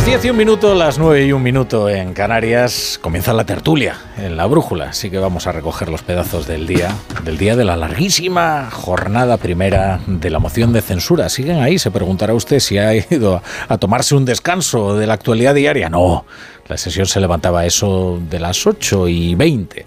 [0.00, 3.98] Las 10 y un minuto, las 9 y un minuto en Canarias, comienza la tertulia
[4.16, 4.88] en la brújula.
[4.88, 6.88] Así que vamos a recoger los pedazos del día,
[7.22, 11.28] del día de la larguísima jornada primera de la moción de censura.
[11.28, 15.54] Siguen ahí, se preguntará usted si ha ido a tomarse un descanso de la actualidad
[15.54, 15.90] diaria.
[15.90, 16.24] No,
[16.66, 19.84] la sesión se levantaba eso de las 8 y 20,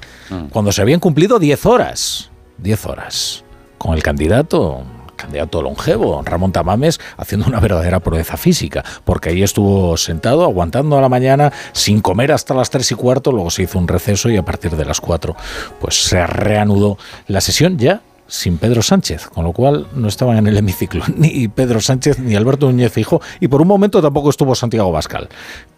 [0.52, 2.30] cuando se habían cumplido 10 horas.
[2.60, 3.44] 10 horas.
[3.80, 4.84] Con el candidato
[5.24, 11.02] candidato longevo, Ramón Tamames, haciendo una verdadera proeza física, porque ahí estuvo sentado, aguantando a
[11.02, 14.36] la mañana, sin comer hasta las tres y cuarto, luego se hizo un receso y
[14.36, 15.36] a partir de las cuatro,
[15.80, 17.78] pues se reanudó la sesión.
[17.78, 22.20] Ya sin Pedro Sánchez, con lo cual no estaban en el hemiciclo ni Pedro Sánchez
[22.20, 25.30] ni Alberto Núñez Fijo y por un momento tampoco estuvo Santiago Bascal,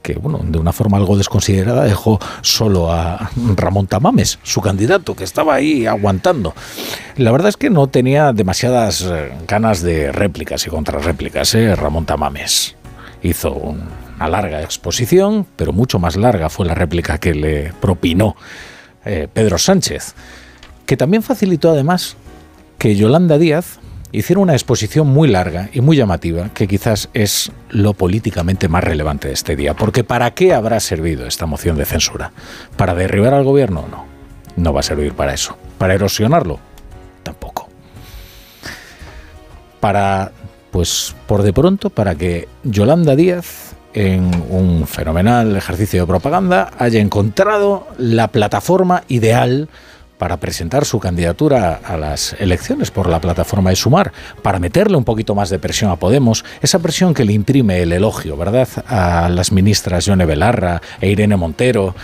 [0.02, 5.24] que bueno, de una forma algo desconsiderada dejó solo a Ramón Tamames, su candidato, que
[5.24, 6.54] estaba ahí aguantando.
[7.18, 11.76] La verdad es que no tenía demasiadas eh, ganas de réplicas y contrarréplicas, ¿eh?
[11.76, 12.76] Ramón Tamames.
[13.24, 18.36] Hizo una larga exposición, pero mucho más larga fue la réplica que le propinó
[19.04, 20.14] eh, Pedro Sánchez,
[20.86, 22.18] que también facilitó además
[22.78, 23.80] que Yolanda Díaz
[24.12, 29.28] hiciera una exposición muy larga y muy llamativa, que quizás es lo políticamente más relevante
[29.28, 29.74] de este día.
[29.74, 32.32] Porque ¿para qué habrá servido esta moción de censura?
[32.78, 33.86] ¿Para derribar al gobierno?
[33.90, 34.06] No.
[34.56, 35.58] No va a servir para eso.
[35.78, 36.60] ¿Para erosionarlo?
[37.24, 37.68] Tampoco.
[39.82, 40.32] Para,
[40.72, 47.00] pues, por de pronto, para que Yolanda Díaz en un fenomenal ejercicio de propaganda, haya
[47.00, 49.70] encontrado la plataforma ideal
[50.18, 55.04] para presentar su candidatura a las elecciones por la plataforma de Sumar, para meterle un
[55.04, 59.30] poquito más de presión a Podemos, esa presión que le imprime el elogio, ¿verdad?, a
[59.30, 61.96] las ministras Yone Belarra e Irene Montero,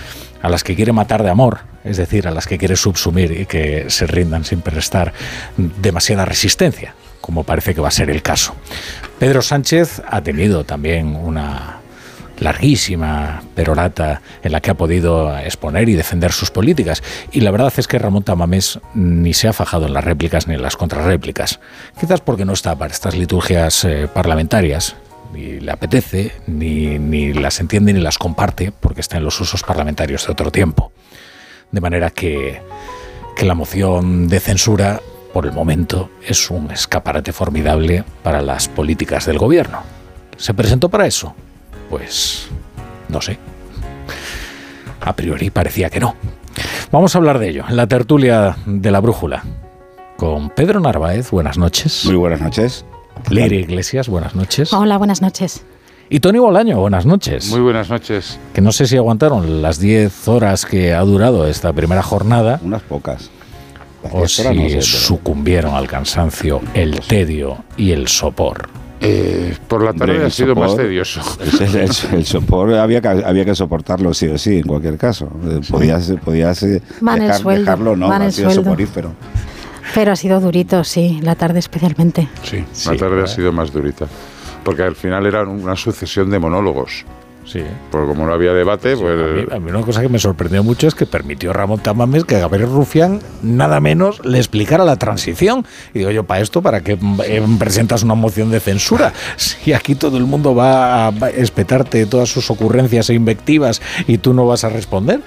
[0.42, 3.46] a las que quiere matar de amor, es decir, a las que quiere subsumir y
[3.46, 5.14] que se rindan sin prestar
[5.58, 8.56] demasiada resistencia, como parece que va a ser el caso.
[9.20, 11.81] Pedro Sánchez ha tenido también una
[12.42, 17.02] larguísima perorata en la que ha podido exponer y defender sus políticas.
[17.32, 20.56] Y la verdad es que Ramón Tamames ni se ha fajado en las réplicas ni
[20.56, 21.60] en las contrarréplicas.
[22.00, 24.96] Quizás porque no está para estas liturgias eh, parlamentarias,
[25.34, 29.62] ni le apetece, ni, ni las entiende ni las comparte, porque está en los usos
[29.64, 30.92] parlamentarios de otro tiempo.
[31.72, 32.62] De manera que,
[33.38, 35.00] que la moción de censura,
[35.32, 39.84] por el momento, es un escaparate formidable para las políticas del gobierno.
[40.38, 41.36] ¿Se presentó para eso?
[41.92, 42.48] Pues
[43.10, 43.38] no sé.
[45.02, 46.16] A priori parecía que no.
[46.90, 49.44] Vamos a hablar de ello en la tertulia de la brújula.
[50.16, 52.06] Con Pedro Narváez, buenas noches.
[52.06, 52.86] Muy buenas noches.
[53.30, 54.72] Leire Iglesias, buenas noches.
[54.72, 55.66] Hola, buenas noches.
[56.10, 57.50] Y Tony Bolaño, buenas noches.
[57.50, 58.40] Muy buenas noches.
[58.54, 62.62] Que no sé si aguantaron las 10 horas que ha durado esta primera jornada.
[62.64, 63.30] Unas pocas.
[64.04, 64.82] O si no sé, pero...
[64.82, 68.81] sucumbieron al cansancio, el tedio y el sopor.
[69.04, 71.22] Eh, por la tarde Hombre, ha sido sopor, más tedioso.
[71.60, 75.28] El, el, el, sopor había que, había que soportarlo sí o sí, en cualquier caso.
[75.70, 79.14] Podías, podías dejar, dejarlo, no, ha sido soporífero.
[79.96, 82.30] Pero ha sido durito, sí, la tarde especialmente.
[82.44, 84.06] Sí, sí la tarde ha sido más durita.
[84.64, 87.04] Porque al final era una sucesión de monólogos.
[87.46, 87.64] Sí.
[87.90, 89.20] Porque como no había debate, sí, pues...
[89.20, 92.24] A mí, a mí, una cosa que me sorprendió mucho es que permitió Ramón Tamames
[92.24, 95.66] que Gabriel Rufián nada menos le explicara la transición.
[95.94, 96.98] Y digo yo, para esto, ¿para qué
[97.60, 99.14] presentas una moción de censura?
[99.38, 104.34] Si aquí todo el mundo va a espetarte todas sus ocurrencias e invectivas y tú
[104.34, 105.22] no vas a responder.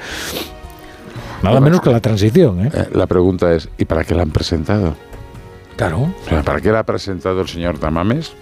[1.43, 2.67] Nada menos que la transición.
[2.67, 2.71] ¿eh?
[2.93, 4.97] La pregunta es, ¿y para qué la han presentado?
[5.77, 6.15] Claro.
[6.25, 8.33] O sea, ¿Para qué la ha presentado el señor Tamames?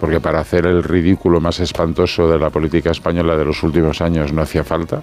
[0.00, 4.32] Porque para hacer el ridículo más espantoso de la política española de los últimos años
[4.32, 5.02] no hacía falta.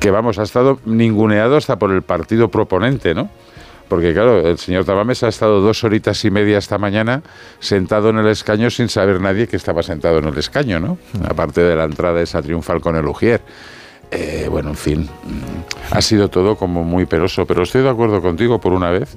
[0.00, 3.30] Que vamos, ha estado ninguneado hasta por el partido proponente, ¿no?
[3.88, 7.22] Porque claro, el señor Tamames ha estado dos horitas y media esta mañana
[7.58, 10.98] sentado en el escaño sin saber nadie que estaba sentado en el escaño, ¿no?
[11.28, 13.40] Aparte de la entrada esa triunfal con el Ujier.
[14.10, 15.08] Eh, bueno, en fin,
[15.90, 19.16] ha sido todo como muy peroso, pero estoy de acuerdo contigo por una vez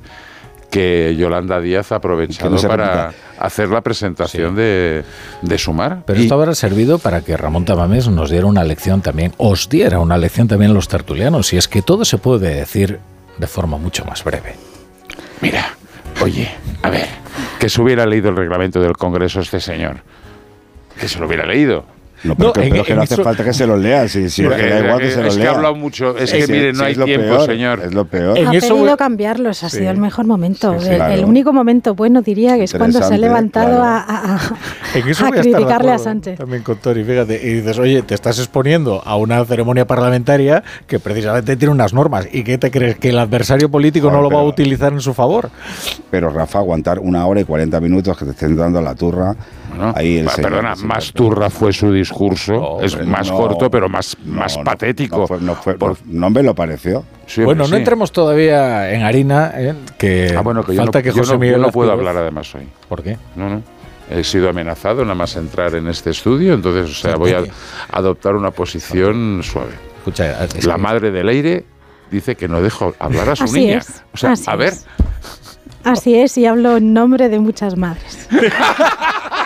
[0.74, 4.62] que Yolanda Díaz ha aprovechado no para hacer la presentación sí.
[4.62, 5.04] de,
[5.44, 6.02] de, Sumar.
[6.06, 6.24] Pero y...
[6.24, 10.18] esto habrá servido para que Ramón Tamames nos diera una lección también, os diera una
[10.18, 13.00] lección también a los tertulianos, y es que todo se puede decir
[13.38, 14.56] de forma mucho más breve.
[15.42, 15.76] Mira,
[16.24, 16.50] oye,
[16.82, 17.08] a ver,
[17.60, 19.98] que se hubiera leído el reglamento del Congreso este señor.
[21.00, 21.86] Que se lo hubiera leído.
[22.24, 24.08] No, pero, no, que, pero que no hace eso, falta que se los lea.
[24.08, 25.44] Si, si porque, da igual que se los es lea.
[25.44, 26.18] que ha hablado mucho.
[26.18, 27.82] Es que, mire, no hay tiempo, peor, señor.
[27.82, 28.38] Es lo peor.
[28.38, 29.64] Ha pedido cambiarlos.
[29.64, 30.74] Ha sido el mejor momento.
[30.74, 31.14] el, claro.
[31.14, 33.84] el, único momento bueno, diría, que es cuando se ha levantado claro.
[33.84, 36.38] a, a, a criticarle a, a, Sánchez.
[36.38, 37.40] También con Tori, fíjate.
[37.44, 42.28] Y dices, oye, te estás exponiendo a una ceremonia parlamentaria que precisamente tiene unas normas.
[42.32, 42.98] ¿Y qué te crees?
[42.98, 45.50] ¿Que el adversario político no lo va a utilizar en su favor?
[46.10, 49.36] Pero, Rafa, aguantar una hora y 40 minutos que te estén dando la turra
[49.96, 55.28] Ahí perdona, más turra fue su discurso, es más corto, pero más, más patético.
[56.06, 57.04] No, me lo pareció.
[57.38, 59.74] bueno, no entremos todavía en harina, ¿eh?
[59.98, 62.68] que, ah, bueno, que falta que José Miguel no puedo hablar además hoy.
[62.88, 63.18] ¿Por qué?
[63.36, 63.62] No, no
[64.10, 67.44] he sido amenazado nada más entrar en este estudio, entonces, o sea, voy a
[67.92, 69.74] adoptar una posición suave.
[69.98, 71.66] Escucha, la madre del aire
[72.12, 73.82] dice que no dejo hablar a su niña.
[74.14, 74.74] O sea, a ver.
[75.84, 78.30] Así es, y hablo en nombre de muchas madres.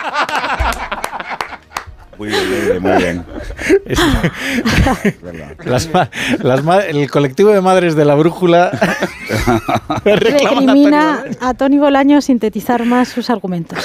[2.18, 3.24] Muy bien, muy bien.
[6.88, 8.70] el colectivo de madres de la brújula
[10.04, 13.78] recrimina a Tony Bolaño sintetizar más sus argumentos.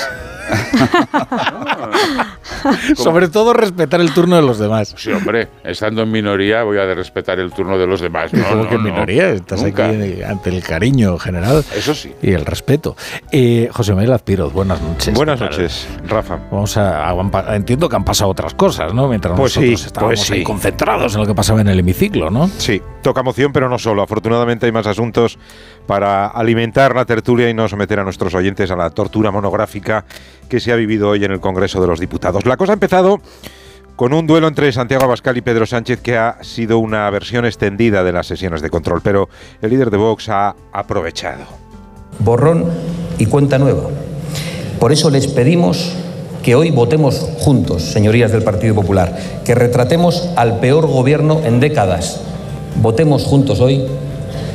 [2.95, 4.93] Sobre todo respetar el turno de los demás.
[4.97, 8.33] Sí, hombre, estando en minoría voy a respetar el turno de los demás.
[8.33, 9.29] No, que en minoría?
[9.29, 11.63] Estás aquí ante el cariño general.
[11.75, 12.13] Eso sí.
[12.21, 12.95] Y el respeto.
[13.31, 15.13] Eh, José Manuel Azpiroz, buenas noches.
[15.13, 16.39] Buenas noches, Rafa.
[16.51, 17.13] Vamos a,
[17.55, 19.07] entiendo que han pasado otras cosas, ¿no?
[19.07, 22.49] Mientras pues nosotros sí, estábamos pues concentrados en lo que pasaba en el hemiciclo, ¿no?
[22.57, 24.01] Sí, toca moción, pero no solo.
[24.01, 25.37] Afortunadamente hay más asuntos
[25.85, 30.05] para alimentar la tertulia y no someter a nuestros oyentes a la tortura monográfica
[30.49, 32.45] que se ha vivido hoy en el Congreso de los Diputados.
[32.45, 33.21] La cosa ha empezado
[33.95, 38.03] con un duelo entre Santiago Abascal y Pedro Sánchez que ha sido una versión extendida
[38.03, 39.29] de las sesiones de control, pero
[39.61, 41.43] el líder de Vox ha aprovechado.
[42.19, 42.65] Borrón
[43.17, 43.83] y cuenta nueva.
[44.79, 45.93] Por eso les pedimos
[46.41, 52.21] que hoy votemos juntos, señorías del Partido Popular, que retratemos al peor gobierno en décadas.
[52.81, 53.85] Votemos juntos hoy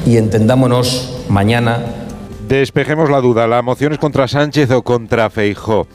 [0.05, 1.81] y entendámonos mañana
[2.49, 5.87] Despejemos la duda, ¿la moción es contra Sánchez o contra Feijó?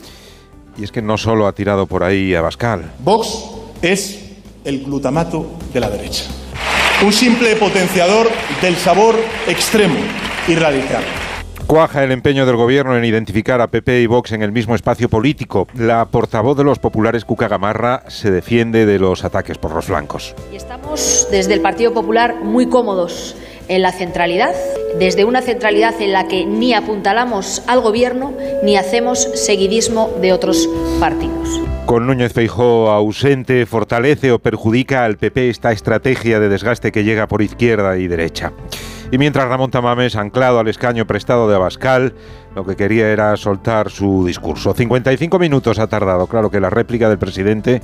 [0.78, 2.92] Y es que no solo ha tirado por ahí a Bascal.
[3.00, 3.50] Vox
[3.82, 6.26] es el glutamato de la derecha.
[7.04, 8.28] Un simple potenciador
[8.62, 9.16] del sabor
[9.48, 9.98] extremo
[10.48, 11.04] y radical.
[11.66, 15.10] Cuaja el empeño del gobierno en identificar a PP y Vox en el mismo espacio
[15.10, 15.68] político.
[15.74, 20.36] La portavoz de los populares, Cuca Gamarra, se defiende de los ataques por los flancos.
[20.52, 23.36] Y estamos desde el Partido Popular muy cómodos
[23.68, 24.54] en la centralidad,
[25.00, 28.34] desde una centralidad en la que ni apuntalamos al gobierno
[28.64, 30.70] ni hacemos seguidismo de otros
[31.00, 31.62] partidos.
[31.86, 37.28] Con Núñez Feijó ausente, fortalece o perjudica al PP esta estrategia de desgaste que llega
[37.28, 38.54] por izquierda y derecha.
[39.12, 42.14] Y mientras Ramón Tamames, anclado al escaño prestado de Abascal,
[42.56, 44.74] lo que quería era soltar su discurso.
[44.74, 46.26] 55 minutos ha tardado.
[46.28, 47.82] Claro que la réplica del presidente,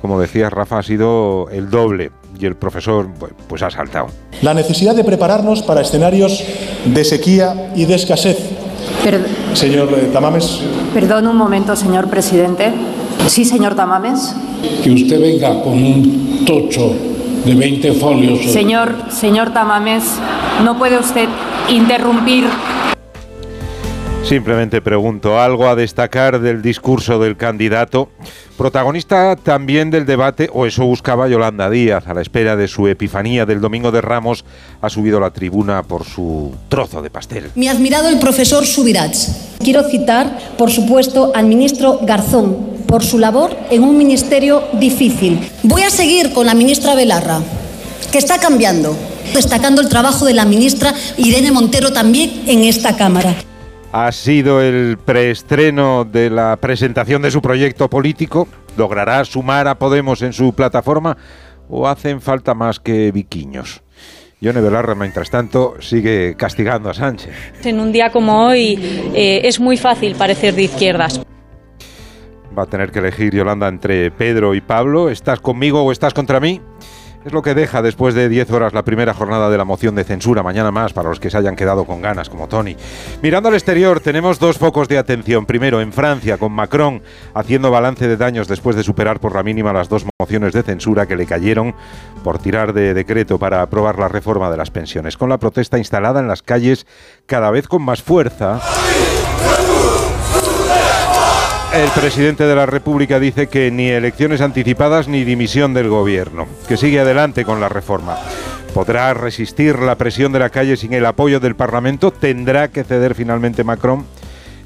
[0.00, 3.08] como decía Rafa, ha sido el doble y el profesor
[3.48, 4.08] pues ha saltado.
[4.42, 6.44] La necesidad de prepararnos para escenarios
[6.84, 8.38] de sequía y de escasez.
[9.54, 10.60] señor eh, Tamames.
[10.94, 12.72] Perdón un momento, señor presidente.
[13.26, 14.34] Sí, señor Tamames.
[14.82, 16.92] Que usted venga con un tocho
[17.44, 18.52] de 20 folios.
[18.52, 20.04] Señor, señor Tamames,
[20.64, 21.28] no puede usted
[21.68, 22.44] interrumpir
[24.24, 28.10] Simplemente pregunto, ¿algo a destacar del discurso del candidato?
[28.58, 33.46] Protagonista también del debate, o eso buscaba Yolanda Díaz, a la espera de su epifanía
[33.46, 34.44] del Domingo de Ramos,
[34.82, 37.50] ha subido a la tribuna por su trozo de pastel.
[37.54, 39.54] Mi admirado el profesor Subirats.
[39.60, 45.40] Quiero citar, por supuesto, al ministro Garzón por su labor en un ministerio difícil.
[45.62, 47.40] Voy a seguir con la ministra Belarra,
[48.12, 48.94] que está cambiando,
[49.32, 53.34] destacando el trabajo de la ministra Irene Montero también en esta Cámara
[53.92, 58.48] ha sido el preestreno de la presentación de su proyecto político.
[58.76, 61.16] ¿Logrará sumar a Podemos en su plataforma
[61.68, 63.82] o hacen falta más que viquiños?
[64.40, 67.34] Yone Belarra, mientras tanto, sigue castigando a Sánchez.
[67.64, 68.78] En un día como hoy
[69.14, 71.20] eh, es muy fácil parecer de izquierdas.
[72.56, 75.10] Va a tener que elegir Yolanda entre Pedro y Pablo.
[75.10, 76.60] ¿Estás conmigo o estás contra mí?
[77.24, 80.04] Es lo que deja después de 10 horas la primera jornada de la moción de
[80.04, 80.42] censura.
[80.42, 82.76] Mañana más para los que se hayan quedado con ganas, como Tony.
[83.22, 85.44] Mirando al exterior, tenemos dos focos de atención.
[85.44, 87.02] Primero, en Francia, con Macron
[87.34, 91.06] haciendo balance de daños después de superar por la mínima las dos mociones de censura
[91.06, 91.74] que le cayeron
[92.22, 95.16] por tirar de decreto para aprobar la reforma de las pensiones.
[95.16, 96.86] Con la protesta instalada en las calles
[97.26, 98.60] cada vez con más fuerza.
[101.72, 106.78] El presidente de la República dice que ni elecciones anticipadas ni dimisión del gobierno, que
[106.78, 108.16] sigue adelante con la reforma.
[108.72, 112.10] ¿Podrá resistir la presión de la calle sin el apoyo del Parlamento?
[112.10, 114.06] ¿Tendrá que ceder finalmente Macron?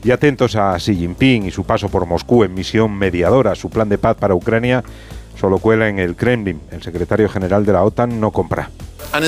[0.05, 3.89] Y atentos a Xi Jinping y su paso por Moscú en misión mediadora, su plan
[3.89, 4.85] de paz para Ucrania
[5.39, 6.61] solo cuela en el Kremlin.
[6.71, 8.71] El secretario general de la OTAN no compra.
[9.15, 9.19] Uh,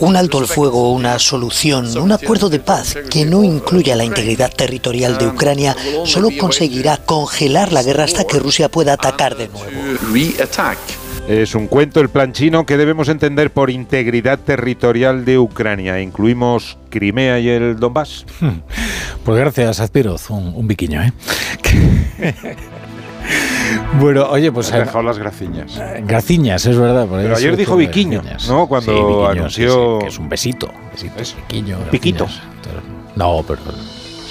[0.00, 4.52] un alto al fuego, una solución, un acuerdo de paz que no incluya la integridad
[4.52, 9.70] territorial de Ucrania solo conseguirá congelar la guerra hasta que Rusia pueda atacar de nuevo.
[11.28, 16.00] Es un cuento el plan chino que debemos entender por integridad territorial de Ucrania.
[16.00, 18.26] Incluimos Crimea y el Donbass.
[19.24, 21.12] Pues gracias, Azpiroz, un, un biquiño, ¿eh?
[23.98, 24.72] Bueno, oye, pues.
[24.72, 25.76] Ha dejado las graciñas.
[25.76, 27.06] Eh, graciñas, es verdad.
[27.10, 28.66] Pero ayer dijo biquiño, ¿no?
[28.66, 29.98] Cuando anunció.
[30.00, 30.70] que es un besito.
[30.92, 31.36] besito ¿Es?
[31.36, 31.78] Biquiño.
[31.90, 32.26] Piquito.
[33.16, 33.60] No, pero.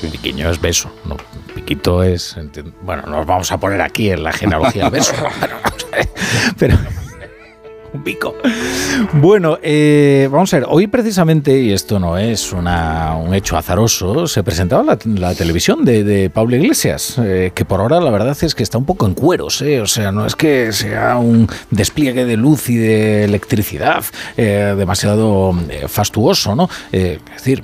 [0.02, 0.92] Biquiño es beso.
[1.06, 1.16] No,
[1.56, 2.36] piquito es.
[2.82, 5.14] Bueno, nos vamos a poner aquí en la genealogía beso.
[6.58, 6.78] pero
[8.02, 8.36] pico.
[9.14, 14.28] Bueno, eh, vamos a ver, hoy precisamente, y esto no es una, un hecho azaroso,
[14.28, 18.56] se presentaba la, la televisión de, Pablo Iglesias, eh, que por ahora la verdad es
[18.56, 22.26] que está un poco en cueros, eh, o sea, no es que sea un despliegue
[22.26, 24.04] de luz y de electricidad
[24.38, 26.70] eh, demasiado eh, fastuoso, ¿no?
[26.92, 27.64] es decir,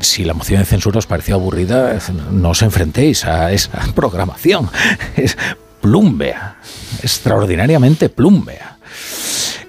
[0.00, 1.98] si la moción de censura os parecía aburrida,
[2.30, 4.68] no os enfrentéis a esa programación.
[5.16, 5.36] Es
[5.80, 6.56] plumbea,
[7.02, 8.75] extraordinariamente plumbea.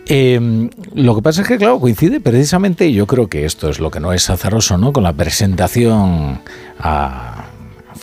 [0.10, 3.80] Eh, lo que pasa es que, claro, coincide precisamente, y yo creo que esto es
[3.80, 4.94] lo que no es azaroso, ¿no?
[4.94, 6.40] Con la presentación
[6.80, 7.48] a,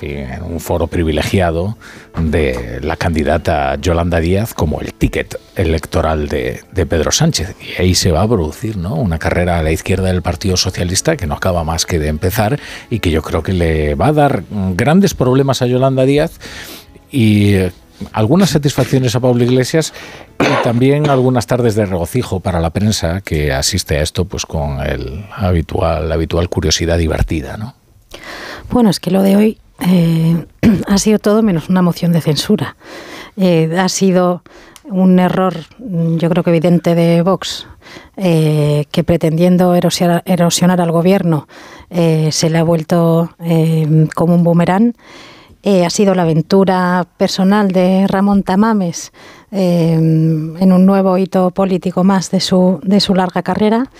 [0.02, 1.76] en un foro privilegiado
[2.18, 7.56] de la candidata Yolanda Díaz como el ticket electoral de, de, Pedro Sánchez.
[7.60, 8.94] Y ahí se va a producir ¿no?
[8.94, 12.58] una carrera a la izquierda del Partido Socialista que no acaba más que de empezar
[12.90, 16.38] y que yo creo que le va a dar grandes problemas a Yolanda Díaz
[17.10, 17.56] y
[18.12, 19.92] algunas satisfacciones a Pablo Iglesias
[20.40, 24.80] y también algunas tardes de regocijo para la prensa que asiste a esto pues con
[24.80, 27.74] el habitual, la habitual curiosidad divertida, ¿no?
[28.70, 30.44] Bueno, es que lo de hoy eh,
[30.86, 32.76] ha sido todo menos una moción de censura.
[33.36, 34.42] Eh, ha sido
[34.84, 37.66] un error, yo creo que evidente, de Vox,
[38.16, 41.48] eh, que pretendiendo erosionar, erosionar al gobierno
[41.90, 43.30] se le ha vuelto
[44.14, 44.94] como un boomerang.
[45.64, 49.12] Ha sido la aventura personal de Ramón Tamames
[49.50, 53.90] en un nuevo hito político más de su, de su larga carrera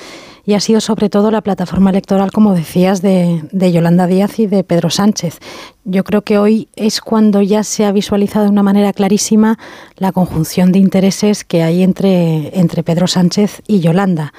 [0.47, 4.47] y ha sido sobre todo la plataforma electoral, como decías, de, de, Yolanda Díaz y
[4.47, 5.39] de Pedro Sánchez.
[5.85, 9.59] Yo creo que hoy es cuando ya se ha visualizado de una manera clarísima
[9.97, 14.35] la conjunción de intereses que hay entre, entre Pedro Sánchez y Yolanda,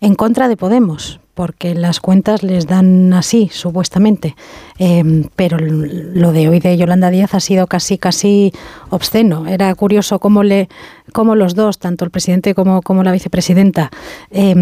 [0.00, 4.36] en contra de Podemos, porque las cuentas les dan así, supuestamente.
[4.78, 8.52] Eh, pero lo de hoy de Yolanda Díaz ha sido casi, casi
[8.90, 9.46] obsceno.
[9.46, 10.68] Era curioso cómo, le,
[11.14, 13.90] cómo los dos, tanto el presidente como, como la vicepresidenta,
[14.30, 14.54] eh,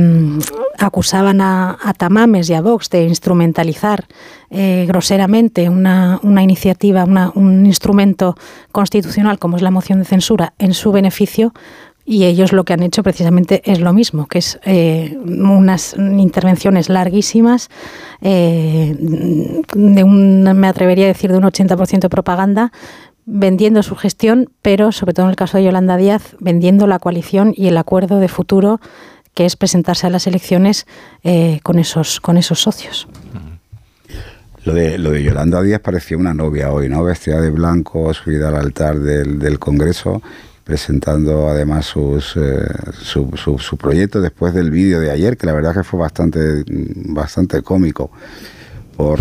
[0.79, 4.07] acusaban a, a, Tamames y a Vox de instrumentalizar
[4.51, 8.37] eh, groseramente una, una iniciativa, una, un instrumento
[8.71, 11.53] constitucional como es la moción de censura en su beneficio
[12.11, 16.89] y ellos lo que han hecho precisamente es lo mismo, que es eh, unas intervenciones
[16.89, 17.69] larguísimas,
[18.23, 22.73] eh, de un, me atrevería a decir, de un 80% de propaganda,
[23.27, 27.53] vendiendo su gestión, pero sobre todo en el caso de Yolanda Díaz, vendiendo la coalición
[27.55, 28.81] y el acuerdo de futuro
[29.35, 30.87] que es presentarse a las elecciones
[31.25, 33.07] eh, con, esos, con esos socios.
[34.65, 37.05] Lo de, lo de Yolanda Díaz parecía una novia hoy, ¿no?
[37.05, 40.23] Vestida de blanco, subida al altar del, del Congreso
[40.69, 42.61] presentando además sus, eh,
[42.93, 43.27] su,
[43.79, 48.11] proyecto después del vídeo de ayer, que la verdad que fue bastante, bastante cómico.
[48.99, 49.21] Por,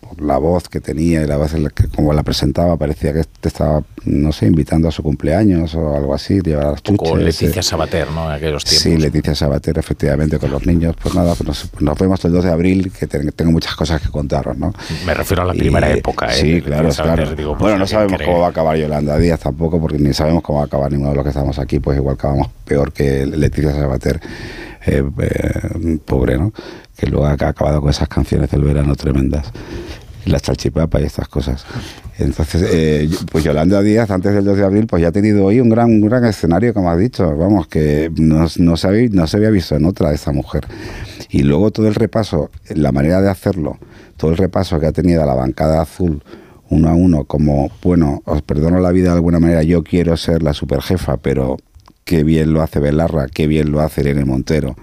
[0.00, 3.12] por, la voz que tenía y la voz en la que como la presentaba parecía
[3.12, 7.16] que te estaba no sé invitando a su cumpleaños o algo así llevar las chuches,
[7.18, 8.82] Leticia Sabater no en aquellos tiempos.
[8.82, 10.96] Sí Leticia Sabater efectivamente con los niños.
[11.02, 14.08] Pues nada pues nos, nos, vemos el 2 de abril que tengo muchas cosas que
[14.08, 14.72] contaros no
[15.04, 16.40] me refiero a la primera y, época ¿eh?
[16.40, 17.34] sí claro claro.
[17.34, 18.26] digo, pues, bueno no sabemos cree.
[18.26, 21.10] cómo va a acabar Yolanda Díaz tampoco porque ni sabemos cómo va a acabar ninguno
[21.10, 24.18] de los que estamos aquí pues igual acabamos peor que Leticia Sabater
[24.86, 26.52] eh, eh, pobre no
[26.96, 29.52] que luego ha acabado con esas canciones del verano tremendas
[30.26, 31.64] la salchipapa y estas cosas.
[32.18, 35.60] Entonces, eh, pues Yolanda Díaz, antes del 2 de abril, pues ya ha tenido hoy
[35.60, 39.26] un gran, un gran escenario, como has dicho, vamos, que no, no, se había, no
[39.26, 40.66] se había visto en otra de esta mujer.
[41.30, 43.78] Y luego todo el repaso, la manera de hacerlo,
[44.16, 46.22] todo el repaso que ha tenido a la bancada azul
[46.68, 50.42] uno a uno, como, bueno, os perdono la vida de alguna manera, yo quiero ser
[50.42, 51.56] la superjefa, pero
[52.10, 54.74] qué bien lo hace Belarra, qué bien lo hace Irene Montero,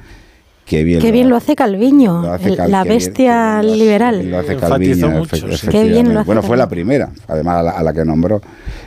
[0.66, 4.30] Qué bien, qué bien lo, hace Calviño, lo hace Cal, la bestia bien, liberal.
[4.30, 7.72] Lo hace Calviño, mucho, Qué bien lo hace bueno, fue la primera, además a la,
[7.72, 8.42] a la que nombró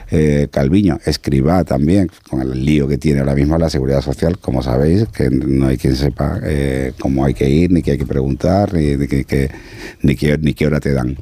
[0.09, 0.97] eh, Calviño.
[1.05, 5.29] Escriba también, con el lío que tiene ahora mismo la seguridad social, como sabéis, que
[5.29, 8.97] no hay quien sepa eh, cómo hay que ir, ni qué hay que preguntar, ni,
[8.97, 9.51] ni, que, que,
[10.01, 11.15] ni, qué, ni qué hora te dan.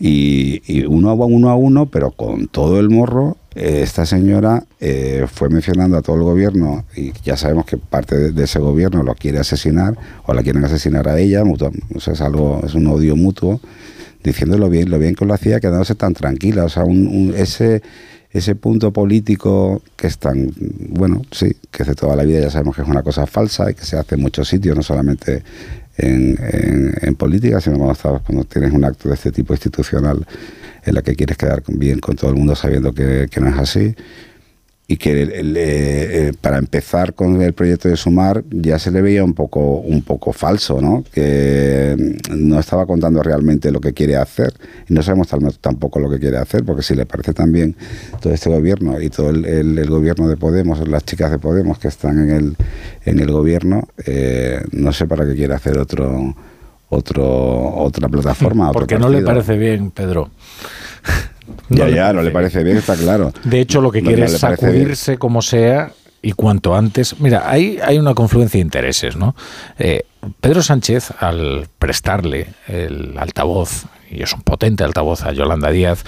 [0.00, 5.26] Y, y, uno a uno a uno, pero con todo el morro, esta señora eh,
[5.32, 9.14] fue mencionando a todo el gobierno y ya sabemos que parte de, ese gobierno lo
[9.14, 9.96] quiere asesinar
[10.26, 13.60] o la quieren asesinar a ella, mutuo, o sea, es algo, es un odio mutuo,
[14.22, 17.34] diciendo lo bien, lo bien que lo hacía, quedándose tan tranquila, o sea, un, un,
[17.34, 17.82] ese
[18.36, 20.52] ese punto político que es tan,
[20.90, 23.74] bueno, sí, que de toda la vida ya sabemos que es una cosa falsa y
[23.74, 25.42] que se hace en muchos sitios, no solamente
[25.96, 30.26] en, política, sino cuando, estás, cuando tienes un acto de este tipo institucional
[30.86, 33.94] en la que quieres quedar bien con todo el mundo sabiendo que, no es así
[34.88, 39.34] y que eh, para empezar con el proyecto de Sumar ya se le veía un
[39.34, 41.02] poco un poco falso, ¿no?
[41.12, 44.54] Que no estaba contando realmente lo que quiere hacer
[44.88, 45.26] y no sabemos
[45.60, 47.74] tampoco lo que quiere hacer, porque si le parece también
[48.20, 52.20] todo este gobierno y todo el, gobierno de Podemos, las chicas de Podemos que están
[52.20, 52.56] en el
[53.04, 56.36] en el gobierno, eh, no sé para qué quiere hacer otro
[56.88, 58.72] otro otra plataforma.
[58.72, 60.30] Porque no le parece bien, Pedro.
[61.68, 63.32] ya, ya, no le parece bien, está claro.
[63.44, 67.20] De hecho, lo que quiere es sacudirse como sea y cuanto antes.
[67.20, 69.36] Mira, ahí hay una confluencia de intereses, ¿no?
[69.78, 70.02] Eh,
[70.40, 76.04] Pedro Sánchez, al prestarle el altavoz y es un potente altavoz a Yolanda Díaz,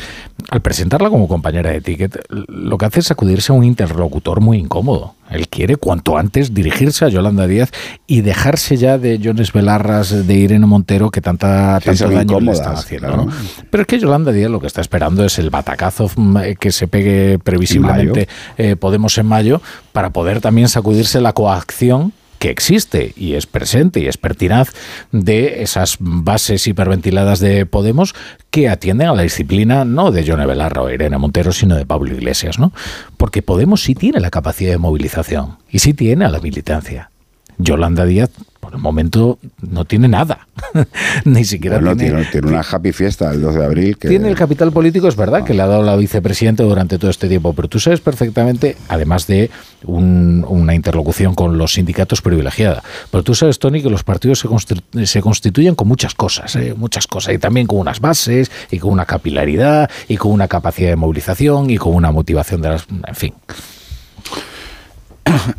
[0.50, 4.58] al presentarla como compañera de ticket, lo que hace es sacudirse a un interlocutor muy
[4.58, 5.14] incómodo.
[5.30, 7.70] Él quiere cuanto antes dirigirse a Yolanda Díaz
[8.06, 12.76] y dejarse ya de Jones Belarras, de Irene Montero, que tanta, tanto daño le están
[12.76, 13.28] haciendo.
[13.70, 16.88] Pero es que Yolanda Díaz lo que está esperando es el batacazo mm, que se
[16.88, 19.60] pegue previsiblemente eh, Podemos en mayo
[19.92, 24.70] para poder también sacudirse la coacción que existe y es presente y es pertinaz
[25.12, 28.14] de esas bases hiperventiladas de Podemos
[28.50, 32.14] que atienden a la disciplina no de Johnny Belarra o Irene Montero, sino de Pablo
[32.14, 32.72] Iglesias, ¿no?
[33.16, 37.10] Porque Podemos sí tiene la capacidad de movilización y sí tiene a la militancia.
[37.58, 38.30] Yolanda Díaz
[38.68, 40.46] por el momento no tiene nada.
[41.24, 43.96] Ni siquiera tiene, tiene, una happy fiesta el 2 de abril.
[43.96, 44.08] Que...
[44.08, 47.28] Tiene el capital político, es verdad, que le ha dado la vicepresidenta durante todo este
[47.28, 49.50] tiempo, pero tú sabes perfectamente, además de
[49.84, 55.22] una interlocución con los sindicatos privilegiada, pero tú sabes, Tony, que los partidos se, se
[55.22, 56.74] constituyen con muchas cosas, ¿eh?
[56.76, 60.90] muchas cosas, y también con unas bases, y con una capilaridad, y con una capacidad
[60.90, 62.86] de movilización, y con una motivación de las...
[63.06, 63.32] En fin.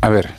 [0.00, 0.30] A ver,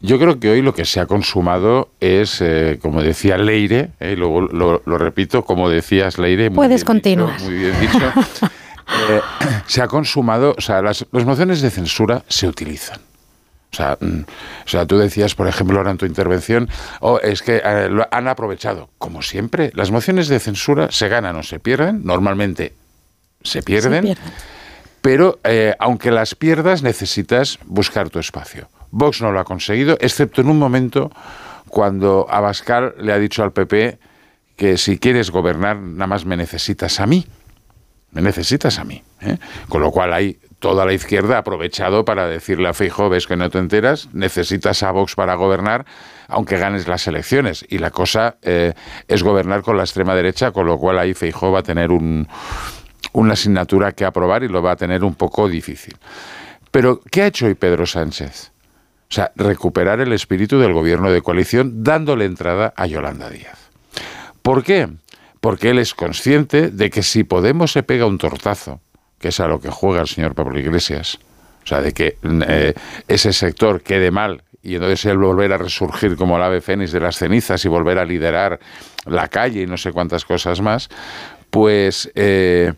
[0.00, 4.14] yo creo que hoy lo que se ha consumado es, eh, como decía Leire, eh,
[4.16, 6.50] luego lo, repito, como decías Leire.
[6.50, 7.40] Puedes continuar.
[7.40, 7.98] muy bien dicho.
[9.10, 9.20] Eh,
[9.66, 12.98] se ha consumado, o sea, las, mociones de censura se utilizan.
[13.70, 14.20] O sea, mm,
[14.64, 16.70] o sea, tú decías, por ejemplo, ahora en tu intervención,
[17.00, 18.88] oh, es que lo han aprovechado.
[18.96, 22.72] Como siempre, las mociones de censura se ganan o se pierden, normalmente
[23.42, 24.16] se pierden,
[25.02, 25.38] pero
[25.78, 28.70] aunque las pierdas necesitas buscar tu espacio.
[28.90, 31.10] Vox no lo ha conseguido, excepto en un momento
[31.68, 33.98] cuando Abascal le ha dicho al PP
[34.56, 37.26] que si quieres gobernar, nada más me necesitas a mí.
[38.10, 39.02] Me necesitas a mí.
[39.20, 39.38] ¿eh?
[39.68, 43.36] Con lo cual hay toda la izquierda ha aprovechado para decirle a Feijóo, ves que
[43.36, 45.86] no te enteras, necesitas a Vox para gobernar,
[46.26, 47.64] aunque ganes las elecciones.
[47.68, 48.74] Y la cosa eh,
[49.06, 52.26] es gobernar con la extrema derecha, con lo cual ahí Feijóo va a tener un,
[53.12, 55.96] una asignatura que aprobar y lo va a tener un poco difícil.
[56.70, 58.52] Pero, ¿qué ha hecho hoy Pedro Sánchez?
[59.10, 63.58] O sea, recuperar el espíritu del gobierno de coalición dándole entrada a Yolanda Díaz.
[64.42, 64.88] ¿Por qué?
[65.40, 68.80] Porque él es consciente de que si Podemos se pega un tortazo,
[69.18, 71.18] que es a lo que juega el señor Pablo Iglesias,
[71.64, 72.74] o sea, de que eh,
[73.08, 77.00] ese sector quede mal y entonces él volver a resurgir como el ave fénix de
[77.00, 78.58] las cenizas y volver a liderar
[79.06, 80.88] la calle y no sé cuántas cosas más,
[81.50, 82.72] pues eh,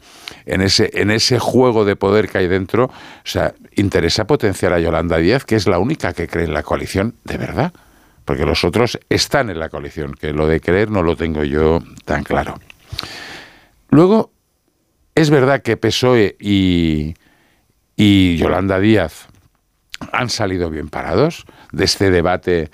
[0.47, 2.93] en, ese, en ese juego de poder que hay dentro, o
[3.25, 7.15] sea, interesa potenciar a Yolanda Díaz, que es la única que cree en la coalición
[7.25, 7.73] de verdad,
[8.25, 11.81] porque los otros están en la coalición, que lo de creer no lo tengo yo
[12.05, 12.61] tan claro.
[13.91, 14.31] Luego,
[15.15, 17.15] es verdad que PSOE y,
[17.97, 19.27] y Yolanda Díaz
[20.13, 22.71] han salido bien parados de este debate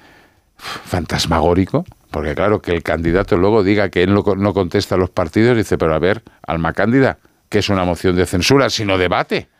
[0.56, 1.84] fantasmagórico,
[2.16, 5.76] porque claro, que el candidato luego diga que él no, contesta a los partidos, dice,
[5.76, 7.18] pero a ver, Alma Cándida,
[7.50, 9.50] que es una moción de censura, sino debate.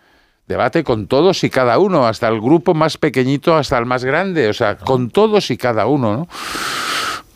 [0.47, 4.49] Debate con todos y cada uno, hasta el grupo más pequeñito hasta el más grande,
[4.49, 6.29] o sea, con todos y cada uno, ¿no?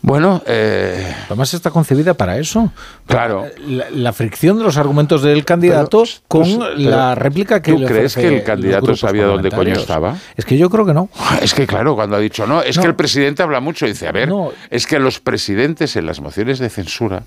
[0.01, 2.71] Bueno, eh, además está concebida para eso.
[3.05, 3.45] Claro.
[3.67, 8.27] La, fricción de los argumentos del candidato con pues, la réplica que ¿Tú crees que
[8.27, 10.17] el candidato sabía dónde coño estaba?
[10.35, 11.09] Es que yo creo que no.
[11.41, 14.11] Es que claro, cuando ha dicho no, es que el presidente habla mucho, dice, a
[14.11, 14.29] ver,
[14.69, 17.23] es que los presidentes en las mociones de censura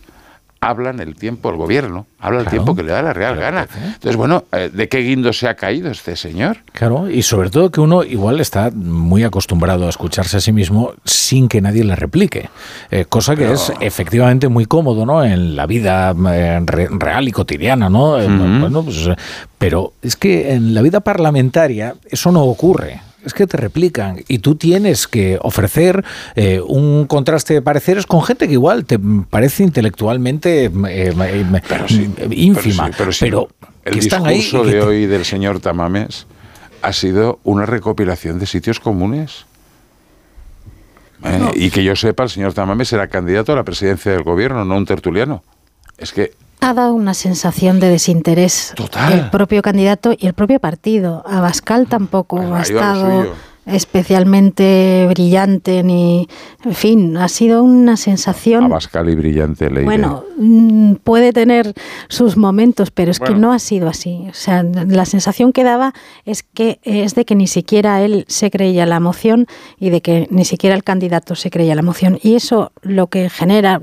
[0.64, 3.68] hablan el tiempo, el gobierno, habla el tiempo que le da la real gana.
[3.74, 6.59] Entonces, bueno, eh, ¿de qué guindo se ha caído este señor?
[6.72, 10.94] Claro, y sobre todo que uno igual está muy acostumbrado a escucharse a sí mismo
[11.05, 12.48] sin que nadie le replique,
[12.90, 15.22] eh, cosa que es efectivamente muy cómodo, ¿no?
[15.22, 18.12] En la vida eh, real y cotidiana, ¿no?
[18.12, 19.11] Bueno, pues,
[19.59, 24.39] pero es que en la vida parlamentaria eso no ocurre es que te replican y
[24.39, 29.63] tú tienes que ofrecer eh, un contraste de pareceres con gente que igual te parece
[29.63, 31.45] intelectualmente eh,
[32.31, 33.49] ínfima, pero,
[33.85, 36.27] el discurso de hoy del señor Tamames
[36.83, 39.47] ha sido una recopilación de sitios comunes.
[41.23, 44.65] Eh, y que yo sepa, el señor Tamames será candidato a la presidencia del gobierno,
[44.65, 45.43] no un tertuliano.
[45.97, 46.33] Es que
[46.64, 49.12] ha dado una sensación de desinterés Total.
[49.12, 51.22] el propio candidato y el propio partido.
[51.27, 53.35] Abascal tampoco ha estado
[53.66, 56.29] especialmente brillante ni
[56.64, 61.72] en fin ha sido una sensación Abascal y brillante ley bueno mm, puede tener
[62.09, 64.27] sus momentos pero es que no ha sido así.
[64.29, 65.92] O sea la sensación que daba
[66.24, 69.46] es que es de que ni siquiera él se creía la moción
[69.79, 73.31] y de que ni siquiera el candidato se creía la moción y eso lo que
[73.31, 73.83] genera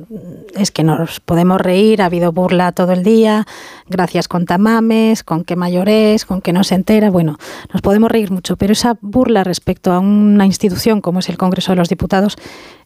[0.56, 3.46] es que nos podemos reír ha habido burla todo el día
[3.92, 7.38] gracias con tamames con que mayores con que no se entera bueno
[7.72, 11.74] nos podemos reír mucho pero esa burla respecto a una institución como es el Congreso
[11.74, 12.38] de los Diputados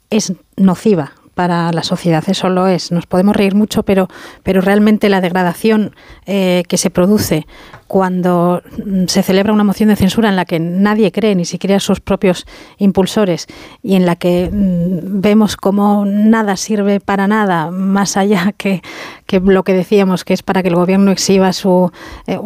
[0.10, 2.91] es nociva para la sociedad, eso lo es.
[2.91, 4.08] Nos podemos reír mucho, pero,
[4.41, 5.94] pero realmente la degradación
[6.26, 7.46] eh, que se produce
[7.88, 11.80] cuando mm, se celebra una moción de censura en la que nadie cree, ni siquiera
[11.80, 12.45] sus propios
[12.78, 13.48] impulsores,
[13.84, 18.82] y en la que mm, vemos como nada sirve para nada, más allá que,
[19.30, 21.91] lo que decíamos, que es para que el gobierno exhiba su
[22.26, 22.39] eh,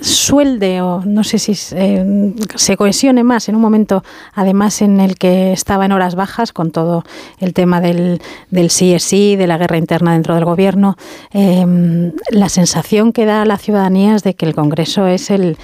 [0.00, 5.16] suelde o no sé si eh, se cohesione más en un momento, además en el
[5.16, 7.04] que estaba en horas bajas con todo
[7.38, 8.20] el tema del,
[8.50, 10.96] del sí es sí, de la guerra interna dentro del gobierno,
[11.32, 15.30] em, la sensación que da a la ciudadanía es de que el Congreso eso es
[15.30, 15.56] el,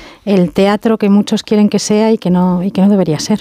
[0.53, 3.41] teatro que muchos quieren que sea y que no, y que no debería ser.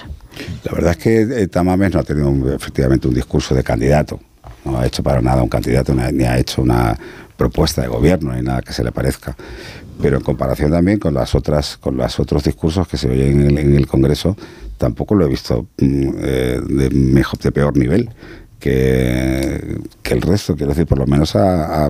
[0.63, 4.19] La verdad es que eh, Tamames no ha tenido efectivamente un discurso de candidato.
[4.63, 6.97] No ha hecho para nada un candidato, ni ha hecho una
[7.36, 9.36] propuesta de gobierno, ni nada que se le parezca.
[10.01, 13.75] Pero en comparación también con las otras, con los otros discursos que se oyen en
[13.75, 14.36] el, Congreso,
[14.77, 18.10] tampoco lo he visto mm, eh, de mejor, de peor nivel
[18.62, 19.80] que,
[20.12, 21.89] el resto, quiero decir, por lo menos ha,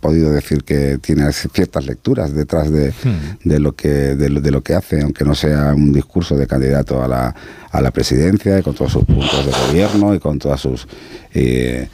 [0.00, 3.48] podido decir que tiene ciertas lecturas detrás de, hmm.
[3.48, 7.08] de lo que de, lo que hace, aunque no sea un discurso de candidato a
[7.08, 7.34] la,
[7.70, 10.88] a la presidencia, y con todos sus puntos de gobierno y con todas sus
[11.34, 11.88] eh,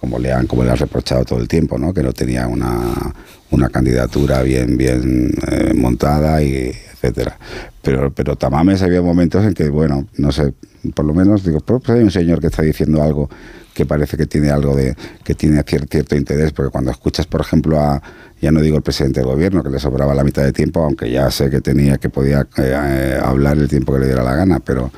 [0.00, 1.94] como le han como le han reprochado todo el tiempo, ¿no?
[1.94, 3.14] que no tenía una,
[3.50, 7.38] una candidatura bien bien eh, montada y etcétera.
[7.82, 10.52] Pero pero Tamames había momentos en que bueno, no sé,
[10.94, 13.28] por lo menos digo, pues hay un señor que está diciendo algo
[13.74, 17.78] que parece que tiene algo de que tiene cierto, interés, porque cuando escuchas, por ejemplo,
[17.78, 18.02] a
[18.40, 21.10] ya no digo el presidente del gobierno que le sobraba la mitad de tiempo, aunque
[21.10, 24.60] ya sé que tenía que podía eh, hablar el tiempo que le diera la gana,
[24.60, 24.90] pero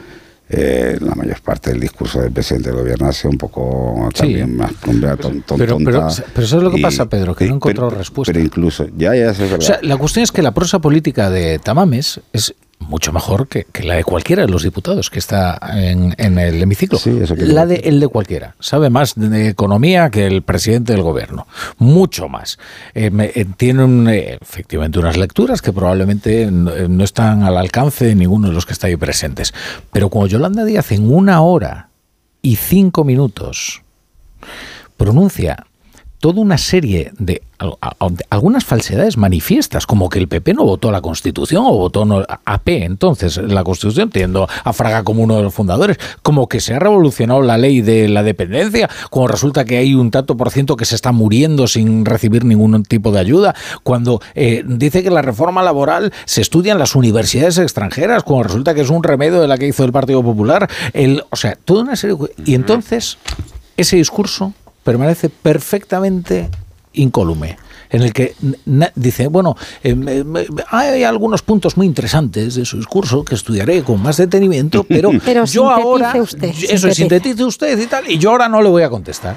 [0.50, 4.56] eh, la mayor parte del discurso del presidente del gobierno ha sido un poco también
[4.56, 5.16] más tonta.
[5.56, 8.32] Pero, pero, pero, eso es lo que pasa, Pedro, que no encontró respuesta.
[8.32, 9.58] Pero incluso, ya, ya es verdad.
[9.58, 13.66] O sea, la cuestión es que la prosa política de Tamames es mucho mejor que,
[13.82, 16.98] la de cualquiera de los diputados que está en, el hemiciclo.
[17.36, 18.54] la de el de cualquiera.
[18.60, 21.46] Sabe más de economía que el presidente del gobierno.
[21.78, 22.58] Mucho más.
[22.94, 28.48] Eh, eh, tiene eh, efectivamente unas lecturas que probablemente no, están al alcance de ninguno
[28.48, 29.52] de los que está ahí presentes.
[29.92, 31.90] Pero cuando Yolanda Díaz en una hora
[32.42, 33.82] y cinco minutos
[34.96, 35.67] pronuncia
[36.20, 37.42] toda una serie de
[38.30, 42.68] algunas falsedades manifiestas, como que el PP no votó la Constitución o votó no, AP,
[42.68, 46.78] entonces la Constitución, teniendo a Fraga como uno de los fundadores, como que se ha
[46.78, 50.84] revolucionado la ley de la dependencia, como resulta que hay un tanto por ciento que
[50.84, 55.62] se está muriendo sin recibir ningún tipo de ayuda, cuando eh, dice que la reforma
[55.62, 59.58] laboral se estudia en las universidades extranjeras, cuando resulta que es un remedio de la
[59.58, 62.16] que hizo el Partido Popular, el, o sea, toda una serie...
[62.44, 63.18] Y entonces,
[63.76, 64.52] ese discurso
[64.88, 66.48] permanece perfectamente
[66.94, 67.58] incólume
[67.90, 68.34] en el que
[68.94, 70.24] dice, bueno, eh,
[70.70, 75.12] hay algunos puntos muy interesantes de su discurso que estudiaré con más detenimiento, pero,
[75.44, 78.88] yo ahora, usted, eso sintetice usted y tal, y yo ahora no le voy a
[78.88, 79.36] contestar.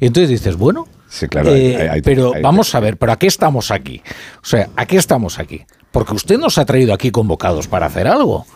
[0.00, 3.70] Y entonces dices, bueno, sí, claro, eh, pero vamos a ver, pero ¿a qué estamos
[3.70, 4.00] aquí?
[4.42, 5.60] O sea, ¿a qué estamos aquí?
[5.90, 8.46] Porque usted nos ha traído aquí convocados para hacer algo.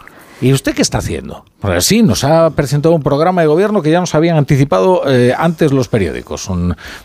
[0.42, 1.44] ¿Y usted qué está haciendo?
[1.60, 5.34] Pues sí, nos ha presentado un programa de gobierno que ya nos habían anticipado eh,
[5.36, 6.48] antes los periódicos.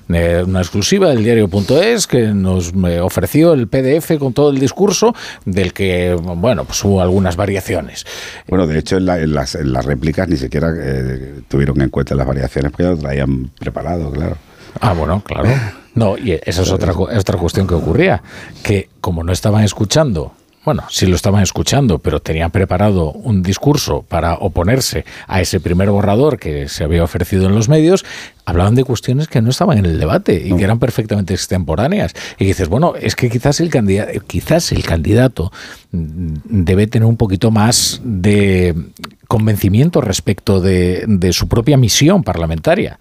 [0.07, 2.71] Eh, una exclusiva del diario.es que nos
[3.01, 8.05] ofreció el PDF con todo el discurso, del que, bueno, pues hubo algunas variaciones.
[8.47, 9.53] Bueno, de hecho, en, las,
[9.85, 14.37] réplicas ni siquiera eh, tuvieron en cuenta las variaciones, porque ya lo traían preparado, claro.
[14.79, 15.49] Ah, bueno, claro.
[15.93, 18.21] No, y esa es otra, otra cuestión que ocurría,
[18.63, 20.33] que como no estaban escuchando
[20.65, 25.91] bueno, sí lo estaban escuchando, pero tenían preparado un discurso para oponerse a ese primer
[25.91, 28.03] borrador que se había ofrecido en los medios,
[28.45, 32.13] hablaban de cuestiones que no estaban en el debate y que eran perfectamente extemporáneas.
[32.39, 35.51] Y dices, bueno, es que quizás el candidato, quizás el candidato
[35.91, 38.75] debe tener un poquito más de
[39.27, 42.99] convencimiento respecto de, de su propia misión parlamentaria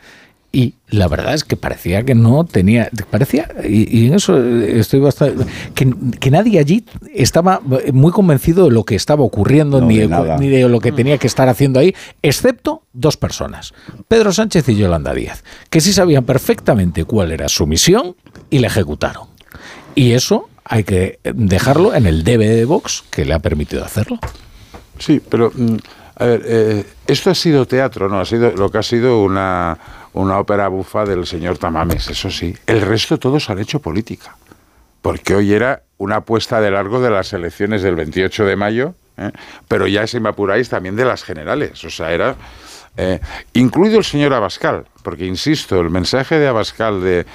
[0.55, 5.45] y la verdad es que parecía que no tenía, parecía, y, en eso estoy bastante,
[5.75, 7.61] que, nadie allí estaba
[7.93, 11.27] muy convencido de lo que estaba ocurriendo, ni, de, ni, de, lo que tenía que
[11.27, 13.75] estar haciendo ahí, excepto dos personas,
[14.07, 18.15] Pedro Sánchez y Yolanda Díaz, que sí sabían perfectamente cuál era su misión
[18.49, 19.27] y la ejecutaron.
[19.97, 24.21] Y eso hay que dejarlo en el debe de Vox que le ha permitido hacerlo.
[25.01, 25.51] Sí, pero...
[25.53, 25.77] Mm,
[26.17, 28.21] a ver, eh, esto ha sido teatro, ¿no?
[28.21, 29.77] Ha sido lo que ha sido una,
[30.15, 32.57] una ópera bufa del señor Tamames, eso sí.
[32.67, 34.37] El resto todos han hecho política.
[35.03, 39.31] Porque hoy era una apuesta de largo de las elecciones del 28 de mayo, ¿eh?
[39.69, 41.85] pero ya si me apuráis también de las generales.
[41.85, 42.37] O sea, era.
[42.97, 43.19] Eh,
[43.55, 47.27] incluido el señor Abascal, porque insisto, el mensaje de Abascal de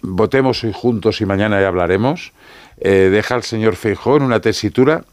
[0.00, 2.32] votemos hoy juntos y mañana ya hablaremos,
[2.78, 5.04] deja al señor Feijó en una tesitura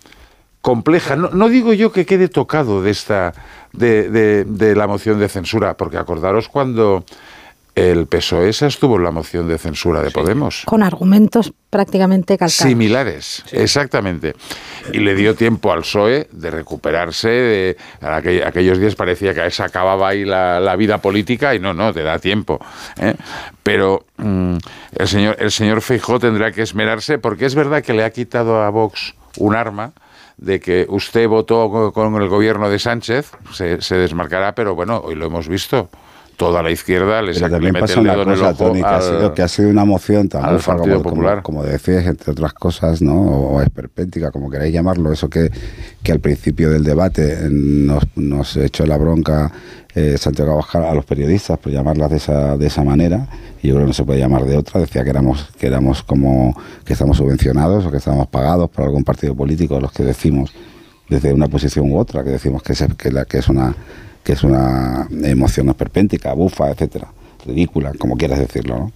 [0.62, 1.16] compleja.
[1.16, 3.34] No, digo yo que quede tocado de esta
[3.74, 7.06] de, de, la moción de censura, porque acordaros cuando
[7.74, 10.64] el PSOE se estuvo en la moción de censura de Podemos.
[10.66, 12.70] Con argumentos prácticamente calcados.
[12.70, 14.36] Similares, exactamente.
[14.92, 17.30] Y le dio tiempo al PSOE de recuperarse.
[17.30, 17.78] De,
[18.46, 22.20] aquellos días parecía que se acababa ahí la, vida política y no, no, te da
[22.20, 22.60] tiempo.
[22.98, 23.16] ¿eh?
[23.64, 24.58] Pero mm,
[24.98, 28.62] el, señor, el señor Feijó tendrá que esmerarse porque es verdad que le ha quitado
[28.62, 29.94] a Vox un arma
[30.42, 35.28] de que usted votó con el gobierno de Sánchez, se, desmarcará, pero bueno, hoy lo
[35.28, 35.90] hemos visto
[36.36, 39.48] toda la izquierda les Pero también pasa una cosa, Tony, que, ha sido, que ha
[39.48, 41.44] sido una moción tan como, Popular.
[41.44, 43.14] Como, decías, entre otras cosas, ¿no?
[43.14, 45.52] o esperpéntica, como queráis llamarlo, eso que,
[46.02, 49.52] que al principio del debate nos, nos echó la bronca
[49.96, 53.28] eh, Santiago Abascal a los periodistas, por llamarlas de esa, de esa manera,
[53.62, 56.04] y yo creo que no se puede llamar de otra, decía que éramos, que éramos
[56.04, 60.54] como que estamos subvencionados o que estamos pagados por algún partido político, los que decimos
[61.10, 63.76] desde una posición u otra, que decimos que es, que es una
[64.24, 67.08] que es una emoción esperpéntica, bufa, etcétera
[67.46, 68.78] ridícula, como quieras decirlo.
[68.78, 68.92] ¿no?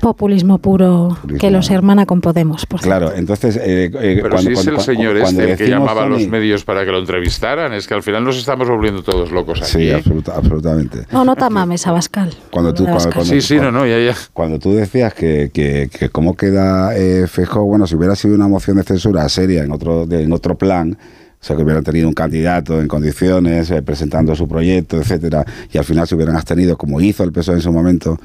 [0.00, 3.56] Populismo puro que los hermana con Podemos, por Claro, entonces...
[3.56, 6.90] Eh, eh, Pero si es el señor este que llamaba a los medios para que
[6.90, 9.70] lo entrevistaran, es que al final nos estamos volviendo todos locos aquí.
[9.70, 11.06] Sí, absolutamente.
[11.10, 12.34] No, no te amames, Abascal.
[12.50, 14.14] Cuando tú, cuando, sí, sí, no, no, ya, ya.
[14.32, 18.48] Cuando tú decías que, que, que cómo queda eh, Fejo, bueno, si hubiera sido una
[18.48, 20.96] moción de censura seria en otro, en otro plan
[21.40, 25.78] o sea, que hubieran tenido un candidato en condiciones, eh, presentando su proyecto, etcétera, y
[25.78, 28.18] al final se hubieran abstenido, como hizo el PSOE en su momento,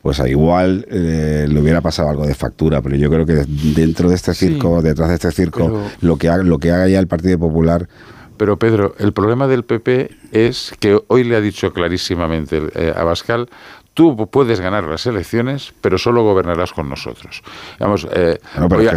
[0.00, 2.80] pues a igual eh, le hubiera pasado algo de factura.
[2.80, 6.42] Pero yo creo que dentro de este circo, detrás de este circo, lo, que haga,
[6.42, 7.88] lo que haga ya el Partido Popular
[8.36, 13.04] pero Pedro, el problema del PP es que hoy le ha dicho clarísimamente eh, a
[13.04, 13.48] Bascal,
[13.96, 17.42] tú puedes ganar las elecciones, pero solo gobernarás con nosotros.
[17.80, 18.38] Vamos, eh,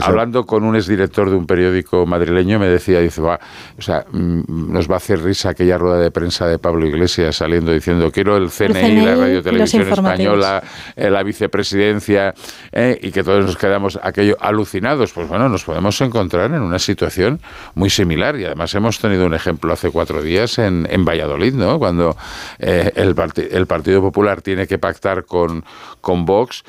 [0.02, 3.40] hablando con un exdirector de un periódico madrileño, me decía, dice, va,
[3.78, 7.38] o sea, mm, nos va a hacer risa aquella rueda de prensa de Pablo Iglesias
[7.38, 10.62] saliendo diciendo, quiero el CNI, la Radio Televisión Española,
[10.98, 12.34] eh, la vicepresidencia,
[12.74, 15.14] eh, y que todos nos quedamos aquello alucinados.
[15.14, 17.40] Pues bueno, nos podemos encontrar en una situación
[17.74, 21.80] muy similar, y además hemos tenido un ejemplo hace cuatro días en, en Valladolid, ¿no?
[21.80, 22.18] Cuando
[22.60, 23.16] el,
[23.50, 25.64] el Partido Popular tiene que pactar con,
[26.02, 26.64] con Vox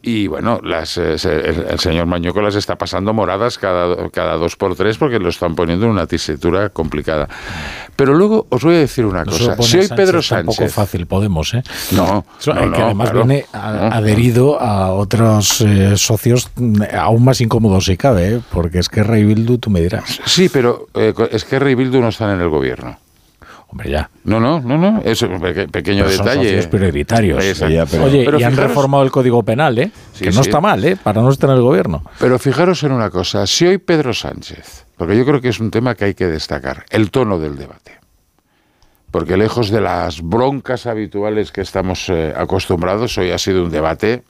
[0.00, 4.76] y bueno, las, eh, el, señor Mañueco las está pasando moradas cada, cada dos por
[4.76, 7.28] tres porque lo están poniendo en una tesitura complicada.
[7.96, 9.60] Pero luego os voy a decir una cosa.
[9.60, 10.56] Si hoy Pedro Sánchez.
[10.56, 11.62] poco fácil Podemos, ¿eh?
[11.90, 12.24] No.
[12.42, 16.50] que además viene adherido a otros eh, socios
[16.96, 18.40] aún más incómodos si cabe, ¿eh?
[18.50, 20.20] porque es que Rey Bildu, tú me dirás.
[20.24, 20.86] Sí, pero
[21.30, 22.98] es que Rey Bildu no están en el gobierno.
[23.70, 24.10] Hombre, ya.
[24.24, 25.02] No, no, no, no.
[25.04, 26.62] Es un pequeño detalle.
[26.62, 27.38] Son prioritarios.
[27.62, 29.90] Oye, y han reformado el Código Penal, ¿eh?
[30.18, 30.96] que no está mal, ¿eh?
[30.96, 32.02] Para no estar en el gobierno.
[32.18, 33.46] Pero fijaros en una cosa.
[33.46, 36.86] Si hoy Pedro Sánchez, porque yo creo que es un tema que hay que destacar,
[36.90, 37.98] el tono del debate.
[39.10, 44.22] Porque lejos de las broncas habituales que estamos eh, acostumbrados, hoy ha sido un debate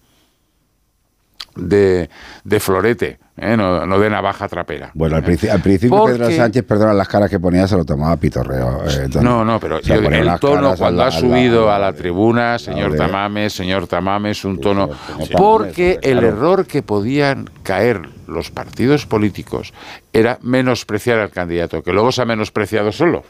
[1.59, 2.09] de,
[2.45, 3.57] de florete ¿eh?
[3.57, 4.91] no, de navaja trapera.
[4.95, 8.83] Bueno, al, principio Pedro Sánchez, perdona, las caras que ponía se lo tomaba pitorreo.
[8.89, 13.87] Eh, no, no, pero el tono cuando ha subido a la, tribuna, señor Tamames, señor
[13.87, 14.91] Tamames, un tono...
[15.37, 19.73] porque el error que podían caer los partidos políticos
[20.13, 23.25] era menospreciar al candidato, que luego se ha menospreciado solo.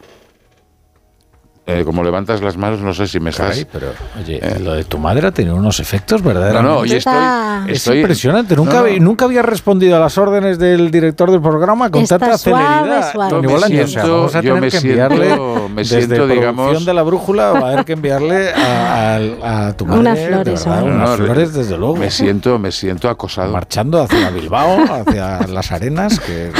[1.71, 3.67] Eh, como levantas las manos, no sé si me estás.
[3.71, 6.67] pero, oye, eh, lo de tu madre ha tenido unos efectos verdaderamente.
[6.67, 8.57] No, no, oye, estoy, es impresionante.
[8.57, 13.13] Nunca, nunca había respondido a las órdenes del director del programa con tanta celeridad.
[13.31, 16.87] Yo me siento, yo me siento, me siento, desde digamos.
[16.87, 20.01] de la brújula, va a haber que enviarle a, tu madre.
[20.01, 21.97] Unas flores, unas flores, desde luego.
[21.97, 23.53] Me siento, me siento acosado.
[23.53, 26.19] Marchando hacia Bilbao, hacia las arenas.
[26.19, 26.51] Que...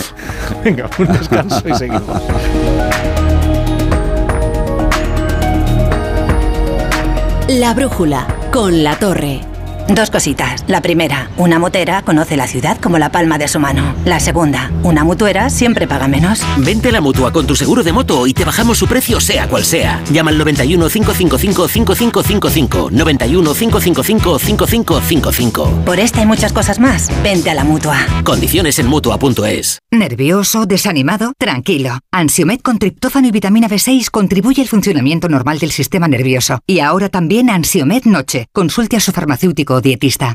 [0.64, 2.22] Venga, un descanso y seguimos.
[7.48, 9.53] La brújula con la torre.
[9.88, 10.64] Dos cositas.
[10.66, 13.94] La primera, una motera conoce la ciudad como la palma de su mano.
[14.06, 16.40] La segunda, una mutuera siempre paga menos.
[16.58, 19.46] Vente a la mutua con tu seguro de moto y te bajamos su precio sea
[19.46, 20.02] cual sea.
[20.10, 22.90] Llama al 91 555 5555.
[22.90, 25.84] 91 555 5555.
[25.84, 27.98] Por esta y muchas cosas más, vente a la mutua.
[28.24, 29.80] Condiciones en mutua.es.
[29.90, 30.64] ¿Nervioso?
[30.64, 31.32] ¿Desanimado?
[31.38, 31.98] Tranquilo.
[32.10, 36.60] Ansiomed con triptófano y vitamina B6 contribuye al funcionamiento normal del sistema nervioso.
[36.66, 38.46] Y ahora también Ansiomed Noche.
[38.52, 40.34] Consulte a su farmacéutico dietista.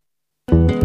[0.47, 0.80] thank you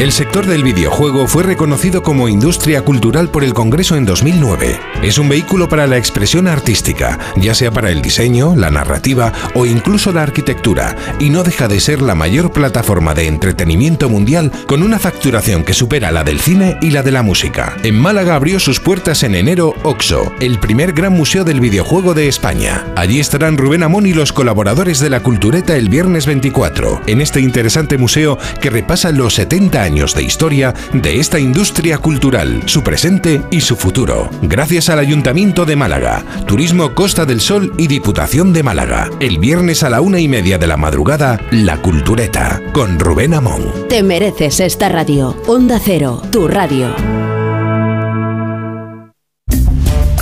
[0.00, 4.80] El sector del videojuego fue reconocido como industria cultural por el Congreso en 2009.
[5.04, 9.66] Es un vehículo para la expresión artística, ya sea para el diseño, la narrativa o
[9.66, 14.82] incluso la arquitectura, y no deja de ser la mayor plataforma de entretenimiento mundial con
[14.82, 17.76] una facturación que supera la del cine y la de la música.
[17.84, 22.26] En Málaga abrió sus puertas en enero OXO, el primer gran museo del videojuego de
[22.26, 22.84] España.
[22.96, 27.40] Allí estarán Rubén Amón y los colaboradores de la Cultureta el viernes 24, en este
[27.40, 33.42] interesante museo que repasa los 70 años de historia de esta industria cultural, su presente
[33.50, 34.28] y su futuro.
[34.42, 39.10] Gracias al Ayuntamiento de Málaga, Turismo Costa del Sol y Diputación de Málaga.
[39.20, 43.72] El viernes a la una y media de la madrugada, La Cultureta, con Rubén Amón.
[43.88, 45.36] Te mereces esta radio.
[45.46, 47.33] Onda Cero, tu radio.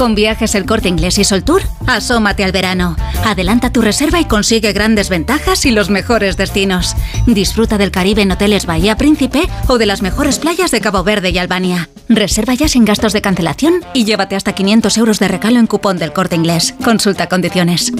[0.03, 2.97] Con viajes el corte inglés y Soltour, asómate al verano.
[3.25, 6.97] Adelanta tu reserva y consigue grandes ventajas y los mejores destinos.
[7.29, 11.31] Disfruta del Caribe en hoteles Bahía Príncipe o de las mejores playas de Cabo Verde
[11.31, 11.89] y Albania.
[12.09, 15.99] Reserva ya sin gastos de cancelación y llévate hasta 500 euros de regalo en cupón
[15.99, 16.75] del corte inglés.
[16.83, 17.93] Consulta condiciones.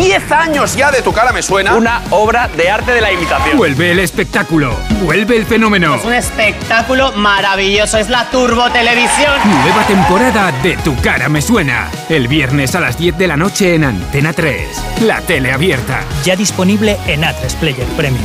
[0.00, 1.74] 10 años ya de tu cara me suena.
[1.74, 3.58] Una obra de arte de la imitación.
[3.58, 4.74] Vuelve el espectáculo.
[5.02, 5.96] Vuelve el fenómeno.
[5.96, 7.98] Es un espectáculo maravilloso.
[7.98, 9.34] Es la Turbo Televisión.
[9.44, 11.90] Nueva temporada de Tu cara me suena.
[12.08, 15.02] El viernes a las 10 de la noche en Antena 3.
[15.02, 16.00] La tele abierta.
[16.24, 18.24] Ya disponible en A3 Player Premium.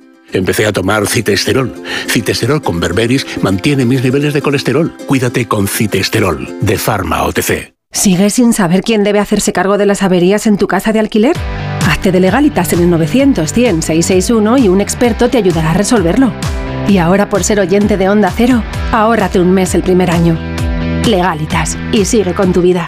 [0.33, 1.73] Empecé a tomar citesterol.
[2.07, 4.93] Citesterol con berberis mantiene mis niveles de colesterol.
[5.05, 7.73] Cuídate con citesterol, de Pharma OTC.
[7.91, 11.35] ¿Sigues sin saber quién debe hacerse cargo de las averías en tu casa de alquiler?
[11.87, 16.31] Hazte de legalitas en el 900 100 661 y un experto te ayudará a resolverlo.
[16.87, 20.37] Y ahora por ser oyente de Onda Cero, ahórrate un mes el primer año.
[21.05, 22.87] Legalitas y sigue con tu vida.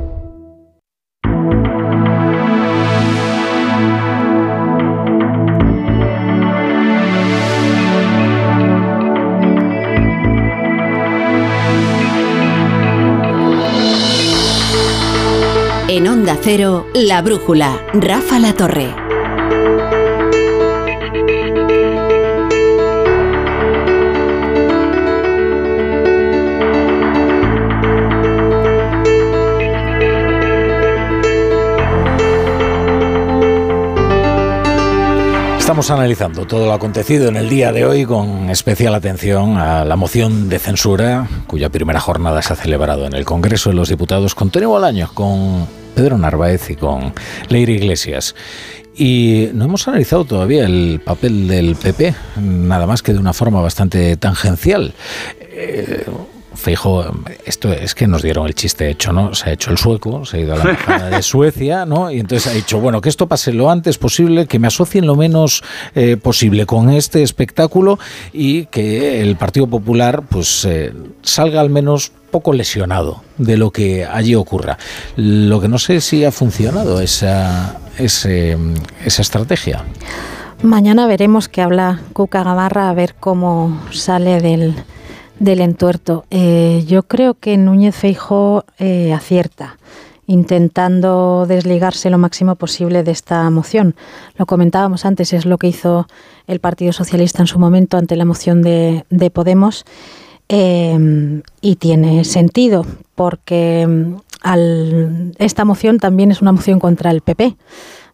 [16.31, 18.95] Onda Cero, La Brújula, Rafa La Torre.
[35.59, 39.97] Estamos analizando todo lo acontecido en el día de hoy con especial atención a la
[39.97, 44.33] moción de censura, cuya primera jornada se ha celebrado en el Congreso de los Diputados
[44.33, 47.13] con Tony Bolaños, con Pedro Narváez y con
[47.49, 48.33] Leire Iglesias.
[48.95, 53.61] Y no hemos analizado todavía el papel del PP, nada más que de una forma
[53.61, 54.95] bastante tangencial.
[55.39, 56.03] Eh,
[56.61, 57.03] Fijo,
[57.43, 59.33] esto es que nos dieron el chiste hecho, ¿no?
[59.33, 62.11] Se ha hecho el sueco, se ha ido a la embajada de Suecia, ¿no?
[62.11, 65.15] Y entonces ha dicho, bueno, que esto pase lo antes posible, que me asocien lo
[65.15, 65.63] menos
[65.95, 67.97] eh, posible con este espectáculo
[68.31, 70.93] y que el Partido Popular, pues, eh,
[71.23, 74.77] salga al menos poco lesionado de lo que allí ocurra.
[75.15, 78.55] Lo que no sé si ha funcionado esa, ese,
[79.03, 79.83] esa estrategia.
[80.61, 84.75] Mañana veremos que habla Cuca Gamarra a ver cómo sale del
[85.41, 86.25] del entuerto.
[86.29, 89.77] Eh, yo creo que Núñez Feijó eh, acierta
[90.27, 93.95] intentando desligarse lo máximo posible de esta moción.
[94.37, 96.07] Lo comentábamos antes, es lo que hizo
[96.47, 99.83] el Partido Socialista en su momento ante la moción de, Podemos
[100.47, 102.85] eh, y tiene sentido
[103.15, 107.57] porque mm, al, esta moción también es una moción contra el PP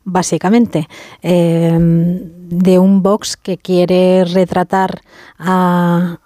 [0.10, 0.88] básicamente,
[1.22, 5.02] de un Vox que quiere retratar
[5.38, 6.20] a,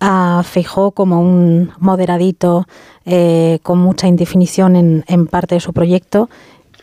[0.00, 2.66] a Feijó como un moderadito
[3.04, 6.28] eh, con mucha indefinición en, en, parte de su proyecto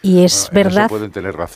[0.05, 0.89] y es verdad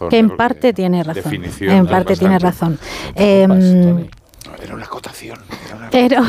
[0.10, 1.44] que en parte tiene razón.
[1.62, 2.80] En parte tiene razón.
[3.14, 4.08] Em,
[4.64, 5.38] era una acotación.
[5.92, 6.24] Pero,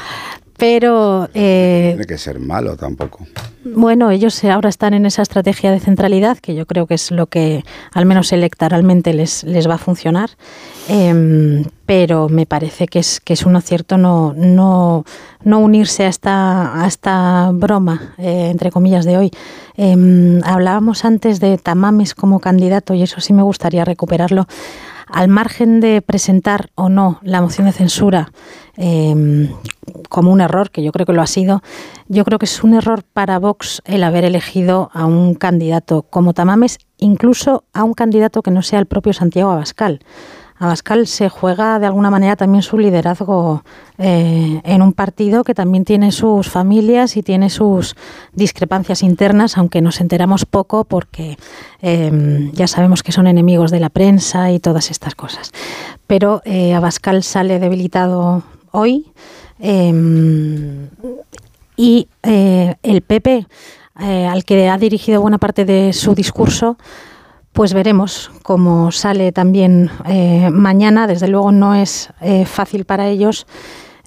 [0.62, 3.26] pero eh, tiene que ser malo tampoco.
[3.64, 7.26] Bueno, ellos ahora están en esa estrategia de centralidad, que yo creo que es lo
[7.26, 10.30] que, al menos electoralmente, les, les va a funcionar.
[10.88, 15.04] Em, pero me parece que es, que es un acierto no, no,
[15.42, 19.30] no unirse a esta, a esta broma, eh, entre comillas, de hoy.
[19.76, 24.46] Em, hablábamos antes de Tamames como candidato y eso sí me gustaría recuperarlo.
[25.12, 28.32] Al margen de presentar o no la moción de censura
[28.76, 29.50] em,
[30.08, 31.62] como un error, que yo creo que lo ha sido,
[32.08, 36.32] yo creo que es un error para Vox el haber elegido a un candidato como
[36.32, 40.00] Tamames, incluso a un candidato que no sea el propio Santiago Abascal.
[40.62, 43.64] Abascal se juega de alguna manera también su liderazgo
[43.98, 47.96] eh, en un partido que también tiene sus familias y tiene sus
[48.32, 51.36] discrepancias internas, aunque nos enteramos poco porque
[51.80, 55.50] em, ya sabemos que son enemigos de la prensa y todas estas cosas.
[56.06, 59.06] Pero eh, Abascal sale debilitado hoy
[59.58, 60.90] em,
[61.76, 63.48] y eh, el PP,
[63.96, 66.76] al que ha dirigido buena parte de su discurso,
[67.52, 71.06] pues veremos cómo sale también eh, mañana.
[71.06, 73.46] Desde luego no es eh, fácil para ellos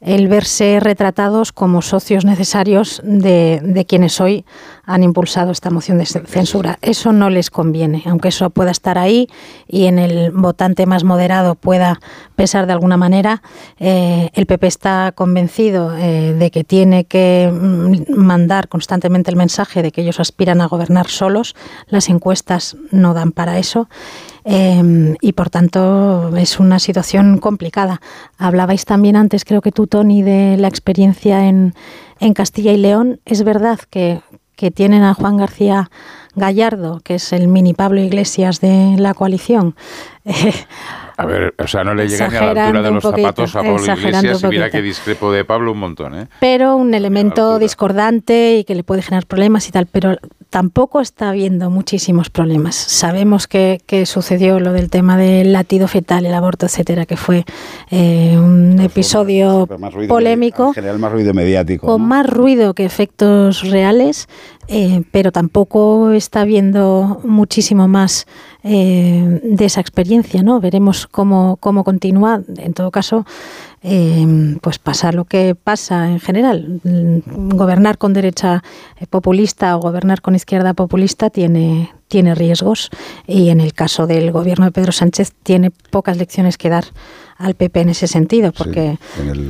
[0.05, 4.45] el verse retratados como socios necesarios de, de, quienes hoy
[4.85, 6.77] han impulsado esta moción de censura.
[6.83, 9.27] Eso no les conviene, aunque eso pueda estar ahí
[9.67, 11.99] y en el votante más moderado pueda
[12.35, 13.41] pesar de alguna manera.
[13.79, 19.81] Eh, el PP está convencido eh, de que tiene que mm, mandar constantemente el mensaje
[19.81, 21.55] de que ellos aspiran a gobernar solos.
[21.87, 23.89] Las encuestas no dan para eso.
[24.47, 27.99] Em, y por tanto es una situación complicada.
[28.37, 31.73] Hablabais también antes, creo que tú, Tony, de la experiencia en,
[32.19, 33.19] en Castilla y León.
[33.25, 34.21] Es verdad que,
[34.55, 35.89] que tienen a Juan García
[36.35, 39.75] Gallardo, que es el mini Pablo Iglesias de la coalición.
[41.17, 43.61] A ver, o sea, no le llega ni a la altura de los zapatos a
[43.63, 46.27] Pablo Iglesias y mira que discrepo de Pablo un montón, ¿eh?
[46.39, 50.17] Pero un elemento discordante y que le puede generar problemas y tal, pero
[50.49, 52.75] tampoco está habiendo muchísimos problemas.
[52.75, 57.43] Sabemos que, sucedió lo del tema del latido fetal, el aborto, etcétera, que fue
[57.91, 59.67] eh, un episodio
[60.07, 60.73] polémico.
[60.73, 61.87] general más ruido mediático.
[61.87, 64.27] Con más ruido que efectos reales,
[64.67, 68.25] eh, pero tampoco está habiendo muchísimo más
[68.63, 70.59] eh, de esa experiencia, ¿no?
[70.59, 72.41] Veremos cómo, cómo continúa.
[72.57, 73.25] En todo caso,
[73.83, 76.81] eh, pues pasa lo que pasa en general.
[76.83, 78.63] Gobernar con derecha
[79.11, 82.89] populista o gobernar con izquierda populista tiene, tiene riesgos
[83.27, 86.85] y en el caso del gobierno de Pedro Sánchez tiene pocas lecciones que dar
[87.37, 88.97] al PP en ese sentido, porque,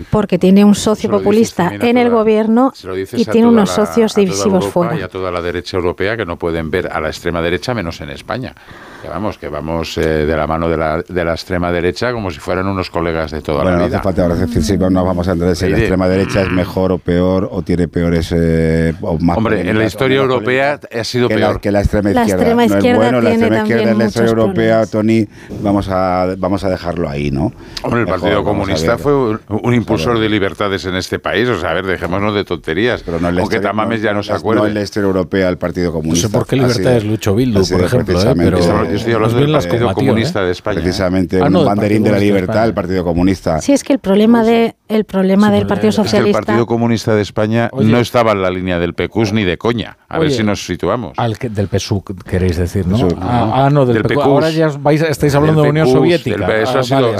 [0.09, 2.73] porque tiene un socio populista en el gobierno
[3.13, 4.97] y tiene unos socios divisivos fuera.
[4.97, 8.01] Y a toda la derecha europea que no pueden ver a la extrema derecha menos
[8.01, 8.55] en España.
[9.01, 12.31] Que vamos, que vamos eh, de la mano de la, de la extrema derecha como
[12.31, 13.79] si fueran unos colegas de toda la vida.
[13.79, 16.51] No hace falta ahora decir si no vamos a entender si la extrema derecha es
[16.51, 21.03] mejor o peor o tiene peores eh, o más Hombre, en la historia europea ha
[21.03, 21.61] sido peor.
[21.61, 22.55] que la extrema izquierda.
[22.55, 25.27] no es bueno, la extrema izquierda en la historia europea, Tony,
[25.61, 27.53] vamos a, vamos a dejarlo ahí, ¿no?
[27.83, 31.47] Hombre, el Partido Comunista fue un, impulsor de libertades en este país.
[31.49, 33.03] O sea, a ver, dejémonos de tonterías.
[33.03, 34.61] Pero no Aunque Tamames ya no se acuerda.
[34.61, 36.27] No en la historia europea el Partido Comunista.
[36.27, 38.21] No sé por qué libertades Lucho Bildu, por ejemplo.
[38.21, 38.33] ¿eh?
[38.35, 40.45] Pero yo estoy hablando del Partido Comunista ¿eh?
[40.45, 40.81] de España.
[40.81, 43.61] Precisamente ah, un banderín de la libertad, el Partido Comunista.
[43.61, 46.39] Sí, es que el problema, de, el problema del Partido Socialista...
[46.39, 49.97] el Partido Comunista de España no estaba en la línea del PECUS ni de coña.
[50.07, 51.13] A ver si nos situamos.
[51.17, 53.07] Al del PSU, queréis decir, ¿no?
[53.19, 54.23] Ah, no, del, PECUS.
[54.23, 54.67] Ahora ya
[55.09, 56.61] estáis hablando de Unión Soviética.
[56.61, 57.15] Eso ha sido,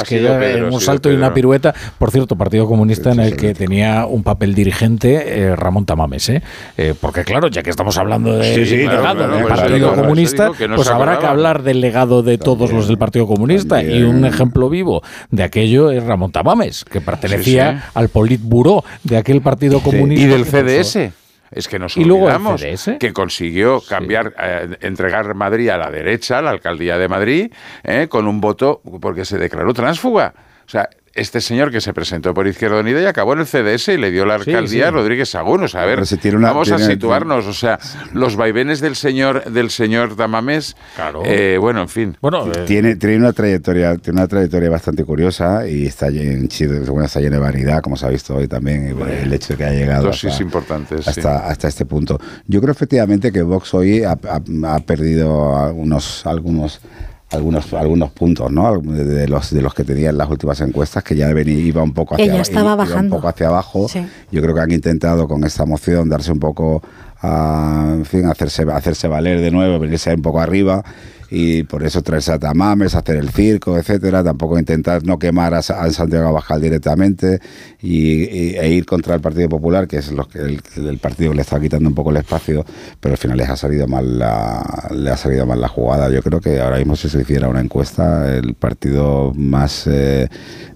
[0.72, 1.74] un salto y una pirueta.
[1.98, 6.42] Por cierto, Partido Comunista en el que tenía un papel dirigente eh, Ramón Tamames, ¿eh?
[6.78, 6.94] ¿eh?
[7.00, 11.64] Porque claro, ya que estamos hablando del legado del Partido Comunista, pues habrá que hablar
[11.64, 13.84] del legado de todos los del Partido Comunista.
[13.84, 19.42] Y un ejemplo vivo de aquello es Ramón Tamames, que pertenecía al Politburó de aquel
[19.42, 20.26] Partido Comunista.
[20.26, 21.25] Y del CDS.
[21.56, 22.62] Es que nos olvidamos
[23.00, 27.52] que consiguió cambiar, eh, entregar Madrid a la derecha, a la alcaldía de Madrid,
[28.10, 30.34] con un voto porque se declaró transfuga.
[30.66, 33.88] O sea, este señor que se presentó por Izquierda Unida y acabó en el CDS
[33.88, 35.64] y le dio la alcaldía a Rodríguez Sagún.
[35.64, 36.04] O sea, a ver,
[36.40, 37.48] vamos a situarnos.
[37.48, 37.80] O sea,
[38.14, 40.76] los vaivenes del señor del señor Damamés.
[40.96, 41.24] Claro.
[41.26, 42.18] Eh, bueno, en fin.
[42.22, 46.82] Bueno, eh, tiene, tiene una trayectoria, tiene una trayectoria bastante curiosa y está en Chile,
[47.04, 49.72] está llena de vanidad, como se ha visto hoy también, el hecho de que ha
[49.72, 52.20] llegado hasta, importantes, hasta, hasta, este punto.
[52.48, 54.18] Yo creo efectivamente que Vox hoy ha,
[54.68, 56.82] ha perdido algunos, algunos
[57.36, 58.80] algunos algunos puntos ¿no?
[58.80, 62.16] de los de los que tenía en las últimas encuestas que ya iba un poco
[62.16, 63.16] hacia, estaba bajando.
[63.16, 63.88] un poco hacia abajo
[64.32, 66.82] yo creo que han intentado con esta moción darse un poco
[67.22, 70.84] a, en fin hacerse hacerse valer de nuevo venirse un poco arriba
[71.30, 75.62] y por eso traerse a Tamames, hacer el circo, etcétera, tampoco intentar no quemar a,
[75.62, 77.40] Santiago Abascal directamente
[77.82, 78.24] y,
[78.56, 81.60] e ir contra el Partido Popular, que es lo que el, partido que le está
[81.60, 82.66] quitando un poco el espacio,
[83.00, 86.10] pero al final les ha salido mal la, le ha salido mal la jugada.
[86.10, 90.30] Yo creo que ahora mismo si se hiciera una encuesta, el partido más eh,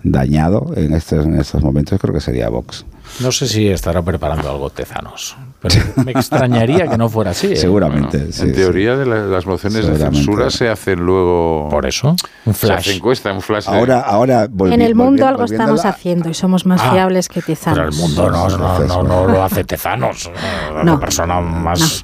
[0.04, 2.86] dañado en estos, en estos momentos creo que sería Vox.
[3.20, 5.36] No sé si estará preparando algo Tezanos.
[5.62, 7.48] Pero me extrañaría que no fuera así.
[7.48, 7.56] ¿eh?
[7.56, 8.30] Seguramente.
[8.40, 11.68] en teoría, de las mociones de censura se hacen luego.
[11.70, 12.16] Por eso.
[12.46, 12.86] Un flash.
[12.86, 13.68] Se encuesta, un flash.
[13.68, 17.78] Ahora, ahora En el mundo algo estamos haciendo y somos más ah, fiables que Tezanos.
[17.78, 20.32] Pero el mundo no, no, no, no lo hace Tezanos.
[20.74, 20.82] No.
[20.82, 22.04] Una persona más,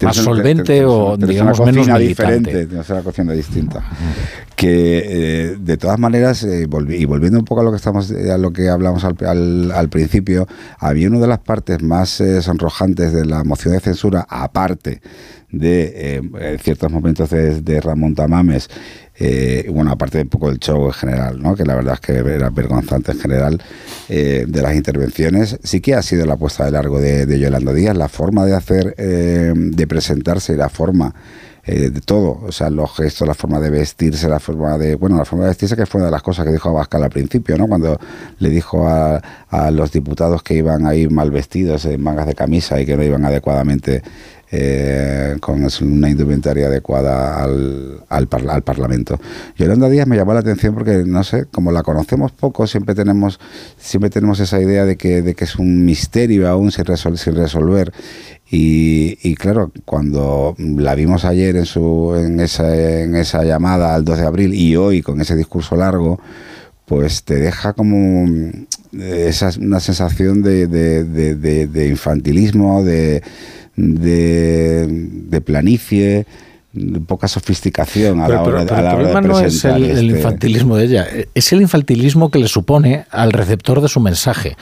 [0.00, 2.64] más solvente o, digamos, menos militante.
[2.64, 3.82] Diferente, una cocina distinta.
[4.56, 8.38] Que, eh, de todas maneras, eh, y volviendo un poco a lo que, estamos, a
[8.38, 10.46] lo que hablamos al, al, principio,
[10.78, 15.00] había una de las partes más sonrojantes de la moción de censura, aparte
[15.58, 18.68] de eh, ciertos momentos de, Ramón Tamames,
[19.16, 21.54] eh, bueno, aparte de un poco del show en general, ¿no?
[21.54, 23.62] que la verdad es que era vergonzante en general,
[24.08, 27.72] eh, de las intervenciones, sí que ha sido la puesta de largo de, de Yolanda
[27.72, 31.14] Díaz, la forma de hacer, de presentarse y la forma
[31.66, 35.16] eh, de todo, o sea, los gestos, la forma de vestirse, la forma de, bueno,
[35.16, 37.56] la forma de vestirse que fue una de las cosas que dijo Abascal al principio,
[37.56, 37.66] ¿no?
[37.66, 37.98] Cuando
[38.38, 39.16] le dijo a,
[39.48, 42.96] a los diputados que iban a ir mal vestidos, en mangas de camisa y que
[42.96, 44.02] no iban adecuadamente
[44.56, 49.18] eh, con una indumentaria adecuada al, al, al, Parlamento.
[49.56, 53.40] Yolanda Díaz me llamó la atención porque, no sé, como la conocemos poco, siempre tenemos,
[53.78, 56.84] siempre tenemos esa idea de que, de que es un misterio aún sin,
[57.16, 57.92] sin resolver
[58.56, 64.18] y, claro, cuando la vimos ayer en, su, en, esa, en esa llamada al 2
[64.18, 66.20] de abril y hoy con ese discurso largo,
[66.86, 68.26] pues te deja como
[68.92, 73.22] esa, una sensación de, de infantilismo, de,
[73.76, 76.26] de, planicie,
[77.06, 80.76] poca sofisticación a la hora, pero, a la el problema no es el, este infantilismo
[80.76, 84.56] de ella, es el infantilismo que le supone al receptor de su mensaje.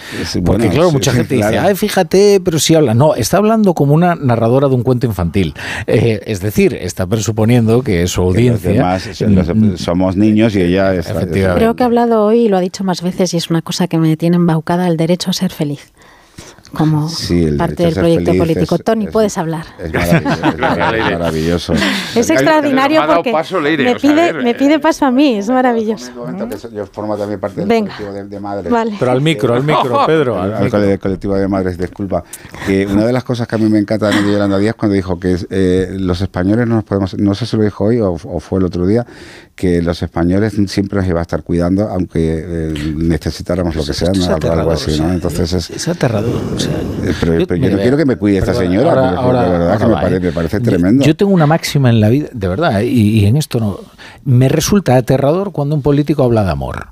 [0.44, 2.94] Porque claro, mucha gente dice, ay, fíjate, pero si habla.
[2.94, 5.54] No, está hablando como una narradora de un cuento infantil.
[5.86, 8.98] Eh, es decir, está presuponiendo que su audiencia...
[9.26, 10.94] Mm, somos niños y ella...
[10.94, 13.62] Está, Creo que ha hablado hoy y lo ha dicho más veces y es una
[13.62, 15.92] cosa que me tiene embaucada, el derecho a ser feliz
[16.72, 17.08] como
[17.58, 18.78] parte del proyecto político.
[18.78, 19.66] Tony, puedes hablar.
[19.78, 19.92] Es
[20.58, 21.72] maravilloso.
[22.16, 23.32] es, extraordinario porque
[23.78, 26.12] me, pide, me pide paso a mí, es maravilloso.
[26.72, 28.72] yo formo también parte del colectivo de, madres.
[28.98, 30.40] Pero al micro, al micro, Pedro.
[30.40, 32.24] Al, colectivo de madres, disculpa.
[32.66, 35.18] Que una de las cosas que a mí me encanta de Yolanda Díaz cuando dijo
[35.18, 38.58] que eh, los españoles no nos podemos, no sé si lo dijo hoy o, fue
[38.58, 39.06] el otro día,
[39.62, 44.10] que los españoles siempre nos iba a estar cuidando aunque eh, necesitáramos lo que sea,
[44.10, 44.50] ¿no?
[44.50, 45.12] algo así, ¿no?
[45.12, 46.40] Entonces es, es aterrador.
[47.04, 50.58] Eh, pero, yo, no quiero que me cuide esta señora, ahora, verdad que me, parece,
[50.58, 51.04] tremendo.
[51.04, 52.86] Yo tengo una máxima en la vida, de verdad, ¿eh?
[52.86, 53.78] y, en esto no.
[54.24, 56.88] Me resulta aterrador cuando un político habla de amor.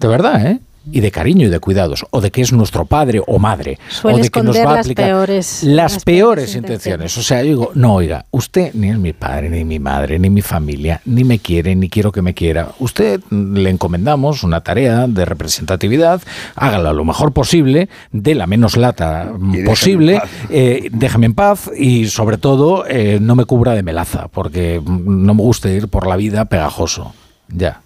[0.00, 0.58] De verdad, ¿eh?
[0.92, 4.20] Y de cariño y de cuidados, o de que es nuestro padre o madre, Suele
[4.20, 7.16] o de que nos va a las aplicar peores- las, las peores intenciones.
[7.18, 10.30] O sea, yo digo, no, oiga, usted ni es mi padre, ni mi madre, ni
[10.30, 12.68] mi familia, ni me quiere, ni quiero que me quiera.
[12.78, 16.22] Usted mm, le encomendamos una tarea de representatividad,
[16.54, 20.30] hágala lo mejor posible, de la menos lata mm, déjeme posible, en paz.
[20.50, 25.24] eh, déjame en paz y sobre todo eh, no me cubra de melaza, porque mm,
[25.26, 27.12] no me gusta ir por la vida pegajoso.
[27.48, 27.80] Ya.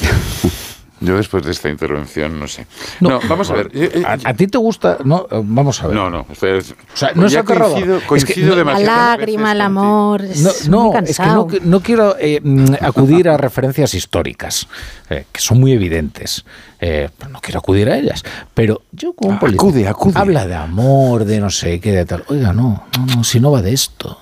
[1.04, 2.66] Yo después de esta intervención, no sé.
[3.00, 3.70] No, vamos a ver.
[3.74, 4.98] eh, eh, ¿A, a ti te gusta?
[5.04, 5.96] No, eh, vamos a ver.
[5.96, 6.26] No, no.
[6.30, 10.80] O sea, no es coincido, Es que coincido no- La lágrima, el amor, es No,
[10.82, 14.66] muy no, es que no, no quiero eh, mm, acudir a referencias históricas,
[15.10, 16.44] eh, que son muy evidentes.
[16.80, 18.22] Eh, no quiero acudir a ellas.
[18.54, 20.18] Pero yo como un político Acude, acude.
[20.18, 22.24] habla de amor, de no sé qué, de tal.
[22.28, 24.18] Oiga, no, no, no, si no va de esto.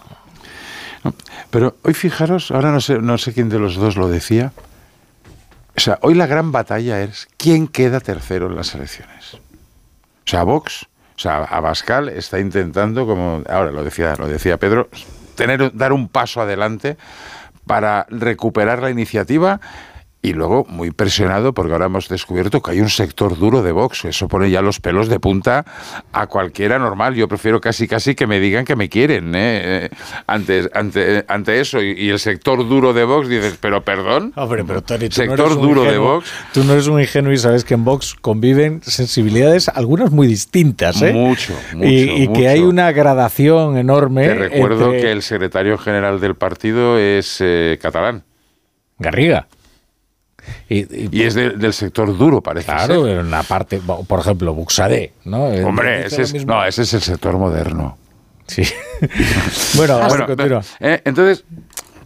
[1.51, 4.53] Pero hoy fijaros, ahora no sé, no sé quién de los dos lo decía.
[5.77, 9.35] O sea, hoy la gran batalla es quién queda tercero en las elecciones.
[9.35, 9.39] O
[10.27, 14.89] sea, Vox, o sea, Abascal está intentando, como ahora lo decía, lo decía Pedro,
[15.35, 16.97] tener, dar un paso adelante
[17.67, 19.61] para recuperar la iniciativa
[20.25, 24.05] y luego muy presionado porque ahora hemos descubierto que hay un sector duro de Vox.
[24.05, 25.65] Eso pone ya los pelos de punta
[26.13, 27.17] a cualquiera normal.
[27.17, 29.35] Yo prefiero casi casi que me digan que me quieren.
[29.35, 29.41] ¿eh?
[29.87, 29.89] Eh,
[30.29, 34.33] Ante, ante, ante eso y, y el sector duro de Vox dices, pero perdón.
[34.37, 35.99] Hombre, pero Tony, tú sector no eres un duro de.
[35.99, 36.31] Vox.
[36.53, 41.03] Tú no eres un ingenuo y sabes que en Vox conviven sensibilidades, algunas muy distintas,
[41.03, 41.13] ¿eh?
[41.13, 42.41] Mucho, mucho, y, y mucho.
[42.41, 44.29] que hay una gradación enorme.
[44.29, 48.23] Te recuerdo entre- que el secretario general del partido es eh, catalán.
[49.01, 49.49] Garriga.
[50.69, 53.19] Y, Y es de- del sector duro, parece Claro, ser.
[53.19, 55.49] en una parte, por ejemplo, Buxadé, ¿no?
[55.53, 57.97] Eh, Hombre, ese es, no, ese es el sector moderno.
[58.47, 58.63] Sí.
[59.77, 60.63] bueno, Bueno, continúa.
[60.81, 61.45] eh, entonces,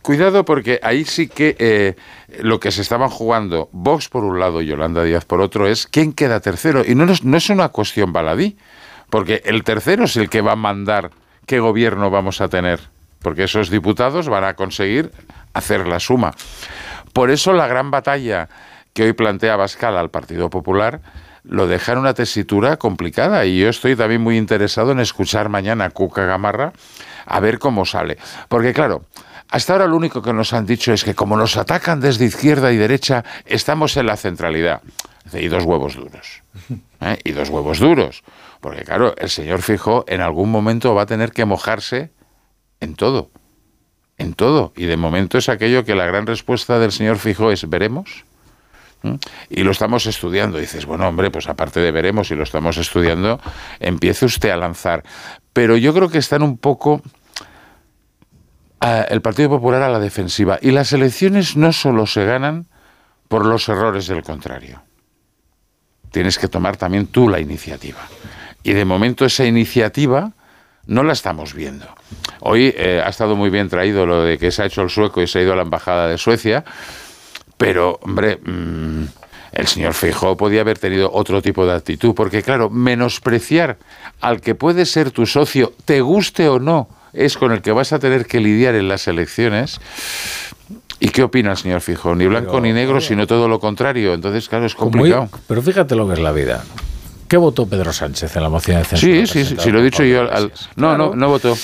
[0.03, 1.95] cuidado porque ahí sí que eh,
[2.41, 5.87] lo que se estaban jugando Vox por un lado y Yolanda Díaz por otro es
[5.87, 6.82] quién queda tercero.
[6.87, 8.57] Y no, es- no es una cuestión baladí,
[9.11, 11.11] porque el tercero es el que va a mandar
[11.47, 12.80] qué gobierno vamos a tener,
[13.22, 15.11] porque esos diputados van a conseguir
[15.55, 16.34] hacer la suma.
[17.16, 18.46] Por eso la gran batalla
[18.92, 21.00] que hoy plantea Bascal al Partido Popular
[21.44, 25.86] lo deja en una tesitura complicada y yo estoy también muy interesado en escuchar mañana
[25.86, 26.74] a Cuca Gamarra
[27.24, 28.18] a ver cómo sale.
[28.50, 29.06] Porque claro,
[29.48, 32.70] hasta ahora lo único que nos han dicho es que como nos atacan desde izquierda
[32.70, 34.82] y derecha, estamos en la centralidad.
[35.32, 36.42] Y dos huevos duros.
[37.00, 37.18] ¿eh?
[37.24, 38.24] Y dos huevos duros.
[38.60, 42.10] Porque claro, el señor Fijo en algún momento va a tener que mojarse
[42.80, 43.30] en todo.
[44.18, 44.72] En todo.
[44.76, 48.24] Y de momento es aquello que la gran respuesta del señor Fijo es veremos.
[49.02, 49.14] ¿Mm?
[49.50, 50.58] Y lo estamos estudiando.
[50.58, 53.40] dices, bueno, hombre, pues aparte de veremos y lo estamos estudiando,
[53.78, 55.02] empiece usted a lanzar.
[55.52, 57.02] Pero yo creo que están un poco
[58.80, 60.58] el Partido Popular a la defensiva.
[60.60, 62.66] Y las elecciones no solo se ganan
[63.28, 64.82] por los errores del contrario.
[66.10, 68.00] Tienes que tomar también tú la iniciativa.
[68.62, 70.32] Y de momento esa iniciativa
[70.87, 71.87] no la estamos viendo.
[72.41, 75.22] Hoy eh, ha estado muy bien traído lo de que se ha hecho el sueco
[75.22, 76.64] y se ha ido a la embajada de Suecia,
[77.57, 79.05] pero, hombre, mm,
[79.53, 83.78] el señor Feijóo podía haber tenido otro tipo de actitud, porque, claro, menospreciar
[84.20, 87.93] al que puede ser tu socio, te guste o no, es con el que vas
[87.93, 89.80] a tener que lidiar en las elecciones.
[91.01, 92.14] ¿Y qué opina el señor Feijóo?
[92.14, 94.14] Ni blanco Pero, ni negro, sino todo lo contrario.
[94.14, 95.28] Entonces, claro, es complicado.
[95.47, 96.64] pero fíjate lo que es la vida.
[97.28, 99.12] ¿Qué votó Pedro Sánchez en la moción de censura?
[99.12, 100.22] Sí, sí, sí, sí, lo he dicho yo.
[100.30, 100.96] al- no, Claro.
[101.10, 101.54] no, no votó.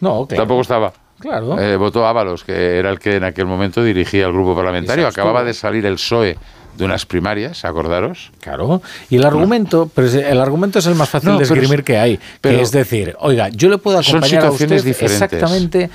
[0.00, 0.42] No, claro.
[0.42, 0.92] Tampoco estaba.
[1.18, 1.58] Claro.
[1.60, 5.06] Eh, votó Ábalos, que era el que en aquel momento dirigía el grupo parlamentario.
[5.06, 6.38] Acababa de salir el PSOE
[6.78, 8.30] de unas primarias, acordaros.
[8.40, 8.80] Claro.
[9.10, 11.98] Y el argumento, pero el argumento es el más fácil No, de esgrimir es- que
[11.98, 15.22] hay, pero- que es decir, oiga, yo le puedo Son acompañar a usted situaciones diferentes.
[15.32, 15.90] exactamente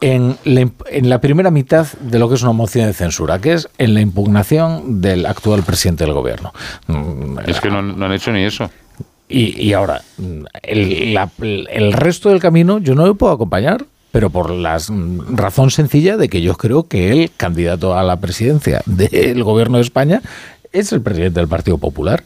[0.00, 3.54] en la, en la primera mitad de lo que es una moción de censura, que
[3.54, 6.52] es en la impugnación del actual presidente del gobierno.
[6.86, 8.70] Mm, Es que no, no han hecho ni eso.
[9.28, 10.02] Y, y ahora,
[10.62, 14.78] el, la- el resto del camino yo no le puedo acompañar, pero por la
[15.30, 19.82] razón sencilla de que yo creo que el candidato a la presidencia del gobierno de
[19.82, 20.22] España
[20.80, 22.22] es el presidente del Partido Popular.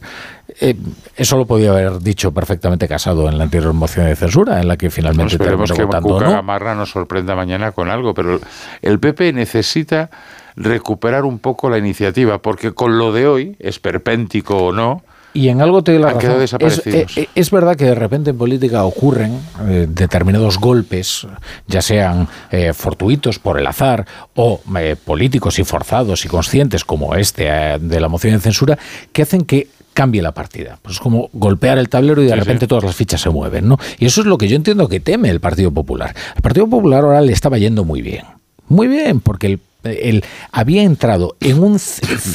[0.59, 0.75] Eh,
[1.15, 4.77] eso lo podía haber dicho perfectamente Casado en la anterior moción de censura, en la
[4.77, 6.31] que finalmente esperemos terminó que Cuca no.
[6.31, 8.39] Gamarra nos sorprenda mañana con algo, pero
[8.81, 10.09] el PP necesita
[10.55, 15.03] recuperar un poco la iniciativa, porque con lo de hoy, esperpéntico o no,
[15.33, 16.41] Y en algo te doy la Han razón.
[16.59, 21.25] Es, eh, es verdad que de repente en política ocurren eh, determinados golpes,
[21.67, 24.05] ya sean eh, fortuitos por el azar
[24.35, 27.45] o eh, políticos y forzados y conscientes como este
[27.79, 28.77] de la moción de censura,
[29.13, 30.79] que hacen que cambie la partida.
[30.81, 32.67] Pues es como golpear el tablero y de Sí, repente sí.
[32.67, 33.77] todas las fichas se mueven, ¿no?
[33.99, 36.15] Y eso es lo que yo entiendo que teme el Partido Popular.
[36.35, 38.25] El Partido Popular ahora le estaba yendo muy bien.
[38.67, 41.79] Muy bien, porque el él había entrado en un,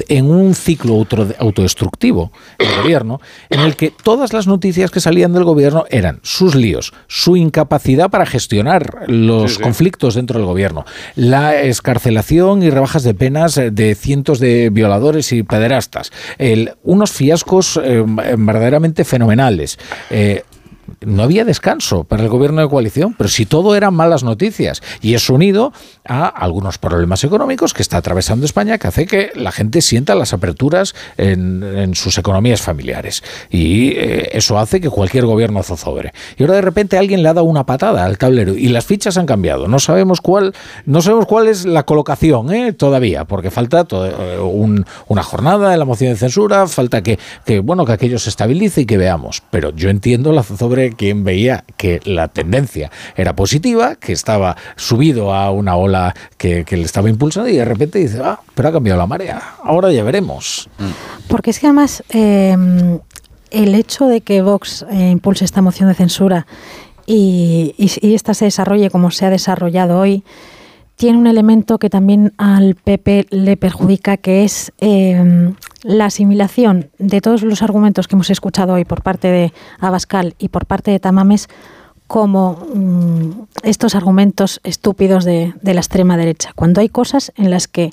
[0.08, 3.20] en un ciclo auto, autodestructivo, el gobierno,
[3.50, 8.10] en el que todas las noticias que salían del gobierno eran sus líos, su incapacidad
[8.10, 10.84] para gestionar los conflictos dentro del gobierno,
[11.14, 17.80] la escarcelación y rebajas de penas de cientos de violadores y pederastas, el, unos fiascos
[17.82, 19.78] eh, verdaderamente fenomenales.
[20.10, 20.42] Eh,
[21.00, 25.14] no había descanso para el gobierno de coalición, pero si todo eran malas noticias y
[25.14, 25.72] es unido
[26.04, 30.32] a algunos problemas económicos que está atravesando España que hace que la gente sienta las
[30.32, 36.12] aperturas en, sus economías familiares y eh, eso hace que cualquier gobierno zozobre.
[36.36, 39.16] Y ahora de repente alguien le ha dado una patada al tablero y las fichas
[39.16, 39.68] han cambiado.
[39.68, 42.72] No sabemos cuál, no sabemos cuál es la colocación ¿eh?
[42.72, 47.18] todavía, porque falta eh, una jornada de la moción de censura, falta que,
[47.62, 49.42] bueno que aquello se estabilice y que veamos.
[49.50, 55.32] Pero yo entiendo la zozobra quien veía que la tendencia era positiva, que estaba subido
[55.32, 58.98] a una ola que, le estaba impulsando y de repente dice, ah, pero ha cambiado
[58.98, 60.68] la marea, ahora ya veremos.
[61.28, 62.98] Porque es que además em,
[63.50, 66.46] el hecho de que Vox eh, impulse esta moción de censura
[67.06, 70.24] y, y, esta se desarrolle como se ha desarrollado hoy,
[70.96, 77.20] tiene un elemento que también al PP le perjudica, que es em, la asimilación de
[77.20, 80.98] todos los argumentos que hemos escuchado hoy por parte de Abascal y por parte de
[80.98, 81.48] Tamames
[82.06, 83.30] como mm,
[83.62, 87.90] estos argumentos estúpidos de, la extrema derecha, cuando hay cosas en las que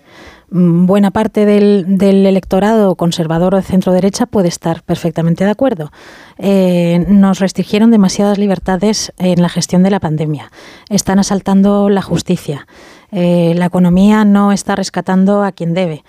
[0.54, 5.92] buena parte del, electorado conservador o de centro derecha puede estar perfectamente de acuerdo.
[6.38, 10.52] Eh, nos restringieron demasiadas libertades en la gestión de la pandemia.
[10.90, 12.68] Están asaltando la justicia.
[13.12, 16.04] Eh, la economía no está rescatando a quien debe.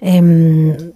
[0.00, 0.92] Em, Mm,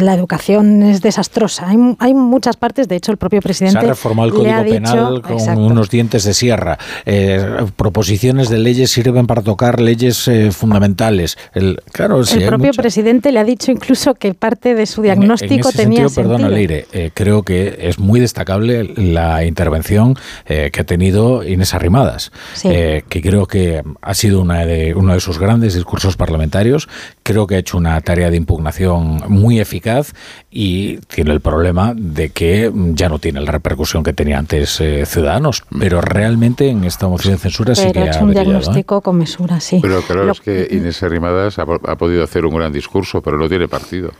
[0.00, 1.68] la educación es desastrosa.
[1.68, 3.80] Hay, hay, muchas partes, de hecho, el propio presidente.
[3.80, 6.78] Se ha reformado el Código Penal con unos dientes de sierra.
[7.06, 11.38] Eh, proposiciones de leyes sirven para tocar leyes eh, fundamentales.
[11.54, 16.08] El, claro, el propio presidente le ha dicho incluso que parte de su diagnóstico tenía
[16.08, 16.30] sentido.
[16.30, 20.16] Perdona, Leire, eh, creo que es muy destacable la intervención
[20.46, 22.32] que ha tenido Inés Arrimadas,
[22.62, 26.88] que creo que ha sido una de, uno de sus grandes discursos parlamentarios.
[27.22, 30.12] Creo que ha hecho una tarea de impugnación muy eficaz
[30.50, 35.06] y tiene el problema de que ya no tiene la repercusión que tenía antes eh,
[35.06, 38.34] Ciudadanos, pero realmente en esta moción de censura sí que ha hecho un ¿eh?
[38.34, 39.78] diagnóstico con mesura, sí.
[39.80, 43.68] Pero claro, es que Inés Arrimadas ha, podido hacer un gran discurso, pero no tiene
[43.68, 44.12] partido.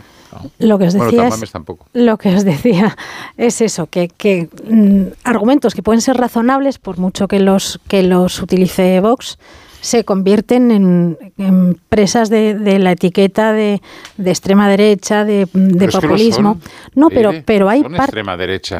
[0.60, 1.52] Lo que os decía es,
[1.92, 2.96] lo que os decía
[3.36, 8.04] es eso, que, que mm, argumentos que pueden ser razonables por mucho que los que
[8.04, 9.38] los utilice Vox
[9.80, 13.80] se convierten en, presas de, la etiqueta de,
[14.24, 16.58] extrema derecha, de, populismo.
[16.94, 18.22] no, pero, pero hay parte.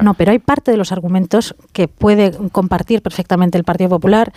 [0.03, 4.32] No, pero hay parte de los argumentos que puede compartir perfectamente el Partido Popular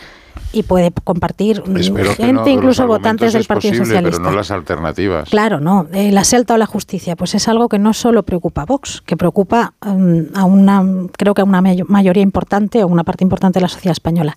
[0.51, 1.63] y puede compartir
[2.15, 4.19] gente, incluso votantes del Partido Socialista.
[4.19, 5.29] Pero no las alternativas.
[5.29, 5.87] Claro, no.
[5.93, 9.17] El asalto a la justicia, pues es algo que no solo preocupa a Vox, que
[9.17, 10.83] preocupa um, a una,
[11.17, 14.35] creo que a una mayoría importante o una parte importante de la sociedad española.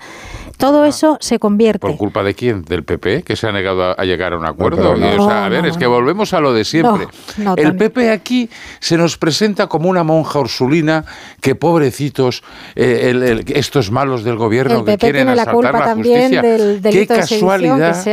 [0.57, 0.89] Todo ah.
[0.89, 1.87] eso se convierte.
[2.17, 2.63] ¿Por culpa de quién?
[2.63, 3.25] ¿Del PP?
[3.25, 4.93] Que se ha negado a, llegar a un acuerdo.
[5.31, 7.09] a ver, es que volvemos a lo de siempre.
[7.57, 8.49] el PP aquí
[8.81, 11.05] se nos presenta como una monja ursulina
[11.43, 12.43] que pobrecitos,
[12.75, 16.43] eh, estos malos del gobierno que quieren asaltar la, justicia.
[16.83, 18.05] qué casualidad,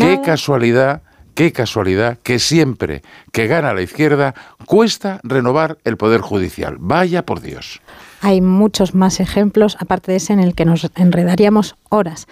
[0.00, 1.02] qué casualidad
[1.34, 3.02] Qué casualidad que siempre
[3.32, 4.34] que gana la izquierda
[4.66, 6.76] cuesta renovar el poder judicial.
[6.78, 7.80] Vaya por Dios.
[8.20, 12.28] Hay muchos más ejemplos, aparte de ese, en el que nos enredaríamos horas.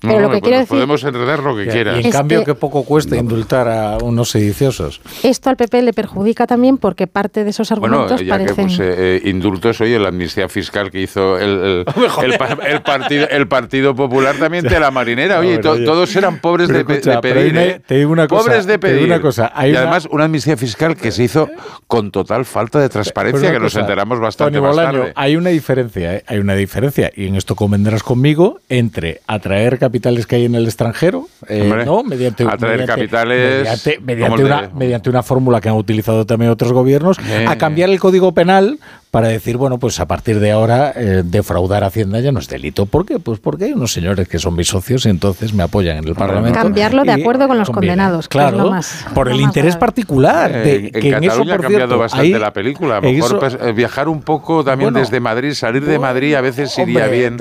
[0.00, 2.00] Pero lo que quiero decir, podemos enredar lo que quieras.
[2.00, 5.00] Y en cambio, que, poco cuesta indultar a unos sediciosos.
[5.22, 8.56] Esto al PP le perjudica también porque parte de esos argumentos bueno, ya parecen...
[8.56, 11.84] que puse eh, indultos, oye, la amnistía fiscal que hizo el,
[12.22, 15.40] el, partido, el Partido Popular también de la marinera.
[15.40, 17.56] Oye, todos eran pobres de, pedir.
[17.56, 17.80] ¿eh?
[17.86, 19.04] Te digo una cosa, pobres de pedir.
[19.04, 21.48] Una cosa, y además una amnistía fiscal que se hizo
[21.86, 25.12] con total falta de transparencia, que nos enteramos bastante más tarde.
[25.14, 26.24] Hay una diferencia, ¿eh?
[26.26, 30.64] hay una diferencia, y en esto convendrás conmigo, entre atraer capitales que hay en el
[30.64, 32.02] extranjero, eh, ¿no?
[32.02, 37.52] Mediante, atraer capitales mediante, una, mediante una fórmula que han utilizado también otros gobiernos, a
[37.52, 37.58] eh.
[37.58, 38.78] cambiar el código penal
[39.10, 42.86] para decir, bueno, pues a partir de ahora eh, defraudar Hacienda ya no es delito.
[42.86, 43.18] ¿Por qué?
[43.18, 46.14] Pues porque hay unos señores que son mis socios y entonces me apoyan en el
[46.14, 46.58] Parlamento.
[46.58, 48.28] Cambiarlo de acuerdo con los condenados.
[48.28, 48.72] Claro,
[49.14, 50.52] por el interés particular.
[50.52, 52.98] De, en Cataluña ha cambiado bastante la película.
[52.98, 56.40] A lo mejor pues, eh, viajar un poco también desde Madrid, salir de Madrid a
[56.40, 57.38] veces iría bien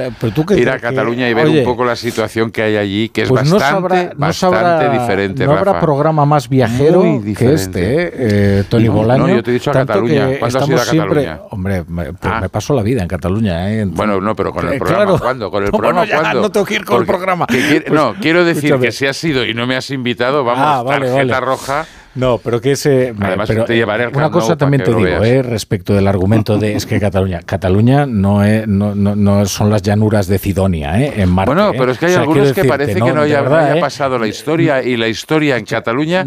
[0.55, 3.49] ir a Cataluña y ver un poco la situación que hay allí, que es pues
[3.49, 5.45] bastante, bastante diferente.
[5.45, 9.28] No habrá programa más viajero que este, eh, Tony Bolaño.
[9.28, 10.30] No, yo te he dicho a Cataluña.
[10.39, 11.39] ¿Cuándo has ido a Cataluña?
[11.66, 12.41] Hombre, me, pues Ah.
[12.41, 13.72] me paso la vida en Cataluña.
[13.74, 13.86] ¿eh?
[13.88, 15.20] Bueno, no, pero con el Eh, programa, claro.
[15.20, 15.49] ¿cuándo?
[15.51, 16.41] ¿Con el No, programa bueno, ya, cuándo?
[16.41, 17.47] no tengo que ir con el programa.
[17.47, 18.86] que Pues, no, quiero decir escúchame.
[18.86, 21.45] que si has ido y no me has invitado, vamos, Ah, vale, tarjeta vale.
[21.45, 21.86] roja.
[22.16, 23.13] No, pero que ese.
[23.20, 26.57] Además, pero, te llevaré al Una cosa también que te digo, eh, respecto del argumento
[26.57, 27.41] de es que Cataluña.
[27.45, 31.13] Cataluña no, es, no, no, no son las llanuras de Cidonia, ¿eh?
[31.18, 31.53] En Marte.
[31.53, 31.76] Bueno, ¿eh?
[31.78, 33.66] pero es que hay O sea, algunos que decirte, parece que no haya, no verdad,
[33.66, 33.82] haya ¿eh?
[33.82, 36.26] pasado la historia y la historia en Cataluña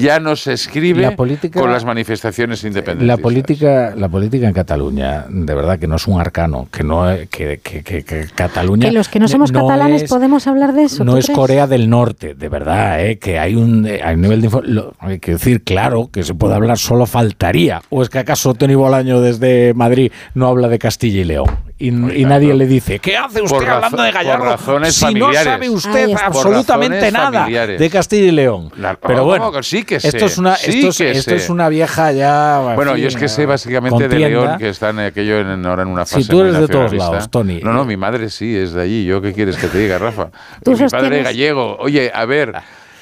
[0.00, 3.06] ya no se escribe la política- con las manifestaciones independientes.
[3.06, 7.04] La política, la política en Cataluña, de verdad que no es un arcano, que no
[7.30, 10.84] que, que, que- que Cataluña Que los que no somos catalanes es- podemos hablar de
[10.84, 11.04] eso.
[11.04, 11.36] no ¿tú es crees?
[11.38, 13.18] Corea del Norte, de verdad, ¿eh?
[13.18, 16.34] que hay un, eh, hay un nivel de lo- hay que decir, claro, que se
[16.34, 17.82] puede hablar, solo faltaría.
[17.90, 21.46] ¿O es que acaso Tony Bolaño desde Madrid no habla de Castilla y León?
[21.80, 24.44] Y, y nadie le dice, ¿qué hace usted Por hablando de por Gallardo?
[24.46, 27.78] razones si no sabe usted absolutamente nada familiares.
[27.78, 28.70] de Castilla y León.
[28.78, 30.08] La- Pero ¿cómo bueno, sí que sé?
[30.08, 32.70] esto es una, Sí esto, es, que esto es una vieja ya.
[32.70, 34.18] en Bueno, fin, yo es que sé básicamente de.
[34.18, 36.92] León, que está en aquello en, ahora en una Si fase tú eres de todos
[36.92, 37.60] lados, Tony.
[37.62, 39.04] No, no, mi madre sí es de allí.
[39.04, 40.30] ¿Yo qué quieres que te diga, Rafa?
[40.64, 41.76] Tú mi padre es gallego.
[41.78, 42.54] Oye, a ver,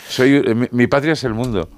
[0.09, 1.69] soy eh, mi, mi patria es el mundo.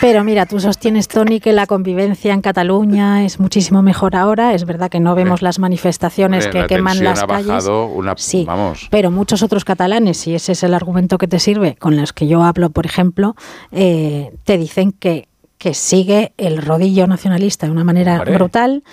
[0.00, 4.52] Pero mira, tú sostienes, Tony, que la convivencia en Cataluña es muchísimo mejor ahora.
[4.54, 7.46] Es verdad que no vemos las manifestaciones que la queman las ha calles.
[7.46, 8.88] bajado una, Sí, vamos.
[8.90, 12.26] Pero muchos otros catalanes, si ese es el argumento que te sirve, con los que
[12.28, 13.36] yo hablo, por ejemplo,
[13.72, 15.28] eh, te dicen que,
[15.58, 18.84] que sigue el rodillo nacionalista de una manera brutal,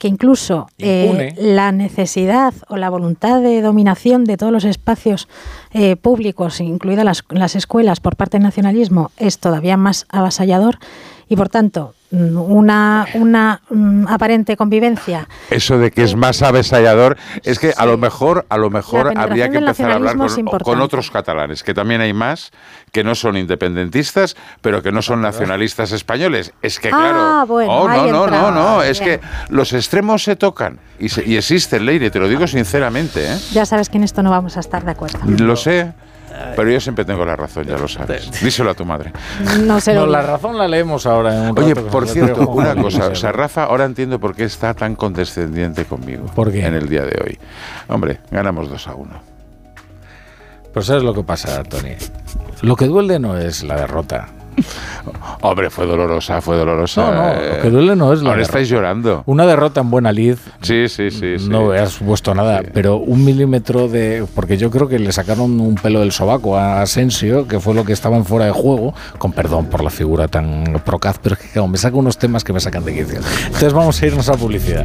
[0.00, 5.28] que incluso eh, la necesidad o la voluntad de dominación de todos los espacios
[5.72, 10.78] eh, públicos, incluidas las, las escuelas, por parte del nacionalismo, es todavía más avasallador
[11.28, 17.58] y, por tanto, una, una mm, aparente convivencia Eso de que es más avesallador es
[17.58, 21.10] que a lo mejor, a lo mejor habría que empezar a hablar con, con otros
[21.10, 22.50] catalanes, que también hay más
[22.92, 26.52] que no son independentistas, pero que no son nacionalistas españoles.
[26.62, 26.96] Es que Ah,
[27.44, 29.20] claro, bueno, oh, no, no, no, no, es bien.
[29.20, 33.38] que los extremos se tocan y, se- y existen, Leire, te lo digo sinceramente, ¿eh?
[33.52, 35.18] Ya sabes que en esto no vamos a estar de acuerdo.
[35.24, 35.92] Lo sé,
[36.56, 38.30] pero yo siempre tengo la razón, ya lo sabes.
[38.42, 39.12] Díselo a tu madre.
[39.60, 43.08] No No, la razón la leemos ahora en un Oye, rato por cierto, una cosa,
[43.08, 43.32] o sea.
[43.32, 46.66] Rafa, ahora entiendo por qué está tan condescendiente conmigo ¿Por qué?
[46.66, 47.38] en el día de hoy.
[47.88, 49.10] Hombre, ganamos 2 a 1.
[50.72, 51.96] Pero ¿sabes lo que pasa, Tony?
[52.62, 54.28] Lo que duele no es la derrota.
[55.42, 57.02] Hombre, fue dolorosa, fue dolorosa.
[57.02, 57.52] No, no, eh.
[57.56, 58.58] lo que duele no es la Ahora derrota.
[58.58, 59.22] estáis llorando.
[59.26, 61.38] Una derrota en buena lid Sí, sí, sí.
[61.38, 61.48] sí.
[61.48, 64.26] no has supuesto nada, pero un milímetro de...
[64.34, 67.84] Porque yo creo que le sacaron un pelo del sobaco a Asensio, que fue lo
[67.84, 71.40] que estaba en fuera de juego, con perdón por la figura tan procaz, pero es
[71.40, 73.20] que claro, me saca unos temas que me sacan de quicio.
[73.46, 74.84] Entonces vamos a irnos a publicidad.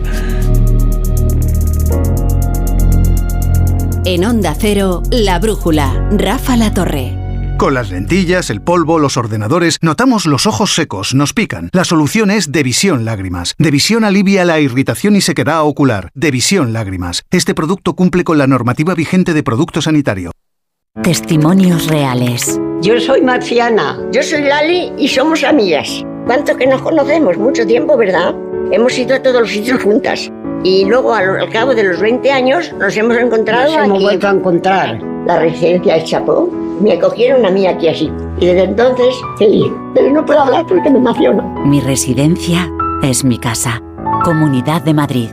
[4.06, 7.25] En Onda Cero, La Brújula, Rafa La Torre.
[7.58, 11.70] Con las lentillas, el polvo, los ordenadores, notamos los ojos secos, nos pican.
[11.72, 13.56] La solución es Devisión Lágrimas.
[13.58, 16.10] Devisión alivia la irritación y sequedad ocular.
[16.14, 17.24] Devisión Lágrimas.
[17.32, 20.32] Este producto cumple con la normativa vigente de producto sanitario.
[21.02, 22.60] Testimonios reales.
[22.82, 24.00] Yo soy Marciana.
[24.12, 26.04] Yo soy Lali y somos amigas.
[26.26, 27.38] ¿Cuánto que nos conocemos?
[27.38, 28.36] Mucho tiempo, ¿verdad?
[28.72, 30.30] Hemos ido a todos los sitios juntas.
[30.66, 34.04] Y luego, al, al cabo de los 20 años, nos hemos encontrado Nos hemos aquí.
[34.04, 35.00] vuelto a encontrar.
[35.28, 36.50] La residencia de Chapó.
[36.82, 38.12] Me acogieron a mí aquí así.
[38.40, 39.72] Y desde entonces, feliz.
[39.94, 41.44] Pero no puedo hablar porque me emociono.
[41.66, 42.68] Mi residencia
[43.04, 43.80] es mi casa.
[44.24, 45.30] Comunidad de Madrid.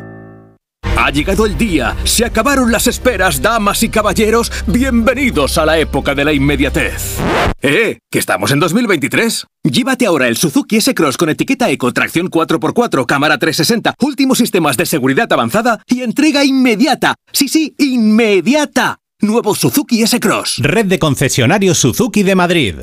[1.02, 6.14] Ha llegado el día, se acabaron las esperas, damas y caballeros, bienvenidos a la época
[6.14, 7.18] de la inmediatez.
[7.60, 7.98] ¡Eh!
[8.08, 9.46] ¡Que estamos en 2023!
[9.64, 14.86] Llévate ahora el Suzuki S-Cross con etiqueta Eco, tracción 4x4, cámara 360, últimos sistemas de
[14.86, 17.16] seguridad avanzada y entrega inmediata.
[17.32, 19.00] Sí, sí, inmediata.
[19.20, 20.58] Nuevo Suzuki S-Cross.
[20.62, 22.76] Red de concesionarios Suzuki de Madrid.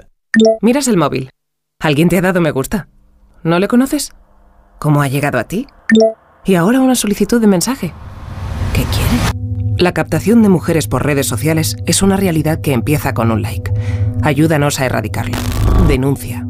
[0.61, 1.29] Miras el móvil.
[1.79, 2.89] ¿Alguien te ha dado me gusta?
[3.43, 4.11] ¿No le conoces?
[4.77, 5.67] ¿Cómo ha llegado a ti?
[6.49, 7.93] Y ahora una solicitud de mensaje.
[8.73, 9.77] ¿Qué quiere?
[9.77, 13.71] La captación de mujeres por redes sociales es una realidad que empieza con un like.
[14.23, 15.37] Ayúdanos a erradicarla.
[15.87, 16.47] Denuncia.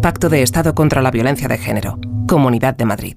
[0.00, 1.98] Pacto de Estado contra la Violencia de Género.
[2.26, 3.16] Comunidad de Madrid.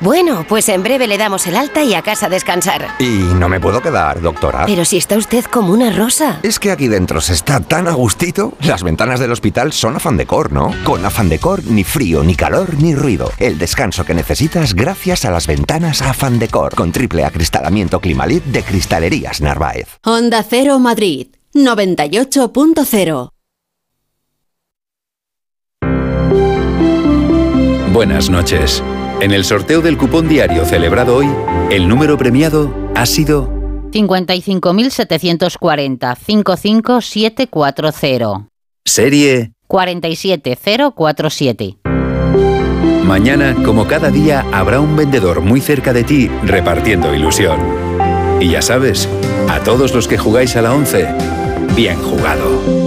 [0.00, 2.86] Bueno, pues en breve le damos el alta y a casa a descansar.
[2.98, 4.66] Y no me puedo quedar, doctora.
[4.66, 6.38] Pero si está usted como una rosa.
[6.42, 8.52] Es que aquí dentro se está tan a gustito.
[8.60, 10.74] Las ventanas del hospital son afán decor, ¿no?
[10.84, 13.32] Con afán decor, ni frío, ni calor, ni ruido.
[13.38, 16.74] El descanso que necesitas gracias a las ventanas afán decor.
[16.74, 19.88] Con triple acristalamiento Climalit de Cristalerías Narváez.
[20.04, 23.30] Onda Cero Madrid 98.0
[27.92, 28.82] Buenas noches.
[29.20, 31.26] En el sorteo del cupón diario celebrado hoy,
[31.70, 33.50] el número premiado ha sido
[33.90, 38.48] 55.740 55740.
[38.84, 39.52] serie.
[39.68, 41.78] 47047.
[43.04, 47.60] Mañana, como cada día, habrá un vendedor muy cerca de ti repartiendo ilusión.
[48.40, 49.08] Y ya sabes,
[49.48, 51.06] a todos los que jugáis a la 11,
[51.74, 52.85] bien jugado.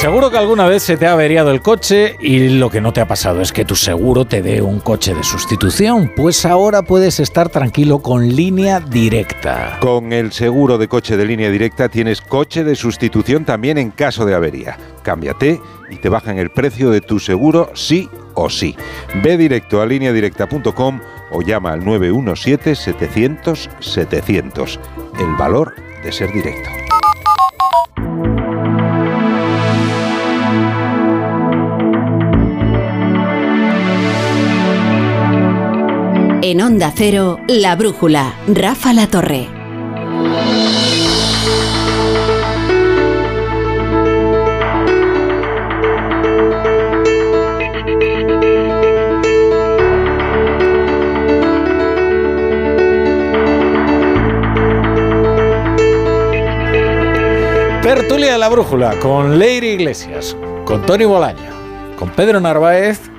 [0.00, 3.02] Seguro que alguna vez se te ha averiado el coche y lo que no te
[3.02, 6.10] ha pasado es que tu seguro te dé un coche de sustitución.
[6.16, 9.76] Pues ahora puedes estar tranquilo con línea directa.
[9.78, 14.24] Con el seguro de coche de línea directa tienes coche de sustitución también en caso
[14.24, 14.78] de avería.
[15.02, 18.74] Cámbiate y te bajan el precio de tu seguro sí o sí.
[19.22, 24.78] Ve directo a lineadirecta.com o llama al 917-700-700.
[25.18, 26.70] El valor de ser directo.
[36.42, 39.46] En Onda Cero, La Brújula, Rafa La Torre.
[57.82, 60.34] Tertulia de la Brújula con Leire Iglesias,
[60.64, 61.50] con Tony Bolaño,
[61.98, 63.09] con Pedro Narváez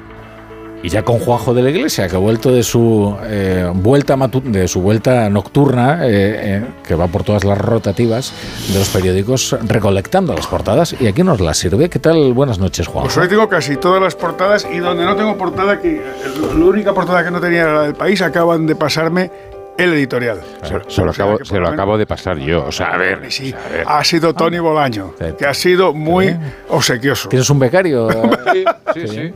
[0.83, 4.41] y ya con Juanjo de la Iglesia, que ha vuelto de su eh, vuelta matu-
[4.41, 8.33] de su vuelta nocturna, eh, eh, que va por todas las rotativas
[8.71, 11.89] de los periódicos recolectando las portadas y aquí nos las sirve.
[11.89, 12.33] ¿Qué tal?
[12.33, 13.05] Buenas noches, Juanjo.
[13.07, 16.01] Pues hoy tengo casi todas las portadas y donde no tengo portada, que eh,
[16.57, 19.31] la única portada que no tenía era la del país, acaban de pasarme
[19.77, 20.41] el editorial.
[20.63, 22.65] Se, se lo acabo, se lo acabo de pasar yo.
[22.65, 23.31] O sea, a ver.
[23.31, 23.83] Sí, a ver.
[23.87, 26.35] ha sido Tony Bolaño, que ha sido muy
[26.69, 27.29] obsequioso.
[27.29, 28.07] ¿Tienes un becario?
[28.93, 29.33] sí, bien,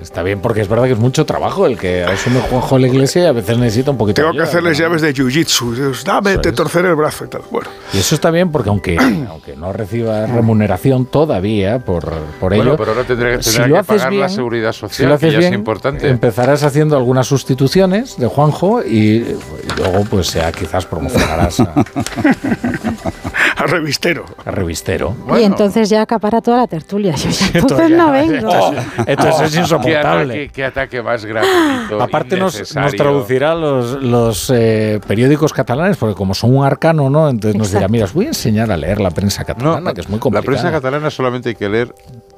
[0.00, 2.88] Está bien, porque es verdad que es mucho trabajo el que asume Juanjo de la
[2.88, 4.84] Iglesia y a veces necesita un poquito Tengo de que ayuda, hacerles ¿no?
[4.84, 5.74] llaves de jiu-jitsu.
[5.74, 7.42] Dios, Dame, te torceré el brazo y tal.
[7.50, 8.96] Bueno, Y eso está bien porque aunque,
[9.28, 12.04] aunque no reciba remuneración todavía por,
[12.40, 14.72] por Bueno, ello, pero ahora tendrá, tendrá si lo que haces pagar bien, la seguridad
[14.72, 16.08] si social, lo que haces ya bien, es importante.
[16.08, 19.36] empezarás haciendo algunas sustituciones de Juanjo y, y
[19.76, 21.74] luego pues ya quizás promocionarás a,
[23.56, 24.24] a revistero.
[24.44, 25.14] a revistero.
[25.38, 27.14] Y entonces ya acapara toda la tertulia.
[27.14, 28.34] Yo ya entonces ya- no vengo.
[28.34, 30.34] esto es- esto es insoportable.
[30.34, 32.02] ¿Qué ataque, qué ataque más gratuito.
[32.02, 37.28] Aparte nos, nos traducirá los, los eh, periódicos catalanes, porque como son un arcano, ¿no?
[37.28, 40.08] Entonces nos dirá, mira, os voy a enseñar a leer la prensa catalana, que es
[40.08, 40.46] muy La complicada.
[40.46, 41.94] prensa catalana solamente hay que leer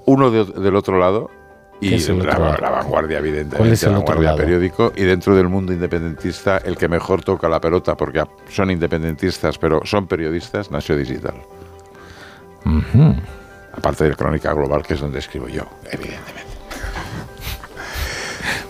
[0.07, 1.31] uno de- del otro lado
[1.81, 3.57] ¿Qué y la, la vanguardia, evidentemente.
[3.59, 4.39] ¿Cuál es el la otro vanguardia lado?
[4.39, 9.59] periódico y dentro del mundo independentista el que mejor toca la pelota porque son independentistas
[9.59, 11.35] pero son periodistas, Nació Digital.
[13.77, 16.44] Aparte de Crónica Global que es donde escribo yo, evidentemente.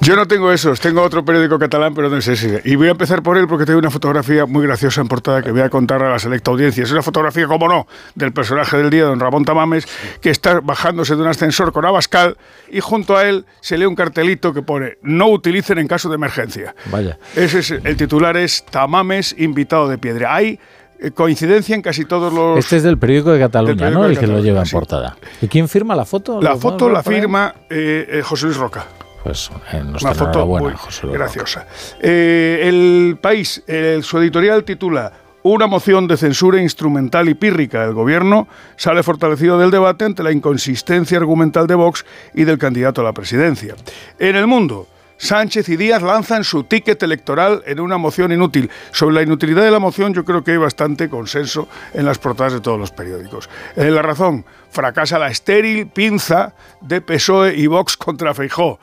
[0.05, 2.61] Yo no tengo esos, tengo otro periódico catalán, pero no es ese.
[2.67, 5.51] Y voy a empezar por él porque tengo una fotografía muy graciosa en portada que
[5.51, 6.85] voy a contar a la selecta audiencia.
[6.85, 9.89] Es una fotografía, como no, del personaje del día, don Ramón Tamames,
[10.21, 12.37] que está bajándose de un ascensor con Abascal
[12.71, 16.17] y junto a él se lee un cartelito que pone no utilicen en caso de
[16.17, 16.75] emergencia.
[16.91, 17.19] Vaya.
[17.35, 20.35] Ese es, el titular es Tamames, invitado de piedra.
[20.35, 20.61] Hay
[21.01, 22.59] eh, coincidencia en casi todos los...
[22.59, 24.07] Este es del periódico de Cataluña, periódico ¿no?
[24.07, 24.73] de El que lo lleva en sí.
[24.75, 25.17] portada.
[25.41, 26.43] ¿Y quién firma la foto?
[26.43, 28.85] La ¿Lo foto la firma eh, eh, José Luis Roca.
[29.25, 31.67] Pues eh, Una foto muy José graciosa.
[31.99, 35.13] Eh, el país, eh, su editorial titula
[35.43, 37.85] una moción de censura instrumental y pírrica.
[37.85, 42.05] El gobierno sale fortalecido del debate ante la inconsistencia argumental de Vox
[42.35, 43.75] y del candidato a la presidencia.
[44.19, 48.71] En el mundo, Sánchez y Díaz lanzan su ticket electoral en una moción inútil.
[48.91, 52.55] Sobre la inutilidad de la moción yo creo que hay bastante consenso en las portadas
[52.55, 53.49] de todos los periódicos.
[53.77, 58.79] En la razón, fracasa la estéril pinza de PSOE y Vox contra Feijó.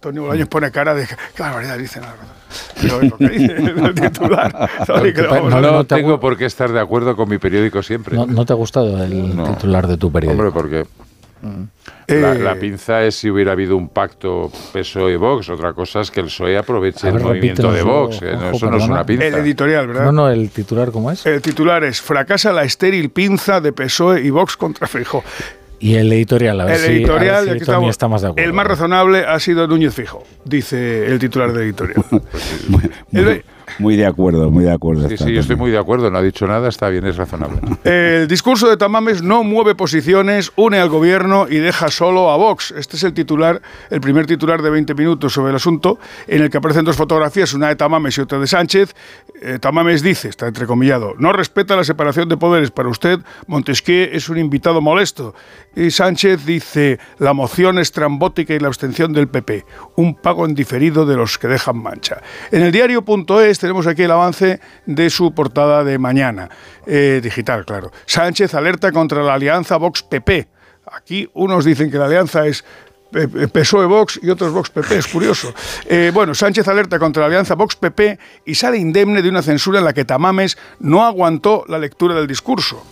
[0.00, 2.14] Tony Bolaños pone cara de qué barbaridad dice nada.
[2.80, 4.70] Pero es lo que dice el titular.
[5.14, 8.16] Que vamos No, tengo por qué estar de acuerdo con mi periódico siempre.
[8.16, 9.44] ¿No, no te ha gustado el No.
[9.54, 10.42] titular de tu periódico?
[10.46, 10.86] Hombre, porque
[12.08, 15.48] Eh, la, la pinza es si hubiera habido un pacto PSOE-Vox.
[15.50, 18.20] Otra cosa es que el PSOE aproveche ver, el movimiento de Vox.
[18.22, 18.94] no- Juanjo, eso no es perdona.
[18.94, 19.26] una pinza.
[19.26, 20.04] El editorial, ¿verdad?
[20.06, 21.24] No, no, el titular, ¿cómo es?
[21.26, 25.22] El titular es Fracasa la estéril pinza de PSOE y Vox contra Feijó.
[25.80, 28.08] Y el editorial, a ver El si, a ver editorial, si aquí Tony estamos, está
[28.08, 28.46] más de acuerdo.
[28.46, 32.04] el más razonable ha sido Núñez Fijo, dice el titular del editorial.
[32.68, 33.42] Muy, muy
[33.96, 35.08] de acuerdo, muy de acuerdo.
[35.08, 36.10] Sí, sí, yo estoy muy de acuerdo.
[36.10, 37.60] No ha dicho nada, está bien, es razonable.
[37.84, 42.72] El discurso de Tamames no mueve posiciones, une al gobierno y deja solo a Vox.
[42.72, 46.50] Este es el titular, el primer titular de 20 minutos sobre el asunto, en el
[46.50, 48.94] que aparecen dos fotografías, una de Tamames y otra de Sánchez.
[49.40, 52.70] Eh, Tamames dice, está entrecomillado, no respeta la separación de poderes.
[52.70, 55.34] Para usted, Montesquieu es un invitado molesto.
[55.76, 59.64] Y Sánchez dice, la moción estrambótica y la abstención del PP,
[59.96, 62.20] un pago en diferido de los que dejan mancha.
[62.50, 66.48] En el diario.es tenemos aquí el avance de su portada de mañana,
[66.86, 67.92] eh, digital, claro.
[68.06, 70.48] Sánchez alerta contra la alianza Vox-PP.
[70.90, 72.64] Aquí unos dicen que la alianza es
[73.14, 75.52] eh, eh, PSOE-Vox y otros Vox-PP, es curioso.
[75.84, 79.84] Eh, bueno, Sánchez alerta contra la alianza Vox-PP y sale indemne de una censura en
[79.84, 82.82] la que Tamames no aguantó la lectura del discurso.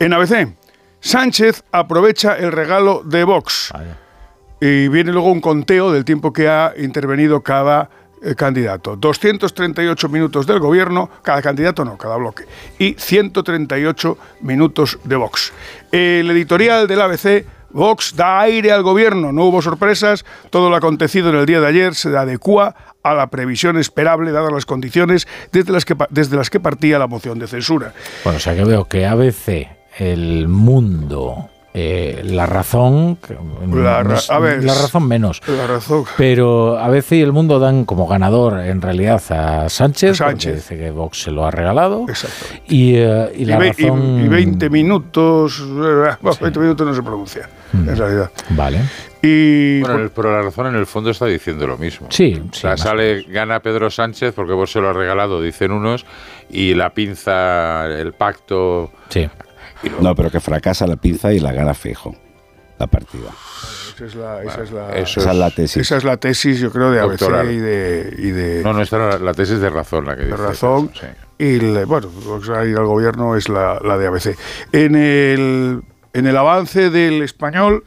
[0.00, 0.48] En ABC,
[0.98, 3.72] Sánchez aprovecha el regalo de Vox.
[4.60, 7.88] Y viene luego un conteo del tiempo que ha intervenido cada
[8.34, 8.96] candidato.
[8.96, 12.44] 238 minutos del gobierno, cada candidato no, cada bloque.
[12.78, 15.52] Y 138 minutos de Vox.
[15.92, 21.30] El editorial del ABC, Vox da aire al gobierno, no hubo sorpresas, todo lo acontecido
[21.30, 25.72] en el día de ayer se adecua a la previsión esperable dadas las condiciones desde
[25.72, 27.92] las que, desde las que partía la moción de censura.
[28.24, 29.68] Bueno, o sea que veo que ABC,
[29.98, 33.16] el mundo, eh, la razón.
[33.16, 35.42] que La no ra- es- a ver, la razón menos.
[35.46, 36.04] La razón.
[36.16, 40.54] Pero ABC y el mundo dan como ganador en realidad a Sánchez, porque Sánchez.
[40.56, 42.06] dice que Vox se lo ha regalado.
[42.08, 42.46] Exacto.
[42.68, 44.24] Y, eh, y la y- razón.
[44.24, 47.88] y 20 minutos, eh, bueno, 20 minutos no se pronuncia, Mm.
[47.90, 48.30] en realidad.
[48.50, 48.80] Vale.
[49.22, 52.06] Y Bueno, el- pero la razón en el fondo está diciendo lo mismo.
[52.10, 56.06] Sí, O sea, sale, gana Pedro Sánchez porque vos se lo ha regalado, dicen unos,
[56.48, 58.92] y la pinza, el pacto.
[59.08, 59.28] Sí.
[60.00, 62.14] No, pero que fracasa la pinza y la gana fijo.
[62.78, 63.30] La partida.
[63.94, 65.76] esa es la, esa es la- Eso Esa es la tesis.
[65.78, 68.96] esa es la tesis, yo creo, de ABC y de, y de, No, no, esta
[68.96, 70.36] era la, tesis de razón la que de dice.
[70.42, 70.90] razón.
[71.38, 72.10] Y le- bueno,
[72.50, 74.36] va a ir al gobierno es la, la de ABC.
[74.72, 77.84] En el, en el avance del español,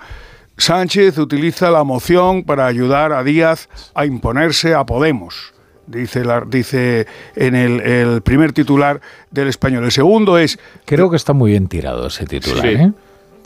[0.57, 5.53] Sánchez utiliza la moción para ayudar a Díaz a imponerse a Podemos.
[5.89, 9.83] Dice, la, dice en el, el primer titular del español.
[9.85, 12.61] El segundo es Creo que está muy bien tirado ese titular.
[12.61, 12.67] Sí.
[12.75, 12.91] ¿eh?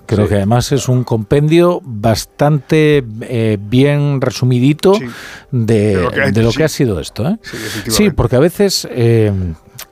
[0.05, 0.29] Creo Sí.
[0.31, 4.93] que además es un compendio bastante eh, bien resumidito
[5.51, 6.57] de, De lo que ha- de lo sí.
[6.57, 7.25] que ha sido esto.
[7.27, 7.37] ¿eh?
[7.87, 9.31] Sí, porque a veces, eh,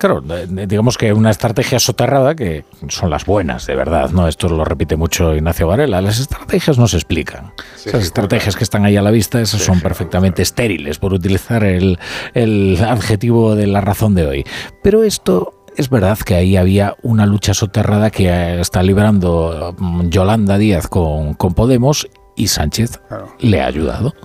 [0.02, 4.28] claro, de- digamos que una estrategia soterrada, que son las buenas, de verdad, ¿no?
[4.28, 7.54] Esto lo repite mucho Ignacio Varela, las estrategias no se explican.
[7.76, 11.64] Sí, Esas estrategias que están ahí a la vista, esas son perfectamente estériles, por utilizar
[11.64, 12.00] el,
[12.34, 14.44] el adjetivo de la razón de hoy.
[14.82, 20.10] Pero esto es verdad que ahí había una lucha soterrada que eh, está librando mm,
[20.10, 22.08] Yolanda Díaz con, con Podemos
[22.42, 23.00] y Sánchez
[23.40, 24.16] le ha ayudado.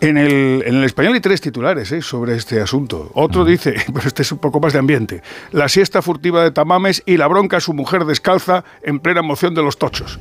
[0.00, 2.00] En el, en el español hay tres titulares ¿eh?
[2.00, 3.10] sobre este asunto.
[3.12, 5.22] Otro dice, pero este es un poco más de ambiente,
[5.52, 9.54] la siesta furtiva de Tamames y la bronca a su mujer descalza en plena moción
[9.54, 10.18] de los tochos.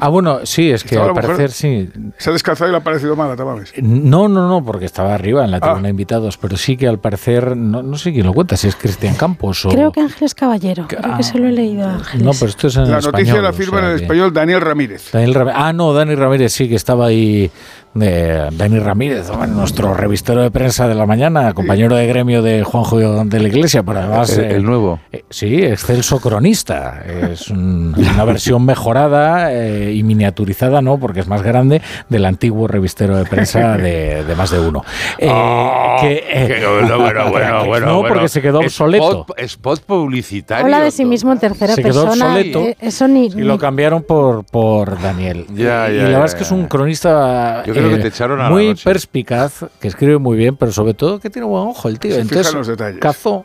[0.00, 1.88] Ah, bueno, sí, es que al la parecer sí.
[2.18, 3.72] Se ha descalzado y le ha parecido mal a Tamames.
[3.82, 5.60] No, no, no, porque estaba arriba en la Ah.
[5.60, 8.68] tribuna de invitados, pero sí que al parecer, no, no sé quién lo cuenta, si
[8.68, 9.68] es Cristian Campos o...
[9.70, 12.24] Creo que Ángeles Caballero, creo que se lo he leído a Ángeles.
[12.24, 13.12] No, pero esto es en La español.
[13.12, 15.10] noticia la o firma sea en el español Daniel Ramírez.
[15.12, 15.56] Daniel Ramírez.
[15.58, 17.50] Ah, no, Dani Ramírez sí que estaba ahí.
[17.94, 22.98] De Dani Ramírez, nuestro revistero de prensa de la mañana, compañero de gremio de Juanjo
[23.24, 24.36] de la Iglesia, pero además.
[24.38, 24.98] El- el nuevo.
[25.12, 27.02] eh, sí, excelso cronista.
[27.32, 30.98] Es un- una versión mejorada eh, y miniaturizada, ¿no?
[30.98, 34.82] Porque es más grande del antiguo revistero de prensa de, de más de uno.
[35.18, 35.28] Eh,
[36.00, 36.98] que, eh, Que- bueno, bueno,
[37.30, 38.14] bueno, bueno, no, bueno.
[38.14, 39.26] porque se quedó obsoleto.
[39.26, 40.64] Spot, spot publicitario.
[40.64, 42.26] Habla de sí mismo en tercera Se quedó persona.
[42.28, 45.44] obsoleto eh, Eso ni, y lo cambiaron por, por Daniel.
[45.54, 48.02] Ya, y ya, la ya, verdad es que es un cronista Yo creo que eh,
[48.02, 48.84] te echaron a la muy noche.
[48.84, 52.14] perspicaz, que escribe muy bien, pero sobre todo que tiene buen ojo el tío.
[52.14, 53.00] Se Entonces, en los detalles.
[53.00, 53.44] cazó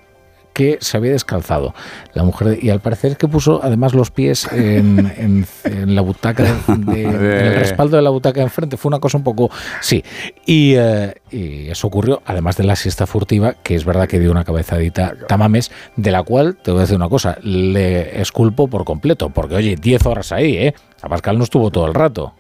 [0.54, 1.76] que se había descalzado.
[2.16, 6.02] La mujer, y al parecer es que puso además los pies en, en- en la
[6.02, 8.76] butaca, de- en el respaldo de la butaca de enfrente.
[8.76, 9.52] Fue una cosa un poco.
[9.82, 10.04] Sí.
[10.48, 14.32] Y, eh, y eso ocurrió, además de la siesta furtiva, que es verdad que dio
[14.32, 18.84] una cabezadita Tamames, de la cual te voy a decir una cosa, le esculpo por
[18.84, 20.74] completo, porque oye, 10 horas ahí, ¿eh?
[21.04, 22.34] Abascal no estuvo todo el rato.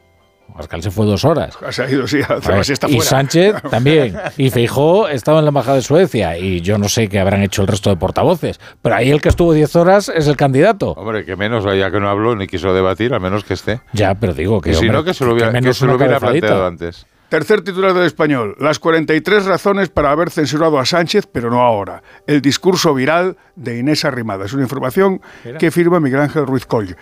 [0.53, 1.57] Abascal se fue dos horas.
[1.71, 3.09] Se ha ido, sí, a hacer A la ver, siesta y fuera.
[3.09, 4.17] Sánchez también.
[4.37, 6.37] Y Feijó estaba en la embajada de Suecia.
[6.37, 8.59] Y yo no sé qué habrán hecho el resto de portavoces.
[8.81, 10.91] Pero ahí el que estuvo 10 horas es el candidato.
[10.91, 13.81] Hombre, que menos, ya que no habló ni quiso debatir, a menos que esté.
[13.93, 14.73] Ya, pero digo que.
[14.73, 17.05] Si no, que se lo hubiera, que que se lo hubiera planteado antes.
[17.29, 18.55] Tercer titular del español.
[18.57, 22.01] Las 43 razones para haber censurado a Sánchez, pero no ahora.
[22.25, 24.45] El discurso viral de Inés Arrimada.
[24.45, 25.57] Es una información Mira.
[25.57, 26.95] que firma Miguel Ángel Ruiz Coll.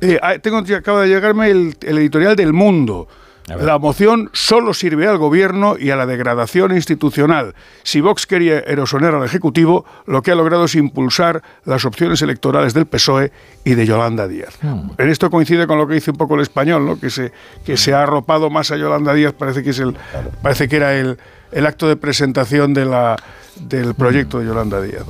[0.00, 3.08] Eh, ah, tengo, acaba de llegarme el, el editorial del Mundo.
[3.56, 7.54] La moción solo sirve al gobierno y a la degradación institucional.
[7.82, 12.74] Si Vox quería erosionar al Ejecutivo, lo que ha logrado es impulsar las opciones electorales
[12.74, 13.32] del PSOE
[13.64, 14.58] y de Yolanda Díaz.
[14.62, 17.00] En esto coincide con lo que dice un poco el español, ¿no?
[17.00, 17.32] que, se,
[17.64, 19.96] que se ha arropado más a Yolanda Díaz, parece que, es el,
[20.42, 21.16] parece que era el,
[21.50, 23.16] el acto de presentación de la,
[23.56, 25.04] del proyecto de Yolanda Díaz.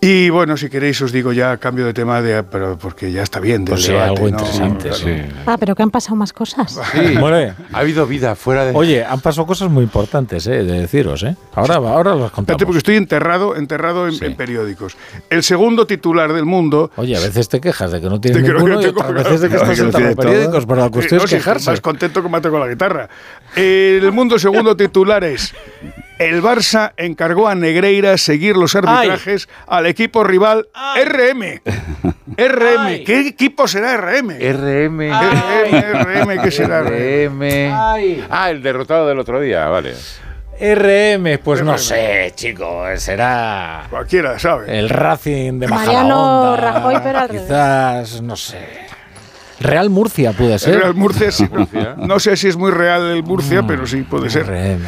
[0.00, 3.40] Y bueno, si queréis os digo ya cambio de tema, de, pero porque ya está
[3.40, 4.28] bien del Pues sí, debate, algo ¿no?
[4.28, 5.10] interesante, sí.
[5.44, 6.78] Ah, pero que han pasado más cosas.
[7.20, 8.72] Hombre, ha habido vida fuera de.
[8.76, 11.34] Oye, han pasado cosas muy importantes, eh, de deciros, ¿eh?
[11.56, 12.38] Ahora, ahora las contamos.
[12.38, 14.96] Espérate, porque estoy enterrado, enterrado en, en periódicos.
[15.30, 16.92] El segundo titular del mundo.
[16.94, 19.40] Oye, a veces te quejas de que no tienes no- ninguno que y otras veces
[19.40, 21.70] de que claro, estás en tiene periódicos, pero la cuestión Eh, no, es sí, quejarse.
[21.72, 23.08] Más contento que mate con la guitarra.
[23.56, 25.52] El mundo segundo titular es.
[26.18, 31.60] El Barça encargó a Negreira seguir los arbitrajes al equipo rival RM.
[32.36, 33.04] RM.
[33.04, 34.30] ¿Qué equipo será RM?
[34.38, 35.00] RM.
[35.10, 36.82] RM, RM, ¿qué será?
[36.82, 37.72] RM.
[38.30, 39.94] Ah, el derrotado del otro día, vale.
[40.60, 44.76] RM, pues no sé, chico, será Cualquiera, ¿sabe?
[44.76, 46.56] el Racing de Mariano.
[46.56, 47.28] Rajoy, pero.
[47.28, 48.58] Quizás, no sé.
[49.60, 50.80] Real Murcia puede ser.
[50.80, 51.48] Real Murcia, sí.
[51.96, 54.46] No sé si es muy real el Murcia, pero sí puede ser.
[54.46, 54.84] RM.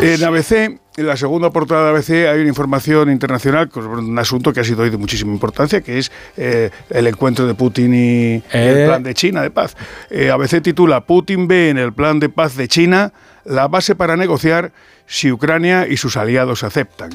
[0.00, 0.52] En ABC,
[0.96, 4.64] en la segunda portada de ABC, hay una información internacional sobre un asunto que ha
[4.64, 8.42] sido hoy de muchísima importancia, que es eh, el encuentro de Putin y Eh.
[8.52, 9.76] el plan de China de paz.
[10.10, 13.12] Eh, ABC titula Putin ve en el plan de paz de China
[13.44, 14.72] la base para negociar
[15.06, 17.10] si Ucrania y sus aliados aceptan.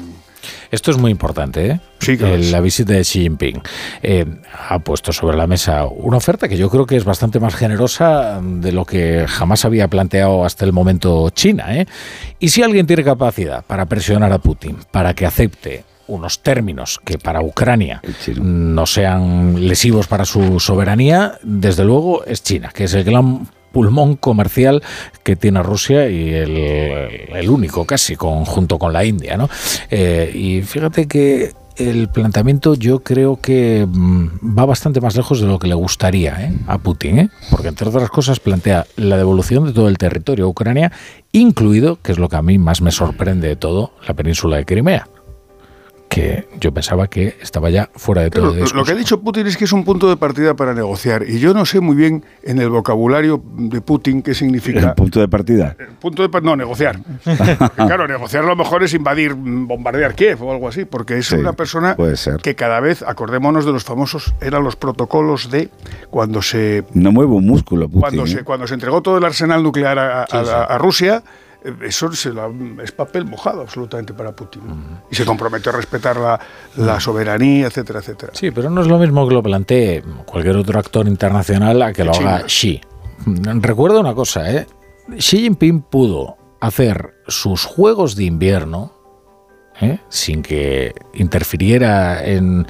[0.70, 1.80] Esto es muy importante, ¿eh?
[2.34, 3.60] El- la visita de Xi Jinping
[4.02, 4.24] eh,
[4.68, 8.40] ha puesto sobre la mesa una oferta que yo creo que es bastante más generosa
[8.42, 11.74] de lo que jamás había planteado hasta el momento China.
[11.76, 11.86] ¿eh?
[12.38, 17.18] Y si alguien tiene capacidad para presionar a Putin para que acepte unos términos que
[17.18, 18.00] para Ucrania
[18.42, 23.46] no sean lesivos para su soberanía, desde luego es China, que es el gran
[23.78, 24.82] pulmón comercial
[25.22, 29.36] que tiene Rusia y el, único casi con, junto con la India.
[29.36, 29.48] ¿no?
[29.88, 35.46] Eh, y fíjate que el planteamiento yo creo que mm, va bastante más lejos de
[35.46, 36.52] lo que le gustaría ¿eh?
[36.66, 37.28] a Putin, ¿eh?
[37.52, 40.90] porque entre otras cosas plantea la devolución de todo el territorio a Ucrania,
[41.30, 44.64] incluido, que es lo que a mí más me sorprende de todo, la península de
[44.64, 45.06] Crimea
[46.08, 49.46] que yo pensaba que estaba ya fuera de todo Lo, lo que ha dicho Putin
[49.46, 51.24] es que es un punto de partida para negociar.
[51.28, 54.80] Y yo no sé muy bien en el vocabulario de Putin qué significa.
[54.80, 55.76] El punto de partida.
[56.00, 57.00] Punto de no, negociar.
[57.24, 61.18] Porque, claro, negociar a lo mejor es invadir, mm, bombardear Kiev o algo así, porque
[61.18, 62.36] es Sí, una persona puede ser.
[62.38, 65.68] que cada vez, acordémonos de los famosos, eran los protocolos de
[66.10, 68.00] cuando se No mueve un músculo, Putin.
[68.00, 68.28] cuando ¿eh?
[68.28, 70.50] se cuando se entregó todo el arsenal nuclear a, a- Sí, sí.
[70.50, 71.22] a- a Rusia.
[71.82, 72.50] Eso se la-
[72.82, 74.62] es papel mojado absolutamente para Putin.
[74.66, 75.02] ¿no?
[75.10, 76.38] Y se comprometió a respetar la,
[76.76, 78.32] la soberanía, etcétera, etcétera.
[78.34, 82.04] Sí, pero no es lo mismo que lo plantee cualquier otro actor internacional a que
[82.04, 82.36] lo China.
[82.36, 82.80] haga Xi.
[83.60, 84.66] Recuerda una cosa, ¿eh?
[85.16, 88.92] Xi Jinping pudo hacer sus juegos de invierno
[89.80, 89.98] ¿eh?
[90.08, 92.66] sin que interfiriera en,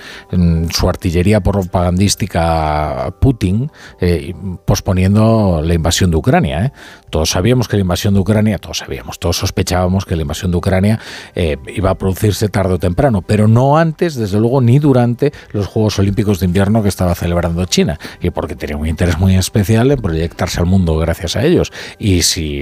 [0.71, 3.71] su artillería propagandística Putin,
[4.01, 6.67] eh, posponiendo la invasión de Ucrania.
[6.67, 6.73] ¿eh?
[7.11, 10.57] Todos sabíamos que la invasión de Ucrania, todos sabíamos, todos sospechábamos que la invasión de
[10.59, 10.99] Ucrania
[11.35, 15.67] eh, iba a producirse tarde o temprano, pero no antes, desde luego, ni durante los
[15.67, 19.91] Juegos Olímpicos de Invierno que estaba celebrando China, y porque tenía un interés muy especial
[19.91, 21.73] en proyectarse al mundo gracias a ellos.
[21.99, 22.59] Y si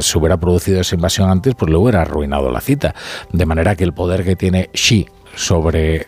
[0.00, 2.94] se hubiera producido esa invasión antes, pues le hubiera arruinado la cita.
[3.32, 6.06] De manera que el poder que tiene Xi sobre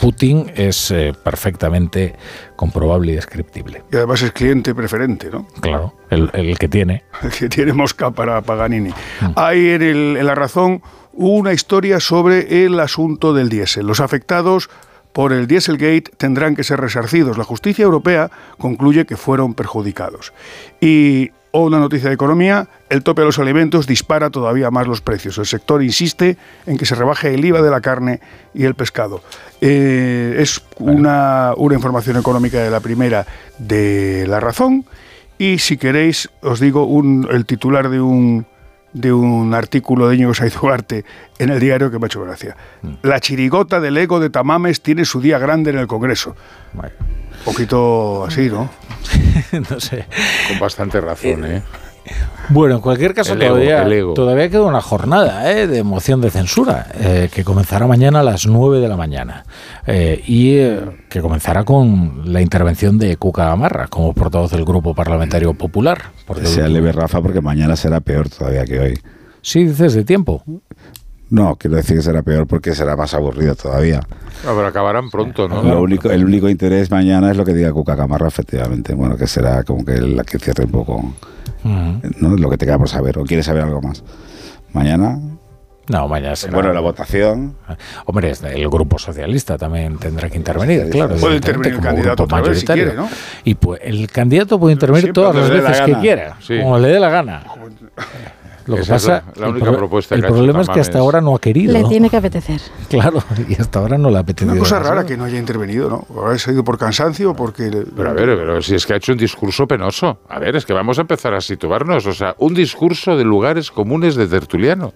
[0.00, 2.14] Putin es eh, perfectamente
[2.56, 3.82] comprobable y descriptible.
[3.90, 5.46] Y además es cliente preferente, ¿no?
[5.60, 7.04] Claro, el, el que tiene.
[7.22, 8.90] El que tiene mosca para Paganini.
[9.36, 10.82] Hay en, el- en La Razón
[11.14, 13.86] una historia sobre el asunto del diésel.
[13.86, 14.68] Los afectados
[15.12, 17.38] por el Dieselgate tendrán que ser resarcidos.
[17.38, 20.34] La justicia europea concluye que fueron perjudicados.
[20.78, 25.00] Y O una noticia de economía, el tope de los alimentos dispara todavía más los
[25.00, 25.38] precios.
[25.38, 28.20] El sector insiste en que se rebaje el IVA de la carne
[28.52, 29.22] y el pescado.
[29.62, 33.24] Eh, es una, una información económica de la primera
[33.56, 34.84] de La Razón.
[35.38, 38.44] Y si queréis, os digo un, el titular de un,
[38.92, 41.06] de un artículo de Íñigo Saiz Duarte
[41.38, 42.54] en el diario que me ha hecho gracia.
[43.00, 46.36] La chirigota del ego de Tamames tiene su día grande en el Congreso.
[47.46, 48.68] Poquito así, ¿no?
[49.70, 50.04] no sé.
[50.48, 51.62] Con bastante razón, ¿eh?
[52.50, 54.14] Bueno, en cualquier caso, El todavía, ego.
[54.14, 55.66] todavía queda una jornada ¿eh?
[55.66, 59.44] de moción de censura eh, que comenzará mañana a las 9 de la mañana
[59.88, 64.94] eh, y eh, que comenzará con la intervención de Cuca Gamarra como portavoz del Grupo
[64.94, 66.00] Parlamentario Popular.
[66.26, 69.00] Porque Que sea leve, Rafa, porque mañana será peor todavía que hoy.
[69.42, 70.44] Sí, dices de tiempo.
[71.28, 74.00] No, quiero decir que será peor porque será más aburrido todavía.
[74.44, 75.62] No, pero acabarán pronto, ¿no?
[75.62, 78.94] Lo único, el único interés mañana es lo que diga Cuca Camarra, efectivamente.
[78.94, 81.14] Bueno, que será como que la que cierre un poco
[81.64, 82.36] ¿no?
[82.36, 83.18] lo que te queda por saber.
[83.18, 84.04] ¿O quieres saber algo más?
[84.72, 85.18] Mañana.
[85.88, 86.52] No, mañana será.
[86.54, 87.56] Bueno, la votación.
[88.06, 91.16] Hombre, es- el Grupo Socialista también tendrá que intervenir, claro.
[91.16, 92.84] Puede intervenir el como candidato otra vez si mayoritario.
[92.84, 93.08] quiere, ¿no?
[93.44, 96.58] Y pues el candidato puede intervenir Siempre todas las la veces que quiera, Sí.
[96.60, 97.42] como le dé la gana.
[98.66, 100.60] Lo que Esa es pasa, la- la el única pro- propuesta el que ha problema
[100.60, 101.72] es que hasta ahora no ha querido.
[101.72, 102.60] Le tiene que apetecer.
[102.88, 104.52] Claro, y hasta ahora no le ha apetecido.
[104.52, 106.06] Una cosa rara que no haya intervenido, ¿no?
[106.20, 107.70] Habrá sido por cansancio o porque...
[107.96, 110.18] Pero a ver, pero si es que ha hecho un discurso penoso.
[110.28, 112.06] A ver, es que vamos a empezar a situarnos.
[112.06, 114.92] O sea, un discurso de lugares comunes de tertuliano.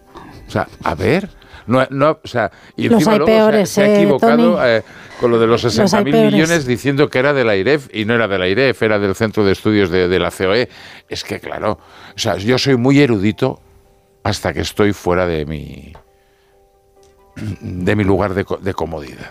[0.46, 1.28] O sea, a ver.
[1.66, 3.96] No, no, o sea, y Los encima hay luego se ha- peores, se, ha eh,
[4.02, 4.82] equivocado eh,
[5.20, 6.32] con lo de los Los hay 60.000 peores.
[6.32, 9.14] millones diciendo que era de la IREF y no era de la IREF, era del
[9.14, 10.68] Centro de Estudios de, de la COE.
[11.08, 11.78] Es que, claro,
[12.14, 13.60] o sea, yo soy muy erudito
[14.22, 15.92] hasta que estoy fuera de mi,
[17.60, 19.30] de mi lugar de, de comodidad.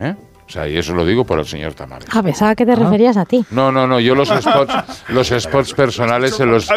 [0.00, 0.14] ¿eh?
[0.46, 2.06] O sea, y eso lo digo por el señor Tamames.
[2.12, 3.44] Ah, pensaba que te referías a ti.
[3.50, 4.74] No, no, no, yo los spots,
[5.08, 6.68] los spots personales se los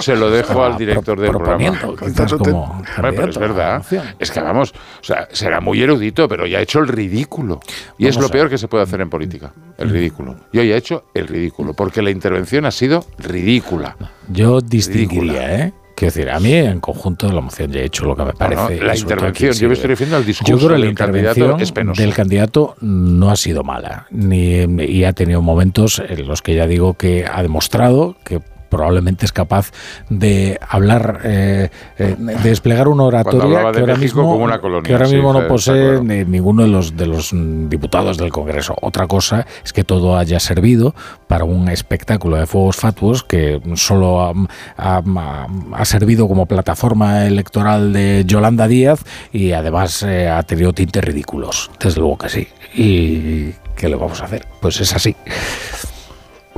[0.00, 1.78] se lo dejo al director del programa.
[1.78, 2.62] como
[2.96, 3.84] Hombre, pero es verdad.
[4.18, 7.60] Es que vamos, o sea, será muy erudito, pero ya ha hecho el ridículo.
[7.98, 10.36] Y es lo peor que se puede hacer en política, el ridículo.
[10.52, 13.96] Y hoy ha hecho el ridículo, porque la intervención ha sido ridícula.
[14.28, 15.72] Yo distinguiría, ¿eh?
[15.98, 18.38] Quiero decir, a mí en conjunto la moción ya he hecho lo que me no,
[18.38, 18.80] parece.
[18.80, 22.00] la intervención, yo me estoy refiriendo al discurso Yo creo que la candidato intervención penoso.
[22.02, 24.06] del candidato no ha sido mala.
[24.12, 29.26] Ni, y ha tenido momentos en los que ya digo que ha demostrado que probablemente
[29.26, 29.70] es capaz
[30.08, 33.40] de hablar, eh, eh, de desplegar una oratoria
[33.72, 36.68] que ahora, México mismo, como una colonia, que ahora mismo no posee ni ninguno de
[36.68, 38.74] los, de los diputados del Congreso.
[38.80, 40.94] Otra cosa es que todo haya servido
[41.26, 44.32] para un espectáculo de fuegos fatuos que solo ha,
[44.76, 49.00] ha- ha- ha servido como plataforma electoral de Yolanda Díaz
[49.32, 51.70] y además eh, ha tenido tintes ridículos.
[51.80, 52.48] Desde luego que sí.
[52.74, 54.46] ¿Y qué le vamos a hacer?
[54.60, 55.16] Pues es así.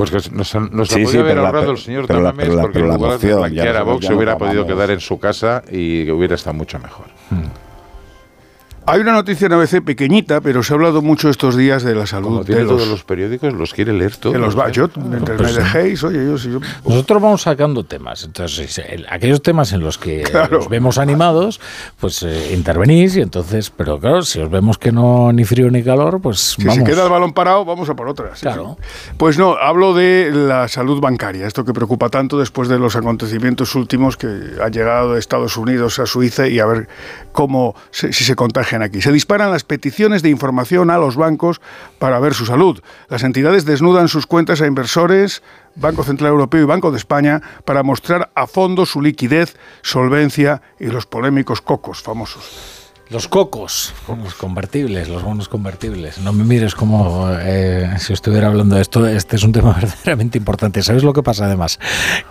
[0.01, 2.07] Pues que nos, nos Sí, la sí, podía haber pero la- ahorrado el señor la-
[2.09, 4.91] Tamames la- porque pero en la lugar de blanquear a Vox se hubiera podido quedar
[4.91, 7.07] en su casa y hubiera estado mucho mejor.
[8.93, 12.07] Hay una noticia en ABC pequeñita, pero se ha hablado mucho estos días de la
[12.07, 14.33] salud Como tiene de los, todos los periódicos, los quiere leer todos.
[14.35, 14.59] de los ¿eh?
[14.73, 18.25] Yo, entre Pues me dejéis, oye, yo, si yo Nosotros vamos sacando temas.
[18.25, 20.59] Entonces, el- aquellos temas en los que Claro.
[20.59, 21.61] os vemos animados,
[22.01, 25.85] pues eh, intervenís y entonces, pero claro, si os vemos que no ni frío ni
[25.85, 26.85] calor, pues Si vamos.
[26.85, 28.35] se queda el balón parado, vamos a por otra.
[28.35, 28.77] sí, Claro.
[28.81, 29.11] sí.
[29.17, 33.75] Pues no, hablo de la salud bancaria, esto que preocupa tanto después de los acontecimientos
[33.77, 34.27] últimos que
[34.61, 36.89] han llegado de Estados Unidos a Suiza y a ver
[37.33, 39.03] cómo se- si se contagian aquí.
[39.03, 41.61] Se disparan las peticiones de información a los bancos
[41.99, 42.83] para ver su salud.
[43.09, 45.43] Las entidades desnudan sus cuentas a inversores,
[45.77, 50.87] Banco Central Europeo y Banco de España para mostrar a fondo su liquidez, solvencia y
[50.87, 52.80] los polémicos cocos famosos.
[53.11, 53.93] Los cocos,
[54.23, 56.19] los convertibles, los bonos convertibles.
[56.21, 59.05] No me mires como eh, si estuviera hablando de esto.
[59.05, 60.81] Este es un tema verdaderamente importante.
[60.81, 61.81] ¿Sabes lo que pasa además?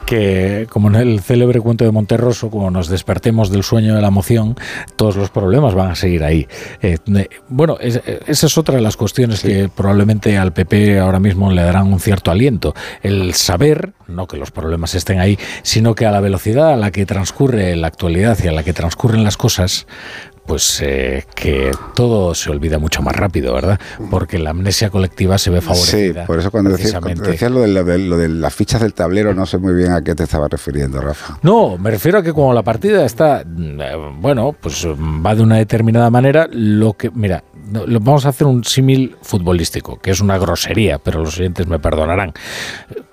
[0.05, 4.07] Que como en el célebre cuento de Monterroso, como nos despertemos del sueño de la
[4.07, 4.55] emoción,
[4.95, 6.47] todos los problemas van a seguir ahí.
[6.81, 6.97] Eh,
[7.49, 11.61] bueno, es- esa es otra de las cuestiones que probablemente al PP ahora mismo le
[11.61, 12.73] darán un cierto aliento.
[13.03, 16.91] El saber, no que los problemas estén ahí, sino que a la velocidad a la
[16.91, 19.85] que transcurre la actualidad y a la que transcurren las cosas,
[20.49, 23.79] pues eh, que todo se olvida mucho más rápido, ¿verdad?
[24.09, 26.25] Porque la amnesia colectiva se ve Sí, favorecida.
[26.25, 29.35] por eso cuando decías, cuando lo, de, lo de- lo de las fichas del tablero,
[29.35, 31.37] no sé muy bien a qué te estaba refiriendo, Rafa.
[31.43, 35.35] No, me refiero a que como la partida está, mm, eh, bueno, pues mm, va
[35.35, 37.43] de una determinada manera, lo que, mira,
[38.01, 42.33] vamos a hacer un símil futbolístico, que es una grosería, pero los oyentes me perdonarán.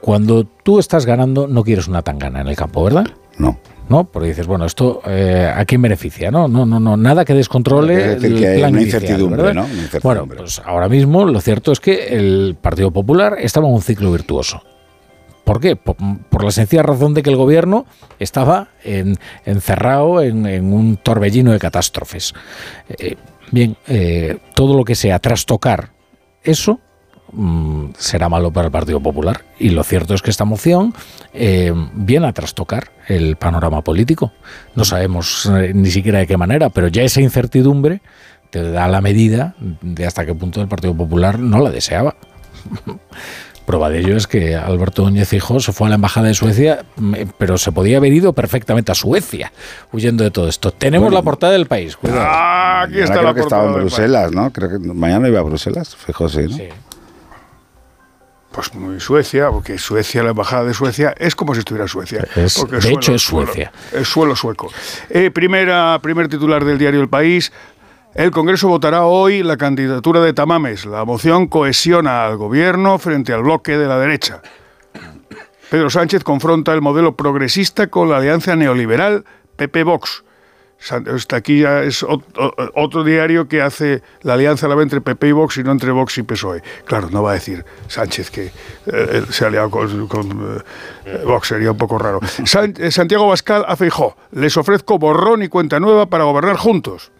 [0.01, 3.07] Cuando tú estás ganando, no quieres una tangana en el campo, ¿verdad?
[3.39, 3.59] No.
[3.89, 4.05] ¿No?
[4.05, 6.49] Porque dices, bueno, esto eh, a quién beneficia, ¿no?
[6.49, 9.55] No, no, no, nada que descontrole el que hay plan una incertidumbre.
[9.55, 9.65] ¿no?
[9.65, 10.01] Una incertidumbre.
[10.03, 14.11] Bueno, pues ahora mismo lo cierto es que el Partido Popular estaba en un ciclo
[14.11, 14.63] virtuoso
[15.45, 15.77] ¿Por qué?
[15.77, 15.95] Por,
[16.29, 17.87] por la sencilla razón de que el gobierno
[18.19, 22.35] estaba en- encerrado en, en un torbellino de catástrofes.
[22.89, 23.15] Eh,
[23.53, 25.91] bien, eh, todo lo que sea trastocar
[26.43, 26.81] eso
[27.33, 29.45] mm, será malo para el Partido Popular.
[29.59, 30.95] Y lo cierto es que esta moción
[31.33, 34.33] eh, viene a trastocar el panorama político.
[34.75, 38.01] No sabemos eh, ni siquiera de qué manera, pero ya esa incertidumbre
[38.51, 42.17] te da la medida de hasta qué punto el Partido Popular no la deseaba.
[43.67, 46.85] Prueba de ello es que Alberto Núñez Fijo se fue a la embajada de Suecia,
[46.95, 49.53] mm, pero se podía haber ido perfectamente a Suecia,
[49.93, 50.71] huyendo de todo esto.
[50.71, 51.19] Tenemos Bueno.
[51.19, 51.97] la portada del país.
[51.97, 52.21] Cuidado.
[52.25, 54.53] Ah, aquí está creo la que estaba en portada Bruselas, ¿no?
[54.53, 56.57] Creo que mañana iba a Bruselas, fijo, sí, ¿no?
[58.57, 62.27] Pues muy Suecia, porque Suecia, la embajada de Suecia, es como si estuviera en Suecia.
[62.35, 63.71] Es- porque de hecho, es suelo- Suecia.
[63.93, 64.71] Es suelo sueco.
[65.11, 67.53] Eh, primera, primer titular del diario El País.
[68.15, 70.87] El Congreso votará hoy la candidatura de Tamames.
[70.87, 74.41] La moción cohesiona al gobierno frente al bloque de la derecha.
[75.71, 79.25] Pedro Sánchez confronta el modelo progresista con la alianza neoliberal
[79.57, 80.25] PP-Vox.
[81.33, 85.57] Aquí ya es otro diario que hace la alianza la ve entre PP y Vox
[85.57, 86.63] y no entre Vox y PSOE.
[86.85, 88.53] Claro, no va a decir Sánchez que
[88.87, 90.63] eh, se ha aliado con,
[91.05, 92.21] eh, Vox, sería un poco raro.
[92.23, 97.11] Eh, Santiago Bascal a Feijó, les ofrezco borrón y cuenta nueva para gobernar juntos.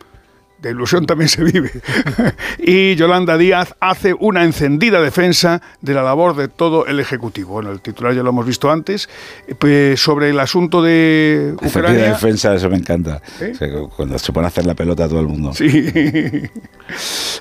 [0.61, 1.71] De ilusión también se vive.
[2.59, 7.55] y Yolanda Díaz hace una encendida defensa de la labor de todo el Ejecutivo.
[7.55, 9.09] Bueno, el titular ya lo hemos visto antes.
[9.47, 12.09] Eh, pues, sobre el asunto de Encendida Ucrania.
[12.09, 13.21] defensa, eso me encanta.
[13.41, 13.53] ¿Eh?
[13.53, 15.53] O sea, cuando se pone a hacer la pelota a todo el mundo.
[15.55, 15.91] Sí.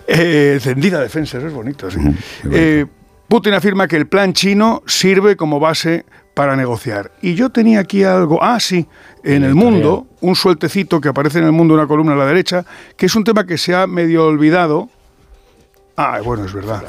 [0.08, 1.90] Eh, encendida defensa, eso es bonito.
[1.90, 2.00] sí.
[2.52, 2.86] Eh,
[3.28, 6.06] Putin afirma que el plan chino sirve como base
[6.36, 7.12] para negociar.
[7.22, 8.86] Y yo tenía aquí algo, ah, sí,
[9.24, 12.64] en el mundo, un sueltecito que aparece en el mundo, una columna a la derecha,
[12.95, 14.90] que es un tema que se ha medio olvidado.
[15.98, 16.84] Ah, bueno, es verdad.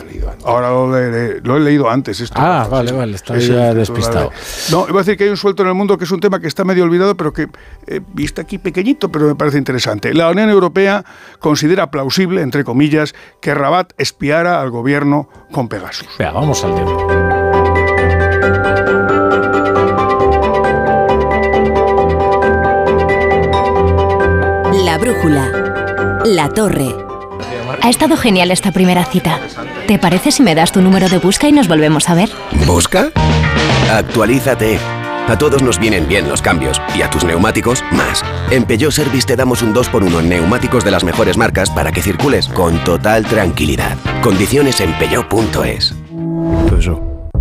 [0.45, 2.21] Ahora lo, leeré- lo he leído antes.
[2.21, 2.35] Esto.
[2.41, 4.33] Ah, vale, vale, estás Sí, ya despistado.
[4.73, 6.41] No, iba a decir que hay un suelto en el mundo que es un tema
[6.41, 7.47] que está medio olvidado, pero que
[7.87, 10.13] eh, vista aquí pequeñito, pero me parece interesante.
[10.13, 11.05] La Unión Europea
[11.39, 16.09] considera plausible, entre comillas, que Rabat espiara al gobierno con Pegasus.
[16.19, 17.46] Vea, vamos al tiempo.
[25.29, 26.95] La torre.
[27.83, 29.41] Ha estado genial esta primera cita.
[29.87, 32.31] ¿Te parece si me das tu número de busca y nos volvemos a ver?
[32.67, 33.11] ¿Busca?
[33.91, 34.79] Actualízate.
[35.29, 38.25] A todos nos vienen bien los cambios y a tus neumáticos más.
[38.51, 42.03] En Peugeot Service te damos un 2x1 en neumáticos de las mejores marcas para que
[42.03, 43.97] circules con total tranquilidad.
[44.23, 45.95] Condiciones en peugeot.es.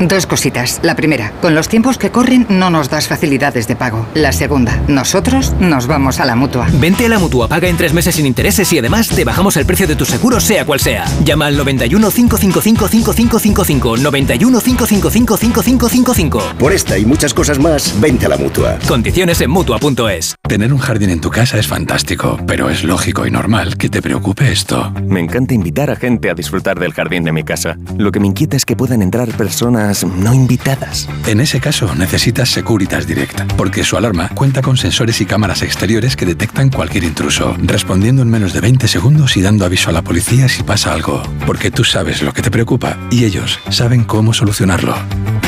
[0.00, 0.80] Dos cositas.
[0.82, 4.04] La primera, con los tiempos que corren no nos das facilidades de pago.
[4.14, 6.66] La segunda, nosotros nos vamos a la mutua.
[6.80, 9.66] Vente a la mutua, paga en tres meses sin intereses y además te bajamos el
[9.66, 11.04] precio de tu seguro, sea cual sea.
[11.22, 13.96] Llama al 91 555 5555.
[13.98, 16.42] 91 555 5555.
[16.58, 18.80] Por esta y muchas cosas más, vente a la mutua.
[18.88, 20.34] Condiciones en mutua.es.
[20.42, 24.02] Tener un jardín en tu casa es fantástico, pero es lógico y normal que te
[24.02, 24.92] preocupe esto.
[25.06, 27.78] Me encanta invitar a gente a disfrutar del jardín de mi casa.
[27.96, 31.08] Lo que me inquieta es que puedan entrar personas no invitadas.
[31.26, 36.16] En ese caso necesitas Securitas Direct, porque su alarma cuenta con sensores y cámaras exteriores
[36.16, 40.02] que detectan cualquier intruso, respondiendo en menos de 20 segundos y dando aviso a la
[40.02, 44.32] policía si pasa algo, porque tú sabes lo que te preocupa y ellos saben cómo
[44.32, 44.94] solucionarlo.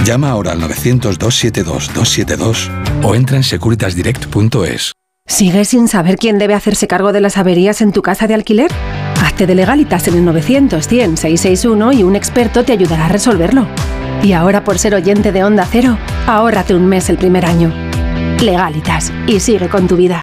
[0.05, 2.69] Llama ahora al 900-272-272
[3.03, 4.93] o entra en securitasdirect.es.
[5.29, 8.71] ¿Sigues sin saber quién debe hacerse cargo de las averías en tu casa de alquiler?
[9.21, 13.67] Hazte de legalitas en el 900-100-661 y un experto te ayudará a resolverlo.
[14.23, 17.73] Y ahora por ser oyente de Onda Cero, ahórrate un mes el primer año.
[18.43, 20.23] Legalitas y sigue con tu vida.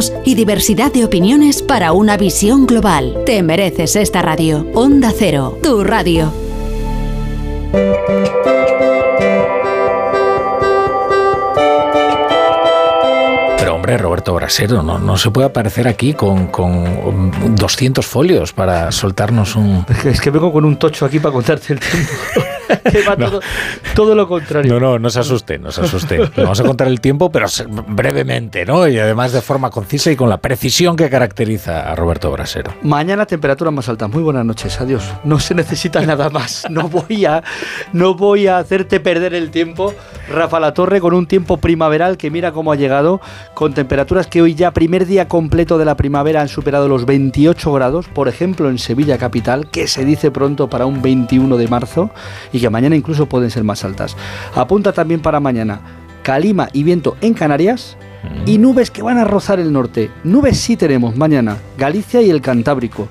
[0.25, 3.17] y diversidad de opiniones para una visión global.
[3.25, 4.65] Te mereces esta radio.
[4.73, 6.33] Onda Cero, tu radio.
[13.57, 18.91] Pero hombre, Roberto Brasero, no, no se puede aparecer aquí con, con 200 folios para
[18.91, 19.85] soltarnos un...
[20.05, 22.11] Es que vengo con un tocho aquí para contarte el tiempo.
[22.91, 23.39] Que va todo,
[23.95, 24.73] todo lo contrario.
[24.73, 26.17] No, no, no se asuste, no se asuste.
[26.17, 27.47] Le vamos a contar el tiempo, pero
[27.87, 28.87] brevemente, ¿no?
[28.87, 32.73] Y además de forma concisa y con la precisión que caracteriza a Roberto Brasero.
[32.81, 34.09] Mañana temperaturas más altas.
[34.09, 35.03] Muy buenas noches, adiós.
[35.23, 36.65] No se necesita nada más.
[36.69, 37.43] No voy a,
[37.93, 39.93] no voy a hacerte perder el tiempo.
[40.29, 43.19] Rafa La Torre con un tiempo primaveral que mira cómo ha llegado,
[43.53, 47.71] con temperaturas que hoy ya primer día completo de la primavera han superado los 28
[47.73, 52.11] grados, por ejemplo en Sevilla capital, que se dice pronto para un 21 de marzo
[52.53, 54.15] y que mañana incluso pueden ser más altas.
[54.55, 55.81] Apunta también para mañana
[56.23, 57.97] calima y viento en Canarias
[58.45, 60.11] y nubes que van a rozar el norte.
[60.23, 63.07] Nubes sí tenemos mañana, Galicia y el Cantábrico.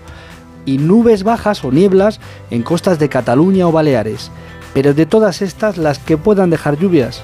[0.65, 2.21] Y nubes bajas o nieblas
[2.51, 4.31] en costas de Cataluña o Baleares.
[4.73, 7.23] Pero de todas estas, las que puedan dejar lluvias,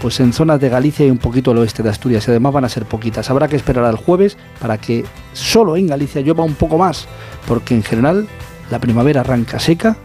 [0.00, 2.26] pues en zonas de Galicia y un poquito al oeste de Asturias.
[2.26, 3.28] Y además van a ser poquitas.
[3.28, 5.04] Habrá que esperar al jueves para que
[5.34, 7.06] solo en Galicia llueva un poco más.
[7.46, 8.26] Porque en general
[8.70, 9.96] la primavera arranca seca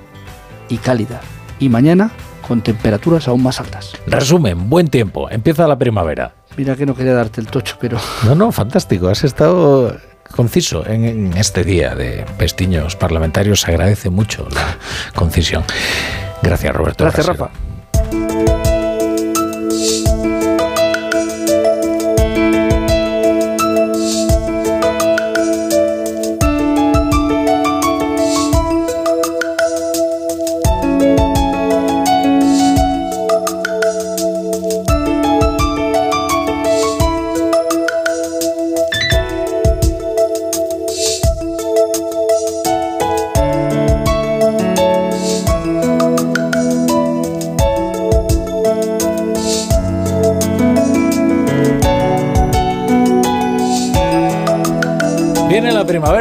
[0.67, 1.21] y cálida.
[1.61, 2.11] Y mañana
[2.45, 3.93] con temperaturas aún más altas.
[4.07, 6.33] Resumen, buen tiempo, empieza la primavera.
[6.57, 7.97] Mira que no quería darte el tocho, pero...
[8.25, 9.95] No, no, fantástico, has estado
[10.35, 13.61] conciso en, este día de pestiños parlamentarios.
[13.61, 14.77] Se agradece mucho la
[15.13, 15.63] concisión.
[16.41, 17.03] Gracias, Roberto.
[17.03, 17.27] Gracias.
[17.27, 17.51] Rafa.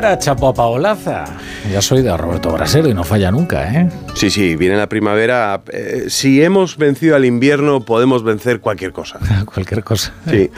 [0.01, 1.27] Primavera, Chapo Paolaza.
[1.71, 3.91] Ya soy de Roberto Brasero y no falla nunca, ¿eh?
[4.15, 5.61] Sí, sí, viene la primavera.
[5.71, 9.19] Eh, si hemos vencido al invierno, podemos vencer cualquier cosa.
[9.45, 10.15] Cualquier cosa.
[10.27, 10.51] Sí.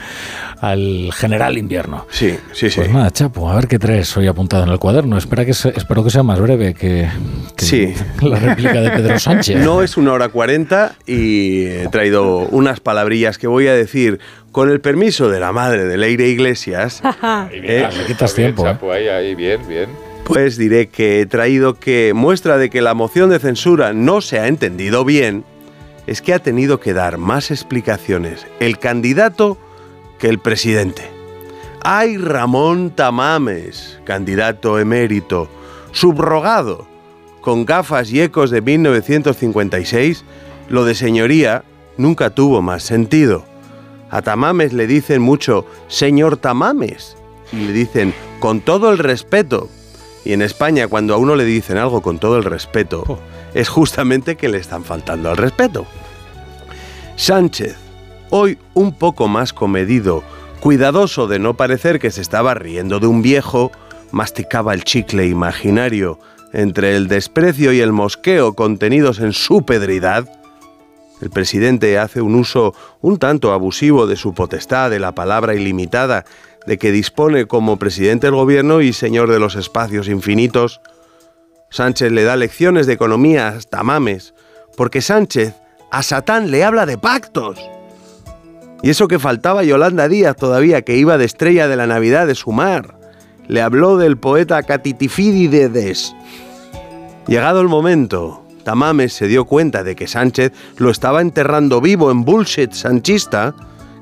[0.63, 2.07] Al general invierno.
[2.09, 2.77] Sí, sí, sí.
[2.79, 5.17] Pues nada, Chapo, a ver qué traes hoy apuntado en el cuaderno.
[5.17, 7.09] Espera que se- espero que sea más breve que,
[7.57, 7.93] que Sí.
[8.21, 9.57] la réplica de Pedro Sánchez.
[9.57, 14.19] No es una hora cuarenta y he traído unas palabrillas que voy a decir
[14.53, 17.01] con el permiso de la madre de Leire Iglesias.
[17.51, 17.85] ¿eh?
[17.97, 18.71] le quitas tiempo, ¿eh?
[18.71, 19.89] Chapo, ahí, ahí, bien, bien.
[20.23, 24.39] Pues diré que he traído que muestra de que la moción de censura no se
[24.39, 25.43] ha entendido bien
[26.07, 29.57] es que ha tenido que dar más explicaciones el candidato
[30.23, 31.01] que el presidente.
[31.83, 35.49] Ay, Ramón Tamames, candidato emérito,
[35.91, 36.87] subrogado,
[37.41, 40.23] con gafas y ecos de 1956,
[40.69, 41.65] lo de señoría
[41.97, 43.43] nunca tuvo más sentido.
[44.09, 47.17] A Tamames le dicen mucho, señor Tamames,
[47.51, 49.67] y le dicen, con todo el respeto.
[50.23, 53.19] Y en España, cuando a uno le dicen algo con todo el respeto,
[53.53, 55.85] es justamente que le están faltando al respeto.
[57.17, 57.82] Sánchez,
[58.35, 60.23] hoy un poco más comedido,
[60.59, 63.71] cuidadoso de no parecer que se estaba riendo de un viejo,
[64.11, 66.17] masticaba el chicle imaginario
[66.51, 70.27] entre el desprecio y el mosqueo contenidos en su pedridad.
[71.21, 76.25] El presidente hace un uso un tanto abusivo de su potestad, de la palabra ilimitada,
[76.65, 80.81] de que dispone como presidente del gobierno y señor de los espacios infinitos.
[81.69, 84.33] Sánchez le da lecciones de economía hasta mames,
[84.75, 85.53] porque Sánchez
[85.91, 87.59] a Satán le habla de pactos.
[88.83, 92.35] Y eso que faltaba Yolanda Díaz todavía, que iba de estrella de la Navidad de
[92.35, 92.99] su mar.
[93.47, 96.13] Le habló del poeta Catitifídides.
[97.25, 102.25] Llegado el momento, Tamames se dio cuenta de que Sánchez lo estaba enterrando vivo en
[102.25, 103.55] bullshit sanchista,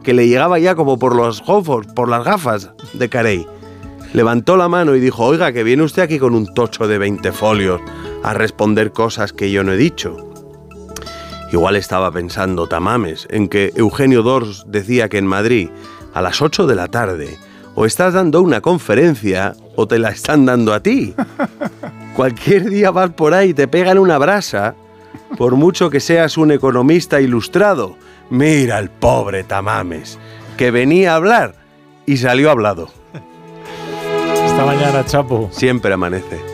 [0.04, 3.46] que le llegaba ya como por los gofos, por las gafas de Carey.
[4.14, 7.32] Levantó la mano y dijo, oiga, que viene usted aquí con un tocho de 20
[7.32, 7.82] folios
[8.24, 10.31] a responder cosas que yo no he dicho.
[11.52, 15.70] Igual estaba pensando Tamames en que Eugenio Dors decía que en Madrid,
[16.14, 17.38] a las 8 de la tarde,
[17.76, 21.14] o estás dando una conferencia o te la están dando a ti.
[22.16, 24.76] Cualquier día vas por ahí y te pegan una brasa,
[25.38, 27.98] por mucho que seas un economista ilustrado.
[28.30, 30.20] Mira el pobre Tamames,
[30.58, 31.56] que venía a hablar
[32.06, 32.90] y salió hablado.
[34.46, 35.50] Hasta mañana, Chapo.
[35.52, 36.51] Siempre amanece.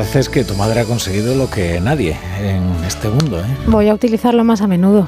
[0.00, 3.44] Verdad es que tu madre ha conseguido lo que nadie en este mundo, ¿eh?
[3.66, 5.06] Voy a utilizarlo más a menudo.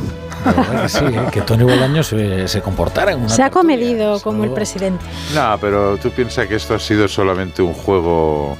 [0.82, 1.20] Que sí, ¿eh?
[1.30, 3.76] que Tony Bolaño se, se comportara en una Se ha tertulia.
[3.76, 5.04] comedido como el presidente.
[5.34, 8.56] No, pero tú piensas que esto ha sido solamente un juego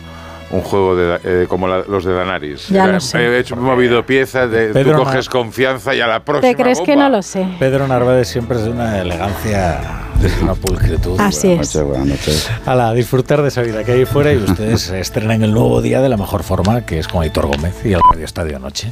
[0.53, 2.69] un juego de, eh, como la- los de Danaris.
[2.69, 3.19] Ya Era, lo sé.
[3.19, 6.79] He hecho, movido piezas, de, Pedro tú coges confianza y a la próxima ¿Te crees
[6.83, 7.09] que bomba.
[7.09, 7.49] no lo sé?
[7.59, 9.81] Pedro Narváez siempre es de una elegancia,
[10.23, 11.21] de una pulcritud.
[11.21, 11.75] Así Buenas es.
[11.77, 12.51] noches, buenas noches.
[12.67, 16.09] A disfrutar de esa vida que hay fuera y ustedes estrenan el nuevo día de
[16.09, 18.81] la mejor forma, que es con Aitor Gómez y el Radio Estadio Noche.